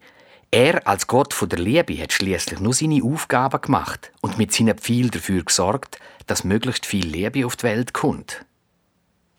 Er 0.50 0.88
als 0.88 1.08
Gott 1.08 1.36
der 1.52 1.60
Liebe 1.60 2.02
hat 2.02 2.14
schließlich 2.14 2.60
nur 2.62 2.74
seine 2.74 3.04
Aufgaben 3.04 3.60
gemacht 3.60 4.14
und 4.22 4.38
mit 4.38 4.54
seinen 4.54 4.78
Pfeil 4.78 5.10
dafür 5.10 5.43
gesorgt, 5.43 6.00
dass 6.26 6.45
möglichst 6.45 6.86
viel 6.86 7.06
Liebe 7.06 7.45
auf 7.45 7.58
die 7.58 7.64
Welt 7.64 7.93
kommt. 7.93 8.45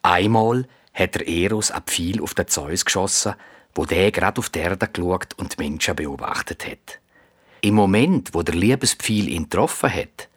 Einmal 0.03 0.67
hat 0.93 1.15
der 1.15 1.27
Eros 1.27 1.71
ein 1.71 1.83
Pfeil 1.83 2.21
auf 2.21 2.35
den 2.35 2.49
Zeus 2.49 2.85
geschossen, 2.85 3.35
wo 3.75 3.85
der 3.85 4.11
gerade 4.11 4.39
auf 4.39 4.51
die 4.51 4.59
Erde 4.59 4.89
geschaut 4.89 5.35
und 5.37 5.59
die 5.59 5.63
Menschen 5.63 5.97
beobachtet 5.97 6.67
hat. 6.67 7.01
Im 7.61 7.75
Moment, 7.75 8.35
wo 8.35 8.43
der 8.43 8.55
Liebespfeil 8.55 9.29
ihn 9.29 9.45
getroffen 9.45 9.93
hat, 9.93 10.29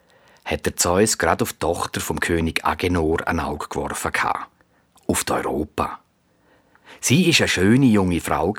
hat 0.45 0.65
der 0.65 0.75
Zeus 0.75 1.17
gerade 1.17 1.43
auf 1.43 1.53
die 1.53 1.59
Tochter 1.59 2.01
vom 2.01 2.19
König 2.19 2.65
Agenor 2.65 3.27
ein 3.27 3.39
Auge 3.39 3.67
geworfen. 3.69 4.11
Auf 5.07 5.23
die 5.23 5.33
Europa. 5.33 5.99
Sie 6.99 7.29
ist 7.29 7.41
eine 7.41 7.47
schöne 7.47 7.85
junge 7.85 8.21
Frau 8.21 8.55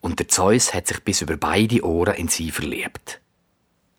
und 0.00 0.18
der 0.18 0.28
Zeus 0.28 0.74
hat 0.74 0.86
sich 0.86 1.00
bis 1.00 1.22
über 1.22 1.36
beide 1.36 1.84
Ohren 1.84 2.14
in 2.14 2.28
sie 2.28 2.50
verliebt. 2.50 3.20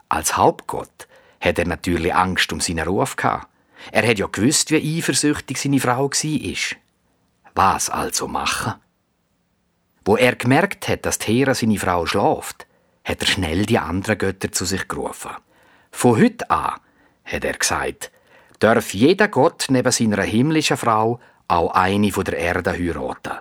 Als 0.09 0.37
Hauptgott 0.37 1.07
hat 1.39 1.59
er 1.59 1.65
natürlich 1.65 2.13
Angst 2.13 2.53
um 2.53 2.61
seinen 2.61 2.87
Ruf 2.87 3.15
gehabt. 3.15 3.47
Er 3.91 4.07
hat 4.07 4.19
ja 4.19 4.27
gewusst, 4.27 4.71
wie 4.71 4.99
eifersüchtig 4.99 5.57
seine 5.57 5.79
Frau 5.79 6.09
war. 6.09 6.77
Was 7.55 7.89
also 7.89 8.27
machen? 8.27 8.75
Wo 10.05 10.17
er 10.17 10.35
gemerkt 10.35 10.87
hat, 10.87 11.05
dass 11.05 11.19
Hera 11.25 11.53
seine 11.53 11.79
Frau 11.79 12.05
schläft, 12.05 12.67
hat 13.05 13.21
er 13.21 13.27
schnell 13.27 13.65
die 13.65 13.79
anderen 13.79 14.17
Götter 14.17 14.51
zu 14.51 14.65
sich 14.65 14.87
gerufen. 14.87 15.31
Von 15.91 16.19
heute 16.19 16.49
an, 16.49 16.79
hat 17.25 17.45
er 17.45 17.53
gesagt, 17.53 18.11
darf 18.59 18.93
jeder 18.93 19.27
Gott 19.27 19.65
neben 19.69 19.91
seiner 19.91 20.23
himmlischen 20.23 20.77
Frau 20.77 21.19
auch 21.47 21.71
eine 21.71 22.11
von 22.11 22.23
der 22.23 22.37
Erde 22.37 22.71
heiraten. 22.71 23.39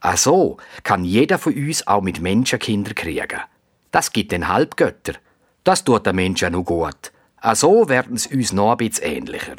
Ach 0.00 0.18
so 0.18 0.58
kann 0.82 1.04
jeder 1.04 1.38
von 1.38 1.54
uns 1.54 1.86
auch 1.86 2.02
mit 2.02 2.20
Menschen 2.20 2.58
Kinder 2.58 2.92
kriegen. 2.92 3.40
Das 3.90 4.12
gibt 4.12 4.32
den 4.32 4.48
Halbgötter. 4.48 5.14
Das 5.62 5.84
tut 5.84 6.04
den 6.04 6.16
Menschen 6.16 6.52
noch 6.52 6.64
gut. 6.64 7.12
Ach 7.38 7.56
so 7.56 7.88
werden 7.88 8.16
es 8.16 8.26
uns 8.26 8.52
noch 8.52 8.72
ein 8.72 8.76
bisschen 8.78 9.04
ähnlicher. 9.04 9.56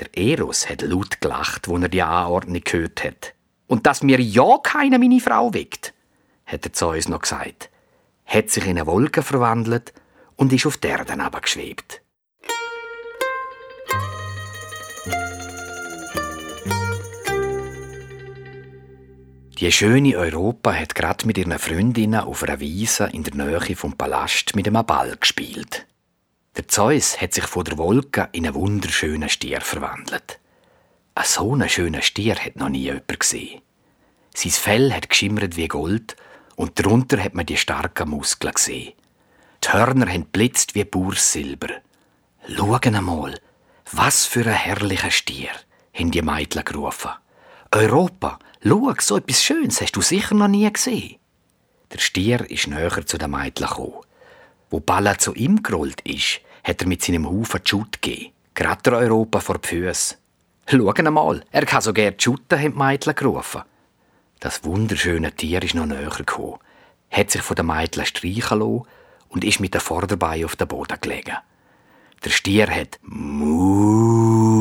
Der 0.00 0.16
Eros 0.16 0.68
hat 0.68 0.82
laut 0.82 1.20
gelacht, 1.20 1.68
als 1.68 1.82
er 1.82 1.88
die 1.88 2.02
Anordnung 2.02 2.62
gehört 2.64 3.04
hat. 3.04 3.34
Und 3.66 3.86
dass 3.86 4.02
mir 4.02 4.20
ja 4.20 4.58
keiner 4.62 4.98
meine 4.98 5.20
Frau 5.20 5.54
weckt, 5.54 5.94
hat 6.46 6.64
der 6.64 6.72
Zeus 6.72 7.08
noch 7.08 7.22
gesagt, 7.22 7.70
hat 8.26 8.50
sich 8.50 8.64
in 8.64 8.70
eine 8.70 8.86
Wolke 8.86 9.22
verwandelt 9.22 9.92
und 10.36 10.52
ist 10.52 10.66
auf 10.66 10.76
die 10.76 10.88
Erde 10.88 11.14
geschwebt. 11.40 12.02
Die 19.60 19.70
schöne 19.70 20.18
Europa 20.18 20.72
hat 20.74 20.94
gerade 20.94 21.26
mit 21.26 21.38
ihren 21.38 21.58
Freundinnen 21.58 22.20
auf 22.20 22.42
einer 22.42 22.60
Wiese 22.60 23.08
in 23.12 23.22
der 23.22 23.34
Nähe 23.34 23.76
vom 23.76 23.96
Palast 23.96 24.56
mit 24.56 24.66
einem 24.66 24.84
Ball 24.84 25.16
gespielt. 25.16 25.86
Der 26.56 26.68
Zeus 26.68 27.20
hat 27.20 27.32
sich 27.34 27.44
von 27.44 27.64
der 27.64 27.78
Wolke 27.78 28.28
in 28.32 28.46
einen 28.46 28.54
wunderschönen 28.54 29.28
Stier 29.28 29.60
verwandelt. 29.60 30.40
Ein 31.16 31.24
so 31.26 31.52
einen 31.52 31.68
schönen 31.68 32.02
Stier 32.02 32.34
hat 32.34 32.56
noch 32.56 32.68
nie 32.68 32.82
jemand 32.82 33.20
gesehen. 33.20 33.62
Sein 34.34 34.50
Fell 34.50 34.92
hat 34.92 35.08
geschimmert 35.08 35.56
wie 35.56 35.68
Gold 35.68 36.16
und 36.56 36.78
darunter 36.78 37.22
hat 37.22 37.34
man 37.34 37.46
die 37.46 37.56
starken 37.56 38.10
Muskeln 38.10 38.52
gesehen. 38.52 38.94
Die 39.62 39.72
Hörner 39.72 40.08
haben 40.08 40.26
blitzt 40.26 40.74
wie 40.74 40.84
Bursilber. 40.84 41.68
Schauen 42.48 42.96
einmal, 42.96 43.38
was 43.92 44.26
für 44.26 44.40
ein 44.40 44.54
herrlicher 44.54 45.12
Stier, 45.12 45.50
haben 45.92 46.10
die 46.10 46.20
Mädchen 46.20 46.64
gerufen. 46.64 47.12
Europa, 47.70 48.40
schau, 48.62 48.92
so 48.98 49.16
etwas 49.16 49.44
Schönes 49.44 49.80
hast 49.80 49.92
du 49.92 50.02
sicher 50.02 50.34
noch 50.34 50.48
nie 50.48 50.70
gesehen. 50.70 51.16
Der 51.92 51.98
Stier 51.98 52.50
ist 52.50 52.66
näher 52.66 53.06
zu 53.06 53.18
den 53.18 53.30
Mädchen 53.30 53.68
gekommen. 53.68 54.00
Wo 54.68 54.80
Balla 54.80 55.16
zu 55.16 55.32
ihm 55.34 55.62
gerollt 55.62 56.00
ist, 56.00 56.40
hat 56.64 56.82
er 56.82 56.88
mit 56.88 57.02
seinem 57.02 57.28
Haufen 57.28 57.60
die 57.64 57.68
Schutt 57.68 58.02
gegeben. 58.02 58.32
Gerade 58.54 58.96
Europa 58.96 59.38
vor 59.38 59.58
die 59.58 59.68
Füße. 59.68 60.16
Schau 60.66 60.92
mal, 61.10 61.44
er 61.50 61.66
kann 61.66 61.82
so 61.82 61.92
gern 61.92 62.18
Schutten, 62.18 62.58
haben 62.58 62.72
die 62.72 62.78
Mädchen 62.78 63.14
gerufen. 63.14 63.62
Das 64.40 64.64
wunderschöne 64.64 65.32
Tier 65.32 65.62
ist 65.62 65.74
noch 65.74 65.84
näher 65.86 66.08
gekommen, 66.08 66.58
hat 67.10 67.30
sich 67.30 67.42
von 67.42 67.56
den 67.56 67.66
Mädchen 67.66 68.06
streichen 68.06 68.58
lassen 68.58 68.84
und 69.28 69.44
ist 69.44 69.60
mit 69.60 69.74
den 69.74 69.82
Vorderbeinen 69.82 70.46
auf 70.46 70.56
den 70.56 70.68
Boden 70.68 70.98
gelegen. 71.00 71.36
Der 72.24 72.30
Stier 72.30 72.68
hat 72.68 72.98
Muuu 73.02 74.54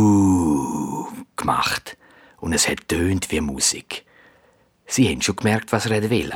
gemacht 1.38 1.98
und 2.40 2.52
es 2.52 2.68
hat 2.68 2.90
tönt 2.90 3.32
wie 3.32 3.40
Musik. 3.40 4.04
Sie 4.86 5.08
haben 5.10 5.22
schon 5.22 5.38
gemerkt, 5.38 5.72
was 5.72 5.86
er 5.86 6.10
will. 6.10 6.34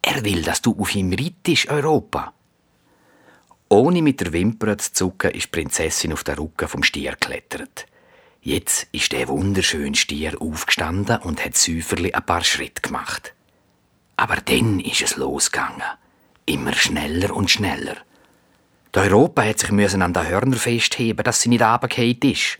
Er 0.00 0.24
will, 0.24 0.40
dass 0.42 0.62
du 0.62 0.74
auf 0.78 0.94
ihm 0.94 1.12
reitest, 1.12 1.68
Europa. 1.68 2.32
Ohne 3.68 4.00
mit 4.00 4.20
der 4.22 4.32
Wimper 4.32 4.78
zu 4.78 4.94
zucken, 4.94 5.32
ist 5.32 5.44
die 5.44 5.50
Prinzessin 5.50 6.14
auf 6.14 6.24
den 6.24 6.36
Rücken 6.36 6.68
vom 6.68 6.82
Stier 6.82 7.12
geklettert. 7.12 7.86
Jetzt 8.40 8.86
ist 8.92 9.12
der 9.12 9.28
wunderschöne 9.28 9.96
Stier 9.96 10.40
aufgestanden 10.40 11.18
und 11.18 11.44
hat 11.44 11.56
Säuferli 11.56 12.12
ein 12.12 12.24
paar 12.24 12.44
Schritte 12.44 12.82
gemacht. 12.82 13.34
Aber 14.16 14.36
dann 14.36 14.80
ist 14.80 15.02
es 15.02 15.16
losgegangen. 15.16 15.82
Immer 16.46 16.72
schneller 16.72 17.34
und 17.34 17.50
schneller. 17.50 17.96
Die 18.94 19.00
Europa 19.00 19.42
hat 19.42 19.58
sich 19.58 19.70
müssen 19.70 20.02
an 20.02 20.14
den 20.14 20.28
Hörner 20.28 20.56
festheben, 20.56 21.22
dass 21.24 21.42
sie 21.42 21.48
nicht 21.50 21.62
runtergefallen 21.62 22.18
ist. 22.22 22.58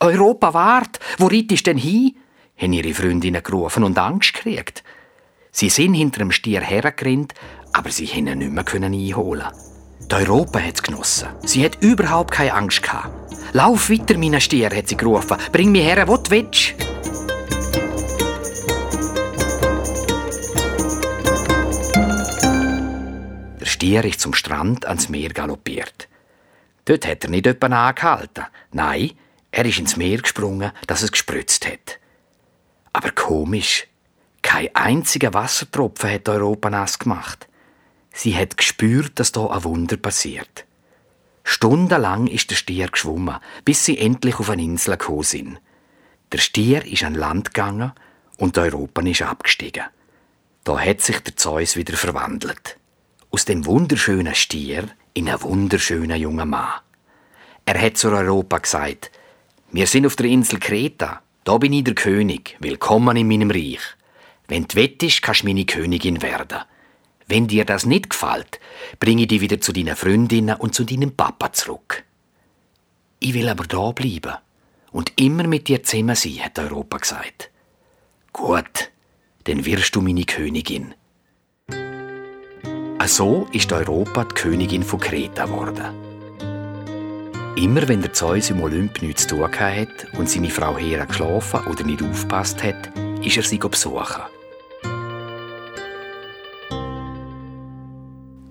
Europa, 0.00 0.54
wart! 0.54 1.00
Wo 1.18 1.26
reitest 1.26 1.66
denn 1.66 1.78
hin? 1.78 2.16
haben 2.56 2.72
ihre 2.72 2.94
Freundinnen 2.94 3.42
gerufen 3.42 3.84
und 3.84 3.98
Angst 3.98 4.32
gekriegt. 4.32 4.82
Sie 5.50 5.68
sind 5.68 5.94
hinter 5.94 6.20
dem 6.20 6.32
Stier 6.32 6.60
hergerannt, 6.60 7.34
aber 7.72 7.90
sie 7.90 8.06
konnten 8.06 8.40
ihn 8.40 8.54
nicht 8.54 8.72
mehr 8.72 8.82
einholen. 8.82 9.46
Die 10.08 10.14
Europa 10.14 10.60
hat 10.60 10.76
es 10.76 10.82
genossen. 10.82 11.28
Sie 11.44 11.64
hat 11.64 11.82
überhaupt 11.82 12.30
keine 12.30 12.54
Angst 12.54 12.82
gehabt. 12.82 13.10
Lauf 13.52 13.90
weiter, 13.90 14.16
meine 14.16 14.40
Stier, 14.40 14.70
hat 14.70 14.88
sie 14.88 14.96
gerufen. 14.96 15.36
Bring 15.50 15.72
mich 15.72 15.82
her, 15.82 16.06
wo 16.06 16.16
du 16.16 16.30
willst. 16.30 16.74
Der 23.60 23.66
Stier 23.66 24.04
ist 24.04 24.20
zum 24.20 24.32
Strand 24.32 24.86
ans 24.86 25.08
Meer 25.08 25.30
galoppiert. 25.30 26.08
Dort 26.84 27.04
hat 27.04 27.24
er 27.24 27.30
nicht 27.30 27.46
jemanden 27.46 27.72
angehalten. 27.72 28.44
Nein, 28.70 29.10
er 29.50 29.64
ist 29.64 29.80
ins 29.80 29.96
Meer 29.96 30.18
gesprungen, 30.18 30.70
dass 30.86 31.02
es 31.02 31.10
gespritzt 31.10 31.66
hat. 31.66 31.98
Aber 32.92 33.10
komisch. 33.10 33.88
Kein 34.40 34.68
einziger 34.74 35.34
Wassertropfen 35.34 36.12
hat 36.12 36.28
Europa 36.28 36.70
nass 36.70 36.96
gemacht. 37.00 37.48
Sie 38.18 38.34
hat 38.34 38.56
gespürt, 38.56 39.20
dass 39.20 39.30
da 39.30 39.46
ein 39.48 39.62
Wunder 39.64 39.98
passiert. 39.98 40.64
Stundenlang 41.44 42.26
ist 42.28 42.50
der 42.50 42.56
Stier 42.56 42.88
geschwommen, 42.88 43.36
bis 43.66 43.84
sie 43.84 43.98
endlich 43.98 44.40
auf 44.40 44.48
eine 44.48 44.62
Insel 44.62 44.96
gekommen 44.96 45.22
sind. 45.22 45.60
Der 46.32 46.38
Stier 46.38 46.86
ist 46.86 47.04
an 47.04 47.14
Land 47.14 47.52
gegangen 47.52 47.92
und 48.38 48.56
Europa 48.56 49.02
ist 49.02 49.20
abgestiegen. 49.20 49.84
Da 50.64 50.80
hat 50.80 51.02
sich 51.02 51.20
der 51.20 51.36
Zeus 51.36 51.76
wieder 51.76 51.94
verwandelt. 51.94 52.78
Aus 53.30 53.44
dem 53.44 53.66
wunderschönen 53.66 54.34
Stier 54.34 54.88
in 55.12 55.28
einen 55.28 55.42
wunderschönen 55.42 56.18
jungen 56.18 56.48
Mann. 56.48 56.80
Er 57.66 57.78
hat 57.78 57.98
zu 57.98 58.08
Europa 58.08 58.58
gesagt, 58.58 59.10
wir 59.72 59.86
sind 59.86 60.06
auf 60.06 60.16
der 60.16 60.26
Insel 60.26 60.58
Kreta, 60.58 61.20
da 61.44 61.58
bin 61.58 61.74
ich 61.74 61.84
der 61.84 61.94
König, 61.94 62.56
willkommen 62.60 63.18
in 63.18 63.28
meinem 63.28 63.50
Reich. 63.50 63.82
Wenn 64.48 64.66
du 64.66 64.76
wettest, 64.76 65.20
kannst 65.20 65.42
du 65.42 65.48
meine 65.48 65.66
Königin 65.66 66.22
werden. 66.22 66.60
Wenn 67.26 67.48
dir 67.48 67.64
das 67.64 67.86
nicht 67.86 68.10
gefällt, 68.10 68.60
bringe 69.00 69.22
ich 69.22 69.28
dich 69.28 69.40
wieder 69.40 69.60
zu 69.60 69.72
deinen 69.72 69.96
Freundinnen 69.96 70.56
und 70.56 70.74
zu 70.74 70.84
deinem 70.84 71.12
Papa 71.12 71.52
zurück. 71.52 72.04
Ich 73.18 73.34
will 73.34 73.48
aber 73.48 73.64
da 73.64 73.90
bleiben 73.90 74.36
und 74.92 75.12
immer 75.16 75.46
mit 75.46 75.68
dir 75.68 75.82
zusammen 75.82 76.14
sein, 76.14 76.44
hat 76.44 76.58
Europa 76.58 76.98
gesagt. 76.98 77.50
Gut, 78.32 78.90
dann 79.44 79.64
wirst 79.64 79.96
du 79.96 80.00
meine 80.00 80.24
Königin. 80.24 80.94
So 83.06 83.46
ist 83.52 83.72
Europa 83.72 84.24
die 84.24 84.34
Königin 84.34 84.82
von 84.82 84.98
Kreta 84.98 85.46
geworden. 85.46 85.94
Immer 87.56 87.88
wenn 87.88 88.02
der 88.02 88.12
Zeus 88.12 88.50
im 88.50 88.60
Olymp 88.62 89.00
nichts 89.00 89.26
zu 89.26 89.36
tun 89.36 89.50
hat 89.50 90.06
und 90.18 90.28
seine 90.28 90.50
Frau 90.50 90.76
Hera 90.76 91.04
geschlafen 91.04 91.66
oder 91.68 91.84
nicht 91.84 92.02
aufpasst 92.02 92.62
hat, 92.62 92.90
ist 93.24 93.36
er 93.36 93.42
sie 93.44 93.58
besuchen. 93.58 94.35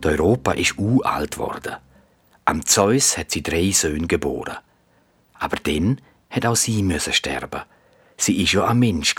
Europa 0.06 0.54
ist 0.54 0.76
alt 1.04 1.38
worden. 1.38 1.76
Am 2.46 2.66
Zeus 2.66 3.18
hat 3.18 3.32
sie 3.32 3.44
drei 3.44 3.72
Söhne 3.72 4.08
geboren. 4.08 4.58
Aber 5.34 5.58
dann 5.58 6.00
hat 6.30 6.46
auch 6.46 6.56
sie 6.56 6.84
müssen 6.84 7.14
sterben. 7.14 7.62
Sie 8.18 8.42
ist 8.42 8.54
ja 8.54 8.66
ein 8.66 8.80
Mensch 8.80 9.16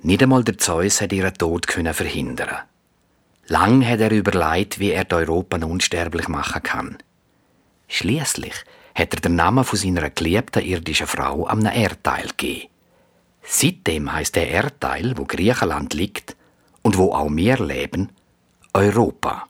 Nicht 0.00 0.22
einmal 0.22 0.44
der 0.44 0.58
Zeus 0.58 1.00
hat 1.00 1.12
ihren 1.12 1.34
Tod 1.34 1.70
verhindern. 1.70 2.58
Lang 3.46 3.86
hat 3.86 4.00
er 4.00 4.10
überlegt, 4.10 4.78
wie 4.78 4.92
er 4.92 5.10
Europa 5.10 5.58
unsterblich 5.64 6.28
machen 6.28 6.62
kann. 6.62 6.98
Schließlich 7.88 8.54
hat 8.94 9.14
er 9.14 9.20
den 9.20 9.36
Namen 9.36 9.64
von 9.64 9.78
seiner 9.78 10.08
geliebten 10.10 10.64
irdischen 10.64 11.06
Frau 11.06 11.46
am 11.46 11.64
Erdteil 11.64 12.28
gegeben. 12.28 12.68
Seitdem 13.42 14.12
heißt 14.12 14.36
der 14.36 14.48
Erdteil, 14.48 15.16
wo 15.16 15.24
Griechenland 15.24 15.92
liegt 15.92 16.36
und 16.82 16.96
wo 16.96 17.12
auch 17.12 17.30
wir 17.30 17.58
leben, 17.58 18.10
Europa. 18.76 19.48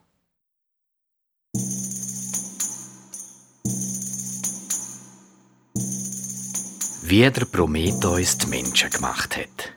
Wie 7.03 7.31
der 7.31 7.47
Prometheus 7.47 8.37
die 8.37 8.47
Menschen 8.49 8.91
gemacht 8.91 9.39
hat. 9.39 9.74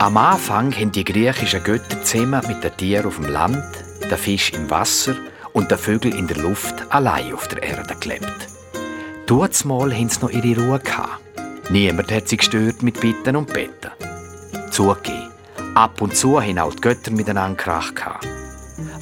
Am 0.00 0.16
Anfang 0.16 0.72
haben 0.72 0.92
die 0.92 1.04
griechischen 1.04 1.62
Götter 1.62 2.02
zusammen 2.02 2.40
mit 2.48 2.64
den 2.64 2.74
Tieren 2.74 3.04
auf 3.04 3.16
dem 3.16 3.26
Land, 3.26 3.62
den 4.00 4.16
Fisch 4.16 4.50
im 4.54 4.70
Wasser 4.70 5.14
und 5.52 5.70
den 5.70 5.76
Vögeln 5.76 6.16
in 6.16 6.26
der 6.26 6.38
Luft 6.38 6.74
allein 6.88 7.34
auf 7.34 7.48
der 7.48 7.62
Erde 7.62 7.94
gelebt. 8.00 8.48
Mal 9.66 9.94
haben 9.94 10.08
sie 10.08 10.20
noch 10.20 10.30
ihre 10.30 10.58
Ruhe 10.58 10.78
gehabt. 10.78 11.20
Niemand 11.68 12.10
hat 12.10 12.30
sie 12.30 12.38
gestört 12.38 12.82
mit 12.82 12.98
Bitten 12.98 13.36
und 13.36 13.52
Betten. 13.52 13.90
Zugegeben, 14.70 15.28
ab 15.74 16.00
und 16.00 16.16
zu 16.16 16.40
haben 16.40 16.58
auch 16.58 16.72
die 16.72 16.80
Götter 16.80 17.10
miteinander 17.10 17.62
Krach. 17.62 18.20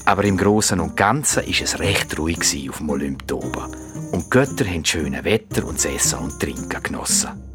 Aber 0.05 0.25
im 0.25 0.37
Großen 0.37 0.81
und 0.81 0.97
Ganzen 0.97 1.47
war 1.47 1.63
es 1.63 1.79
recht 1.79 2.19
ruhig 2.19 2.41
auf 2.69 2.79
dem 2.79 2.91
Olymp 2.91 3.31
oben. 3.31 3.73
Und 4.11 4.25
die 4.25 4.31
Götter 4.31 4.65
haben 4.65 4.85
schöne 4.85 5.23
Wetter 5.23 5.65
und 5.65 5.77
das 5.77 5.85
Essen 5.85 6.19
und 6.19 6.41
Trinken 6.41 6.83
genossen. 6.83 7.48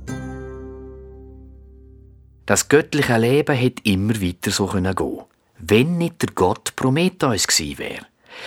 Das 2.46 2.68
göttliche 2.68 3.18
Leben 3.18 3.56
hätte 3.56 3.84
immer 3.84 4.22
weiter 4.22 4.52
so 4.52 4.68
gehen 4.68 4.94
können 4.96 5.24
wenn 5.66 5.98
nicht 5.98 6.22
der 6.22 6.30
Gott 6.36 6.76
Prometheus 6.76 7.48
gewesen 7.48 7.78
wäre. 7.78 8.06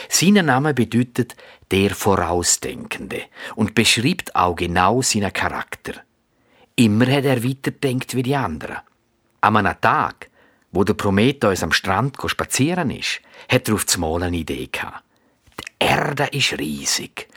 Sein 0.08 0.34
Name 0.34 0.74
bedeutet 0.74 1.34
der 1.70 1.94
Vorausdenkende 1.94 3.22
und 3.54 3.74
beschreibt 3.74 4.34
auch 4.36 4.56
genau 4.56 5.00
seinen 5.02 5.32
Charakter. 5.32 5.94
Immer 6.74 7.06
hat 7.06 7.24
er 7.24 7.42
weiterdenkt 7.42 8.14
wie 8.14 8.22
die 8.22 8.36
anderen. 8.36 8.78
An 9.40 9.56
einem 9.56 9.80
Tag, 9.80 10.28
wo 10.72 10.84
der 10.84 10.94
Prometheus 10.94 11.62
am 11.62 11.72
Strand 11.72 12.16
spazieren 12.26 12.90
ist, 12.90 13.20
hat 13.48 13.68
er 13.68 13.74
auf 13.74 13.86
einmal 13.94 14.24
eine 14.24 14.36
Idee 14.36 14.68
gehabt. 14.70 15.02
Die 15.58 15.86
Erde 15.86 16.26
ist 16.32 16.58
riesig. 16.58 17.28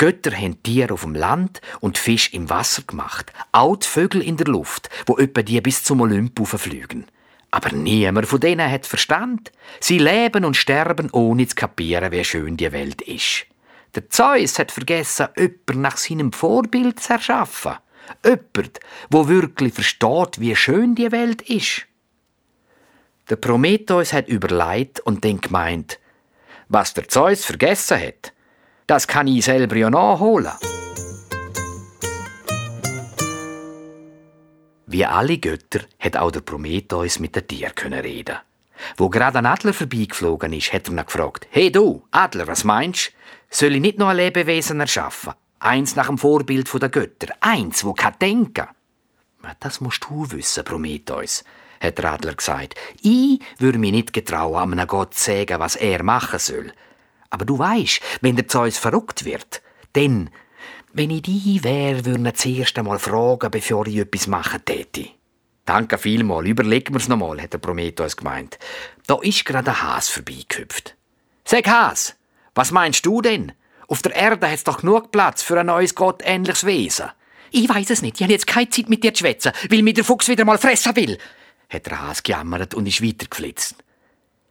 Die 0.00 0.04
Götter 0.04 0.30
haben 0.30 0.62
Tiere 0.62 0.94
auf 0.94 1.02
dem 1.02 1.16
Land 1.16 1.60
und 1.80 1.98
Fisch 1.98 2.32
im 2.32 2.48
Wasser 2.48 2.82
gemacht. 2.82 3.32
Auch 3.50 3.76
die 3.76 3.86
Vögel 3.86 4.22
in 4.22 4.36
der 4.36 4.46
Luft, 4.46 4.88
wo 5.06 5.16
etwa 5.18 5.42
die 5.42 5.60
bis 5.60 5.82
zum 5.82 6.00
Olymp 6.00 6.38
fliegen. 6.46 7.06
Aber 7.50 7.72
niemand 7.72 8.28
von 8.28 8.38
denen 8.38 8.70
hat 8.70 8.86
Verstand. 8.86 9.50
Sie 9.80 9.98
leben 9.98 10.44
und 10.44 10.56
sterben, 10.56 11.10
ohne 11.10 11.48
zu 11.48 11.56
kapieren, 11.56 12.12
wie 12.12 12.24
schön 12.24 12.56
die 12.56 12.70
Welt 12.70 13.02
ist. 13.02 13.46
Der 13.94 14.08
Zeus 14.08 14.58
hat 14.58 14.70
vergessen, 14.70 15.28
jemanden 15.36 15.80
nach 15.80 15.96
seinem 15.96 16.32
Vorbild 16.32 17.00
zu 17.00 17.14
erschaffen. 17.14 17.72
Jemand, 18.24 18.80
wo 19.10 19.26
wirklich 19.26 19.74
versteht, 19.74 20.38
wie 20.40 20.54
schön 20.54 20.94
die 20.94 21.10
Welt 21.10 21.42
ist. 21.42 21.86
Der 23.30 23.36
Prometheus 23.36 24.12
hat 24.12 24.28
überlegt 24.28 25.00
und 25.00 25.24
dann 25.24 25.40
gemeint, 25.40 25.98
was 26.68 26.94
der 26.94 27.08
Zeus 27.08 27.44
vergessen 27.44 28.00
hat, 28.00 28.32
das 28.88 29.06
kann 29.06 29.28
ich 29.28 29.44
selber 29.44 29.76
ja 29.76 29.90
nachholen. 29.90 30.52
Wie 34.86 35.04
alle 35.04 35.36
Götter 35.36 35.80
hat 36.00 36.16
auch 36.16 36.32
der 36.32 36.40
Prometheus 36.40 37.18
mit 37.18 37.36
den 37.36 37.46
Tieren 37.46 37.92
reden. 37.92 38.38
Wo 38.96 39.10
gerade 39.10 39.38
ein 39.38 39.46
Adler 39.46 39.74
vorbeigeflogen 39.74 40.54
ist, 40.54 40.72
hat 40.72 40.88
er 40.88 40.94
ihn 40.94 41.04
gefragt: 41.04 41.46
Hey 41.50 41.70
du, 41.70 42.02
Adler, 42.10 42.46
was 42.46 42.64
meinst? 42.64 43.12
Soll 43.50 43.74
ich 43.74 43.82
nicht 43.82 43.98
noch 43.98 44.08
ein 44.08 44.16
Lebewesen 44.16 44.80
erschaffen? 44.80 45.34
Eins 45.58 45.94
nach 45.94 46.06
dem 46.06 46.16
Vorbild 46.16 46.70
der 46.80 46.88
Götter. 46.88 47.34
Eins, 47.40 47.84
wo 47.84 47.92
kann 47.92 48.14
denken. 48.20 48.68
Das 49.60 49.80
musst 49.80 50.04
du 50.08 50.30
wissen, 50.30 50.64
Prometheus 50.64 51.44
hat 51.80 51.98
der 51.98 52.12
Adler 52.12 52.34
gesagt. 52.34 52.74
Ich 53.02 53.40
würde 53.58 53.78
mich 53.78 53.92
nicht 53.92 54.12
getrauen, 54.12 54.72
einem 54.72 54.86
Gott 54.86 55.14
zu 55.14 55.24
sagen, 55.24 55.60
was 55.60 55.76
er 55.76 56.02
machen 56.02 56.38
soll. 56.38 56.72
Aber 57.30 57.44
du 57.44 57.58
weißt, 57.58 58.00
wenn 58.20 58.36
der 58.36 58.48
Zeus 58.48 58.78
verrückt 58.78 59.24
wird, 59.24 59.62
dann, 59.92 60.30
wenn 60.92 61.10
ich 61.10 61.22
die 61.22 61.62
wäre, 61.62 62.04
würde 62.04 62.28
ich 62.28 62.34
zuerst 62.36 62.78
einmal 62.78 62.98
fragen, 62.98 63.50
bevor 63.50 63.86
ich 63.86 63.96
etwas 63.96 64.26
machen 64.26 64.64
täte. 64.64 65.10
Danke 65.64 65.98
vielmal, 65.98 66.46
überlegen 66.46 66.94
wir's 66.94 67.08
nochmal, 67.08 67.42
hat 67.42 67.52
der 67.52 67.58
Prometheus 67.58 68.16
gemeint. 68.16 68.58
Da 69.06 69.18
ist 69.20 69.44
gerade 69.44 69.70
ein 69.70 69.82
Has 69.82 70.08
vorbeigehüpft. 70.08 70.96
Sag 71.44 71.68
Has, 71.68 72.16
was 72.54 72.70
meinst 72.70 73.04
du 73.04 73.20
denn? 73.20 73.52
Auf 73.86 74.02
der 74.02 74.14
Erde 74.14 74.50
hat's 74.50 74.64
doch 74.64 74.80
genug 74.80 75.12
Platz 75.12 75.42
für 75.42 75.60
ein 75.60 75.66
neues 75.66 75.94
gottähnliches 75.94 76.64
Wesen. 76.64 77.10
Ich 77.50 77.68
weiß 77.68 77.90
es 77.90 78.02
nicht, 78.02 78.16
ich 78.16 78.22
habe 78.22 78.32
jetzt 78.32 78.46
keine 78.46 78.68
Zeit 78.68 78.88
mit 78.88 79.04
dir 79.04 79.12
zu 79.12 79.20
schwätzen, 79.20 79.52
weil 79.70 79.82
mir 79.82 79.94
der 79.94 80.04
Fuchs 80.04 80.28
wieder 80.28 80.44
mal 80.44 80.58
fressen 80.58 80.96
will 80.96 81.18
hat 81.68 81.86
der 81.86 82.00
Hase 82.00 82.22
gejammert 82.22 82.74
und 82.74 82.86
ist 82.86 83.02
weitergeflitzt. 83.02 83.76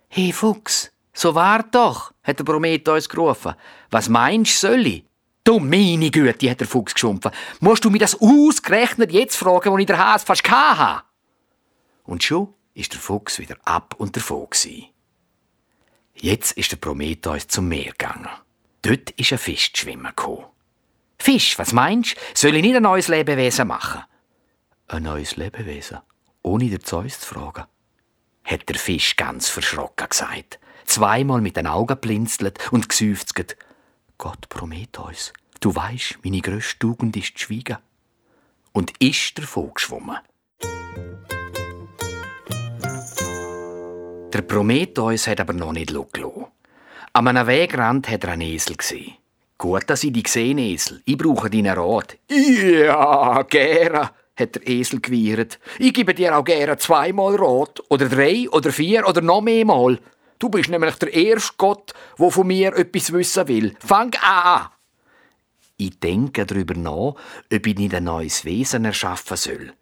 Hey 0.07 0.31
Fuchs, 0.31 0.91
so 1.17 1.35
wart 1.35 1.73
doch, 1.73 2.13
hat 2.23 2.39
der 2.39 2.43
Prometheus 2.43 3.09
gerufen. 3.09 3.55
Was 3.89 4.09
meinst 4.09 4.63
du, 4.63 4.67
soll 4.67 4.87
ich? 4.87 5.03
Du 5.43 5.59
meine 5.59 6.11
Güte, 6.11 6.49
hat 6.49 6.59
der 6.59 6.67
Fuchs 6.67 6.93
geschumpfen. 6.93 7.31
Musst 7.59 7.85
du 7.85 7.89
mir 7.89 7.99
das 7.99 8.19
ausgerechnet 8.19 9.11
jetzt 9.11 9.37
fragen, 9.37 9.71
wo 9.71 9.77
ich 9.77 9.85
der 9.85 9.97
Hase 9.97 10.25
fast 10.25 10.49
hatte? 10.49 11.03
Und 12.03 12.23
schon 12.23 12.53
ist 12.73 12.93
der 12.93 12.99
Fuchs 12.99 13.39
wieder 13.39 13.55
ab 13.63 13.95
und 13.97 14.15
davon 14.15 14.49
gewesen. 14.49 14.87
Jetzt 16.15 16.53
ist 16.57 16.71
der 16.71 16.77
Prometheus 16.77 17.47
zum 17.47 17.67
Meer 17.67 17.91
gegangen. 17.91 18.29
Dort 18.81 19.11
ist 19.11 19.31
ein 19.31 19.37
Fisch 19.37 19.71
schwimmen 19.75 20.07
gekommen. 20.07 20.45
Fisch, 21.19 21.57
was 21.57 21.73
meinst 21.73 22.15
du? 22.15 22.19
Soll 22.33 22.55
ich 22.55 22.61
nicht 22.61 22.75
ein 22.75 22.83
neues 22.83 23.07
Lebewesen 23.07 23.67
machen? 23.67 24.03
Ein 24.87 25.03
neues 25.03 25.35
Lebewesen? 25.35 25.99
ohne 26.47 26.69
den 26.69 26.83
Zeus 26.83 27.19
zu 27.19 27.27
fragen. 27.27 27.65
Hat 28.43 28.69
der 28.69 28.77
Fisch 28.77 29.15
ganz 29.17 29.49
verschrocken 29.49 30.07
gesagt. 30.09 30.59
Zweimal 30.87 31.41
mit 31.41 31.57
den 31.57 31.67
Augen 31.67 31.97
blinzelt 31.99 32.71
und 32.71 32.89
geseufzt. 32.89 33.35
Gott 34.17 34.49
Prometheus, 34.49 35.33
du 35.59 35.75
weisst, 35.75 36.17
meine 36.23 36.41
grösste 36.41 36.79
Tugend 36.79 37.15
ist 37.15 37.37
zu 37.37 37.45
schweigen. 37.45 37.77
Und 38.71 38.93
ist 38.99 39.37
davon 39.37 39.71
geschwommen. 39.75 40.17
Der 44.33 44.41
Prometheus 44.41 45.27
hat 45.27 45.39
aber 45.39 45.53
noch 45.53 45.73
nicht 45.73 45.87
gelassen. 45.89 46.45
An 47.13 47.27
einem 47.27 47.47
Wegrand 47.47 48.09
hat 48.09 48.23
er 48.23 48.31
einen 48.31 48.41
Esel 48.41 48.77
gesehen. 48.77 49.15
Gut, 49.57 49.83
dass 49.87 50.03
ich 50.03 50.13
dich 50.13 50.23
gesehen, 50.23 50.57
Esel. 50.57 51.01
Ich 51.05 51.17
brauche 51.17 51.49
deinen 51.49 51.77
Rat. 51.77 52.17
Ja, 52.29 53.41
gerne, 53.43 54.11
hat 54.35 54.55
der 54.55 54.67
Esel 54.67 55.01
gewiehert. 55.01 55.59
Ich 55.79 55.93
gebe 55.93 56.13
dir 56.13 56.37
auch 56.37 56.43
gerne 56.43 56.77
zweimal 56.77 57.35
rot, 57.35 57.83
oder 57.89 58.07
drei, 58.07 58.47
oder 58.49 58.71
vier, 58.71 59.07
oder 59.07 59.21
noch 59.21 59.41
mehrmal. 59.41 59.99
Du 60.39 60.49
bist 60.49 60.69
nämlich 60.69 60.95
der 60.95 61.13
erste 61.13 61.53
Gott, 61.57 61.93
der 62.19 62.31
von 62.31 62.47
mir 62.47 62.75
etwas 62.75 63.11
wissen 63.11 63.47
will. 63.47 63.75
Fang 63.79 64.13
an! 64.21 64.67
Ich 65.77 65.99
denke 65.99 66.45
darüber 66.45 66.73
nach, 66.73 67.15
ob 67.53 67.67
ich 67.67 67.77
nicht 67.77 67.93
ein 67.93 68.05
neues 68.05 68.45
Wesen 68.45 68.85
erschaffen 68.85 69.37
soll. 69.37 69.73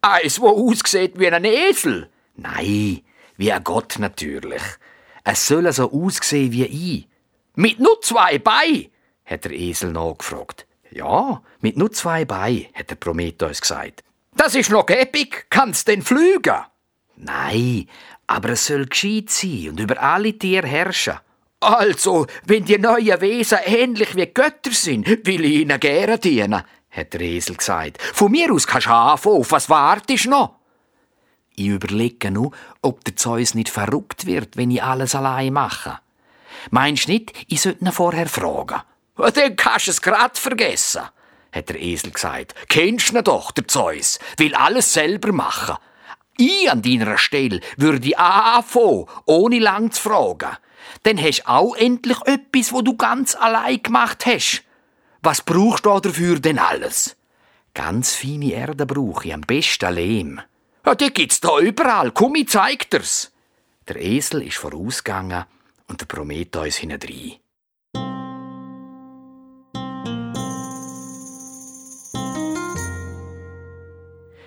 Eins, 0.00 0.40
wo 0.40 0.48
aussieht 0.48 1.18
wie 1.18 1.28
ein 1.28 1.44
Esel? 1.44 2.08
Nein, 2.36 3.02
wie 3.36 3.52
ein 3.52 3.64
Gott 3.64 3.96
natürlich. 3.98 4.62
Es 5.24 5.46
soll 5.46 5.70
so 5.72 5.92
aussehen 5.92 6.52
wie 6.52 6.64
ich. 6.64 7.08
Mit 7.54 7.78
nur 7.78 8.00
zwei 8.00 8.38
Beinen? 8.38 8.88
hat 9.24 9.44
der 9.44 9.52
Esel 9.52 9.92
nachgefragt. 9.92 10.66
Ja, 10.90 11.42
mit 11.60 11.76
nur 11.76 11.92
zwei 11.92 12.24
Beinen, 12.24 12.66
hat 12.74 12.90
der 12.90 12.96
Prometheus 12.96 13.60
gesagt. 13.60 14.02
Das 14.34 14.54
ist 14.54 14.70
noch 14.70 14.88
epic. 14.88 15.44
Kannst 15.50 15.88
denn 15.88 16.02
flügen? 16.02 16.62
Nein, 17.16 17.88
aber 18.26 18.50
es 18.50 18.66
soll 18.66 18.86
gescheit 18.86 19.30
sein 19.30 19.70
und 19.70 19.80
über 19.80 20.00
alle 20.02 20.36
Tiere 20.36 20.66
herrschen. 20.66 21.18
Also, 21.60 22.26
wenn 22.44 22.64
die 22.64 22.78
neuen 22.78 23.20
Wesen 23.20 23.58
ähnlich 23.64 24.16
wie 24.16 24.26
Götter 24.26 24.72
sind, 24.72 25.06
will 25.06 25.44
ich 25.44 25.60
ihnen 25.60 25.78
gerne 25.78 26.18
dienen, 26.18 26.62
hat 26.90 27.12
der 27.12 27.20
Esel 27.20 27.56
gesagt. 27.56 28.02
Von 28.02 28.32
mir 28.32 28.52
aus 28.52 28.66
kannst 28.66 28.88
du 28.88 28.90
anfangen. 28.90 29.36
Auf 29.36 29.52
was 29.52 29.70
wartest 29.70 30.24
du 30.24 30.30
noch? 30.30 30.56
Ich 31.54 31.66
überlege 31.66 32.30
nur, 32.30 32.52
ob 32.80 33.04
der 33.04 33.14
Zeus 33.14 33.54
nicht 33.54 33.68
verrückt 33.68 34.26
wird, 34.26 34.56
wenn 34.56 34.70
ich 34.70 34.82
alles 34.82 35.14
allein 35.14 35.52
mache. 35.52 35.98
Meinst 36.70 37.06
du 37.06 37.12
nicht, 37.12 37.32
ich 37.48 37.60
sollte 37.60 37.84
ihn 37.84 37.92
vorher 37.92 38.28
fragen? 38.28 38.80
Dann 39.16 39.56
kannst 39.56 39.86
du 39.86 39.90
es 39.90 40.02
grad 40.02 40.38
vergessen, 40.38 41.02
hat 41.52 41.68
der 41.68 41.80
Esel 41.80 42.10
gesagt. 42.10 42.54
Kennst 42.68 43.10
du 43.10 43.18
ihn 43.18 43.24
doch, 43.24 43.52
der 43.52 43.68
Zeus, 43.68 44.18
will 44.36 44.54
alles 44.54 44.92
selber 44.92 45.32
machen. 45.32 45.76
Ich 46.36 46.70
an 46.70 46.82
deiner 46.82 47.18
Stelle 47.18 47.60
würde 47.76 48.18
anfangen, 48.18 49.06
ohne 49.26 49.58
lang 49.58 49.92
zu 49.92 50.02
fragen. 50.02 50.56
Dann 51.02 51.22
hast 51.22 51.40
du 51.40 51.48
auch 51.48 51.76
endlich 51.76 52.18
etwas, 52.26 52.72
wo 52.72 52.82
du 52.82 52.96
ganz 52.96 53.34
allein 53.34 53.82
gemacht 53.82 54.26
hast. 54.26 54.62
Was 55.22 55.42
brauchst 55.42 55.86
du 55.86 56.00
dafür 56.00 56.40
denn 56.40 56.58
alles? 56.58 57.16
Ganz 57.74 58.14
feine 58.14 58.52
Erde 58.52 58.86
brauche 58.86 59.28
ich, 59.28 59.34
am 59.34 59.42
besten 59.42 59.94
Lehm. 59.94 60.40
Ja, 60.84 60.94
die 60.94 61.12
gibt's 61.12 61.40
da 61.40 61.58
überall. 61.58 62.10
Komm, 62.10 62.34
ich 62.34 62.48
zeig 62.48 62.90
dir's. 62.90 63.32
Der 63.88 63.96
Esel 63.96 64.42
ist 64.42 64.58
vorausgegangen 64.58 65.44
und 65.86 66.00
der 66.00 66.06
Prometheus 66.06 66.76
hinein. 66.76 67.38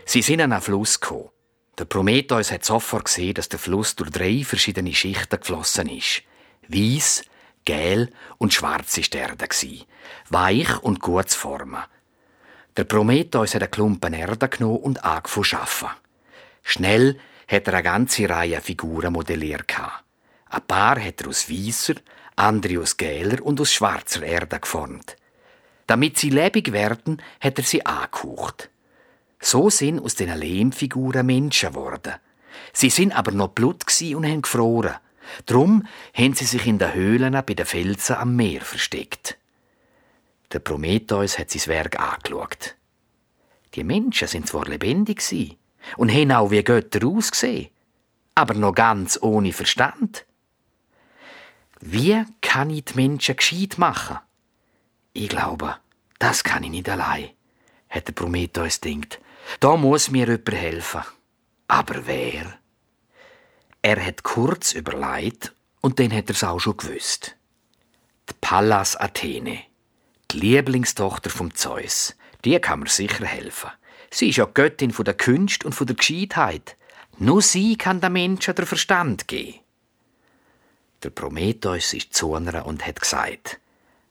Sie 0.05 0.21
sind 0.21 0.41
an 0.41 0.53
einen 0.53 0.61
Fluss 0.61 0.99
gekommen. 0.99 1.29
Der 1.77 1.85
Prometheus 1.85 2.51
hat 2.51 2.63
sofort 2.63 3.05
gesehen, 3.05 3.33
dass 3.33 3.49
der 3.49 3.59
Fluss 3.59 3.95
durch 3.95 4.09
drei 4.09 4.43
verschiedene 4.45 4.93
Schichten 4.93 5.39
geflossen 5.39 5.89
ist. 5.89 6.23
Weiß, 6.69 7.23
gel 7.65 8.11
und 8.37 8.53
schwarz 8.53 8.97
ist 8.97 9.13
die 9.13 9.17
Erde. 9.17 9.47
Weich 10.29 10.81
und 10.83 11.01
gut 11.01 11.29
zu 11.29 11.37
formen. 11.37 11.83
Der 12.77 12.85
Prometheus 12.85 13.55
hat 13.55 13.63
einen 13.63 13.71
Klumpen 13.71 14.13
Erde 14.13 14.47
genommen 14.47 14.77
und 14.77 15.03
angefangen 15.03 15.45
zu 15.45 15.57
arbeiten. 15.57 15.99
Schnell 16.63 17.19
hat 17.47 17.67
er 17.67 17.73
eine 17.73 17.83
ganze 17.83 18.29
Reihe 18.29 18.61
Figuren 18.61 19.13
modelliert. 19.13 19.71
Ein 20.49 20.61
paar 20.67 20.99
hat 21.01 21.21
er 21.21 21.27
aus 21.27 21.49
weißer, 21.49 21.95
andere 22.37 22.79
aus 22.79 22.95
geler 22.97 23.43
und 23.43 23.59
aus 23.59 23.73
schwarzer 23.73 24.23
Erde 24.23 24.59
geformt. 24.59 25.17
Damit 25.87 26.17
sie 26.17 26.29
lebendig 26.29 26.71
werden, 26.71 27.21
hat 27.39 27.57
er 27.57 27.63
sie 27.63 27.85
angehaucht. 27.85 28.69
So 29.39 29.69
sind 29.69 29.99
aus 29.99 30.15
diesen 30.15 30.37
Lehmfiguren 30.37 31.25
Menschen 31.25 31.69
geworden. 31.69 32.13
Sie 32.73 32.89
sind 32.89 33.15
aber 33.15 33.31
noch 33.31 33.49
blut 33.49 33.83
und 34.01 34.25
haben 34.25 34.41
gefroren. 34.41 34.95
Drum 35.45 35.87
haben 36.13 36.33
sie 36.33 36.45
sich 36.45 36.65
in 36.67 36.77
den 36.77 36.93
Höhlen 36.93 37.33
bei 37.33 37.53
den 37.53 37.65
Felsen 37.65 38.15
am 38.15 38.35
Meer 38.35 38.61
versteckt. 38.61 39.37
Der 40.51 40.59
Prometheus 40.59 41.37
hat 41.39 41.49
sein 41.49 41.67
Werk 41.67 41.99
angeschaut. 41.99 42.75
Die 43.73 43.83
Menschen 43.83 44.27
sind 44.27 44.47
zwar 44.47 44.65
lebendig 44.65 45.57
und 45.97 46.11
haben 46.11 46.31
auch 46.31 46.51
wie 46.51 46.63
Götter 46.63 47.05
ausgesehen, 47.05 47.69
aber 48.35 48.53
noch 48.53 48.73
ganz 48.73 49.19
ohne 49.21 49.51
Verstand. 49.51 50.25
Wie 51.81 52.23
kann 52.41 52.69
ich 52.69 52.85
die 52.85 52.95
Menschen 52.95 53.35
gescheit 53.35 53.77
machen? 53.77 54.19
Ich 55.13 55.29
glaube, 55.29 55.77
das 56.19 56.43
kann 56.43 56.63
ich 56.63 56.69
nicht 56.69 56.89
allein, 56.89 57.29
hat 57.89 58.07
der 58.07 58.13
Prometheus 58.13 58.79
gedacht. 58.79 59.19
Da 59.59 59.77
muss 59.77 60.11
mir 60.11 60.27
jemand 60.27 60.51
helfen. 60.51 61.01
Aber 61.67 62.07
wer? 62.07 62.57
Er 63.81 64.03
hat 64.03 64.23
kurz 64.23 64.73
überlegt 64.73 65.53
und 65.81 65.99
dann 65.99 66.11
hat 66.11 66.29
er 66.29 66.35
es 66.35 66.43
auch 66.43 66.59
schon 66.59 66.77
gewusst. 66.77 67.35
Die 68.29 68.33
Pallas 68.41 68.95
Athene, 68.95 69.59
die 70.31 70.39
Lieblingstochter 70.39 71.29
vom 71.29 71.53
Zeus, 71.53 72.15
die 72.43 72.57
kann 72.59 72.79
mir 72.79 72.89
sicher 72.89 73.25
helfen. 73.25 73.69
Sie 74.09 74.29
ist 74.29 74.37
ja 74.37 74.45
Göttin 74.45 74.91
von 74.91 75.05
der 75.05 75.15
Kunst 75.15 75.65
und 75.65 75.73
von 75.73 75.87
der 75.87 75.95
Gescheitheit. 75.95 76.77
Nur 77.17 77.41
sie 77.41 77.77
kann 77.77 78.01
den 78.01 78.13
Menschen 78.13 78.55
den 78.55 78.65
Verstand 78.65 79.27
geben. 79.27 79.59
Der 81.03 81.09
Prometheus 81.09 81.93
ist 81.93 82.13
zu 82.13 82.33
einer 82.33 82.65
und 82.65 82.85
hat 82.85 83.01
gesagt: 83.01 83.59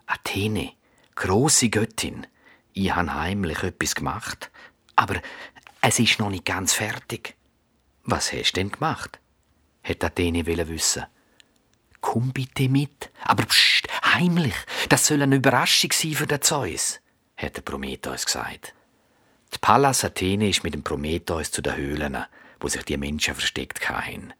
Athene, 0.06 0.72
große 1.16 1.68
Göttin, 1.70 2.26
ich 2.72 2.94
habe 2.94 3.14
heimlich 3.14 3.62
etwas 3.62 3.94
gemacht, 3.94 4.50
aber 4.96 5.20
es 5.80 5.98
ist 5.98 6.18
noch 6.18 6.30
nicht 6.30 6.44
ganz 6.44 6.72
fertig. 6.72 7.36
Was 8.04 8.32
hast 8.32 8.52
du 8.52 8.60
denn 8.60 8.70
gemacht? 8.70 9.18
hat 9.82 10.02
Athene 10.02 10.46
wissen. 10.46 11.04
Komm 12.00 12.32
bitte 12.32 12.68
mit, 12.68 13.10
aber 13.22 13.44
pst, 13.44 13.86
heimlich. 14.14 14.54
Das 14.88 15.06
soll 15.06 15.22
eine 15.22 15.36
Überraschung 15.36 15.92
sein 15.92 16.12
für 16.12 16.26
den 16.26 16.42
Zeus, 16.42 17.00
hat 17.36 17.56
der 17.56 17.62
Prometheus 17.62 18.26
gesagt. 18.26 18.74
Die 19.52 19.58
Pallas 19.58 20.04
Athene 20.04 20.48
ist 20.48 20.64
mit 20.64 20.74
dem 20.74 20.82
Prometheus 20.82 21.50
zu 21.50 21.62
den 21.62 21.76
Höhlen, 21.76 22.24
wo 22.60 22.68
sich 22.68 22.82
die 22.84 22.96
Menschen 22.96 23.34
versteckt 23.34 23.88
haben. 23.88 24.32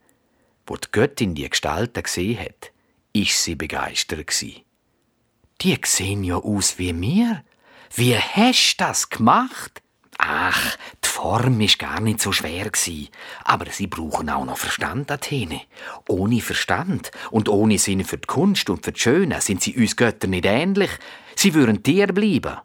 Wo 0.66 0.76
die 0.76 0.88
Göttin 0.90 1.34
die 1.34 1.48
Gestalten 1.48 2.02
gesehen 2.02 2.40
hat, 2.40 2.72
ist 3.12 3.42
sie 3.42 3.54
begeistert 3.54 4.30
Die 5.62 5.78
sehen 5.84 6.24
ja 6.24 6.36
aus 6.36 6.78
wie 6.78 6.92
mir. 6.92 7.44
Wie 7.94 8.16
hast 8.16 8.76
du 8.76 8.84
das 8.84 9.08
gemacht? 9.08 9.83
Ach, 10.26 10.76
die 11.04 11.08
Form 11.08 11.60
ist 11.60 11.78
gar 11.78 12.00
nicht 12.00 12.18
so 12.18 12.32
schwer 12.32 12.70
aber 13.44 13.66
sie 13.70 13.86
brauchen 13.86 14.30
auch 14.30 14.46
noch 14.46 14.56
Verstand, 14.56 15.10
Athene. 15.10 15.60
Ohne 16.08 16.40
Verstand 16.40 17.10
und 17.30 17.50
ohne 17.50 17.78
Sinn 17.78 18.04
für 18.04 18.16
die 18.16 18.26
Kunst 18.26 18.70
und 18.70 18.82
für 18.86 18.92
die 18.92 19.00
Schöne 19.00 19.42
sind 19.42 19.62
sie 19.62 19.76
uns 19.76 19.96
Götter 19.96 20.26
nicht 20.26 20.46
ähnlich. 20.46 20.90
Sie 21.36 21.52
würden 21.52 21.82
Tier 21.82 22.06
bleiben. 22.06 22.56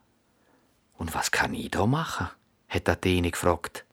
Und 0.97 1.13
was 1.13 1.31
kann 1.31 1.53
ich 1.53 1.71
da 1.71 1.85
machen? 1.85 2.29
hat 2.69 2.87
Athene 2.87 3.31
gefragt. 3.31 3.83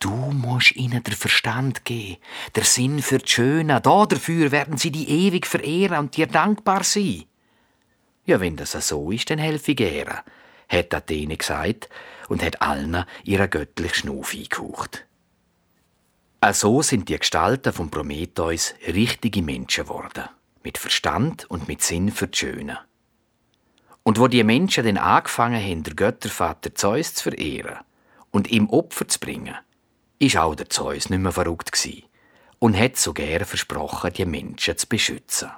Du 0.00 0.10
musst 0.10 0.74
ihnen 0.74 1.04
den 1.04 1.14
Verstand 1.14 1.84
geben, 1.84 2.16
der 2.56 2.64
Sinn 2.64 3.00
für 3.00 3.18
die 3.18 3.30
Schöne. 3.30 3.80
Da 3.80 4.06
dafür 4.06 4.50
werden 4.50 4.76
sie 4.76 4.90
die 4.90 5.08
ewig 5.08 5.46
verehren 5.46 5.98
und 5.98 6.16
dir 6.16 6.26
dankbar 6.26 6.82
sein. 6.82 7.24
Ja, 8.26 8.40
wenn 8.40 8.56
das 8.56 8.72
so 8.72 9.12
ist, 9.12 9.30
dann 9.30 9.38
helfe 9.38 9.70
ich 9.70 9.76
gerne, 9.76 10.24
hat 10.68 10.92
Athene 10.92 11.36
gesagt 11.36 11.88
und 12.28 12.42
hat 12.42 12.62
allen 12.62 13.04
ihre 13.24 13.48
göttliche 13.48 13.94
Schnuf 13.94 14.34
eingehaucht. 14.34 15.06
Also 16.40 16.82
sind 16.82 17.08
die 17.08 17.18
Gestalten 17.18 17.72
von 17.72 17.90
Prometheus 17.90 18.74
richtige 18.86 19.42
Menschen 19.42 19.84
geworden, 19.84 20.24
mit 20.62 20.76
Verstand 20.76 21.50
und 21.50 21.68
mit 21.68 21.80
Sinn 21.80 22.10
für 22.10 22.28
die 22.28 22.38
Schöne. 22.38 22.78
Und 24.02 24.18
wo 24.18 24.28
die 24.28 24.44
Menschen 24.44 24.84
dann 24.84 24.98
angefangen 24.98 25.62
haben, 25.62 25.82
der 25.82 25.94
Göttervater 25.94 26.74
Zeus 26.74 27.14
zu 27.14 27.30
verehren 27.30 27.78
und 28.30 28.50
ihm 28.50 28.68
Opfer 28.68 29.08
zu 29.08 29.18
bringen, 29.18 29.56
ist 30.18 30.36
auch 30.36 30.54
der 30.54 30.68
Zeus 30.68 31.08
nicht 31.08 31.20
mehr 31.20 31.32
verrückt 31.32 31.72
gewesen 31.72 32.04
und 32.58 32.78
hat 32.78 32.98
so 32.98 33.14
gern 33.14 33.44
versprochen, 33.44 34.12
die 34.12 34.26
Menschen 34.26 34.76
zu 34.76 34.86
beschützen. 34.86 35.50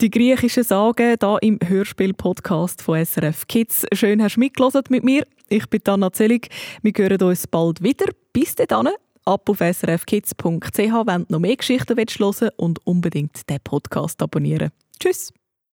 Die 0.00 0.10
griechischen 0.10 0.62
Sagen 0.62 1.16
hier 1.20 1.38
im 1.42 1.58
Hörspiel-Podcast 1.60 2.82
von 2.82 3.04
SRF 3.04 3.48
Kids. 3.48 3.84
Schön, 3.92 4.22
hast 4.22 4.36
du 4.36 4.40
mitgehört 4.40 4.90
mit 4.90 5.02
mir. 5.02 5.24
Ich 5.48 5.68
bin 5.68 5.80
Anna 5.88 6.12
Zellig. 6.12 6.50
Wir 6.82 6.92
hören 6.96 7.20
uns 7.20 7.48
bald 7.48 7.82
wieder. 7.82 8.06
Bis 8.32 8.54
dann. 8.54 8.90
Ab 9.24 9.50
auf 9.50 9.58
srfkids.ch, 9.58 10.78
wenn 10.78 11.24
du 11.24 11.26
noch 11.28 11.40
mehr 11.40 11.56
Geschichten 11.56 11.96
hören 11.96 12.08
willst 12.16 12.42
und 12.58 12.86
unbedingt 12.86 13.50
den 13.50 13.58
Podcast 13.64 14.22
abonnieren. 14.22 14.70
Tschüss. 15.00 15.32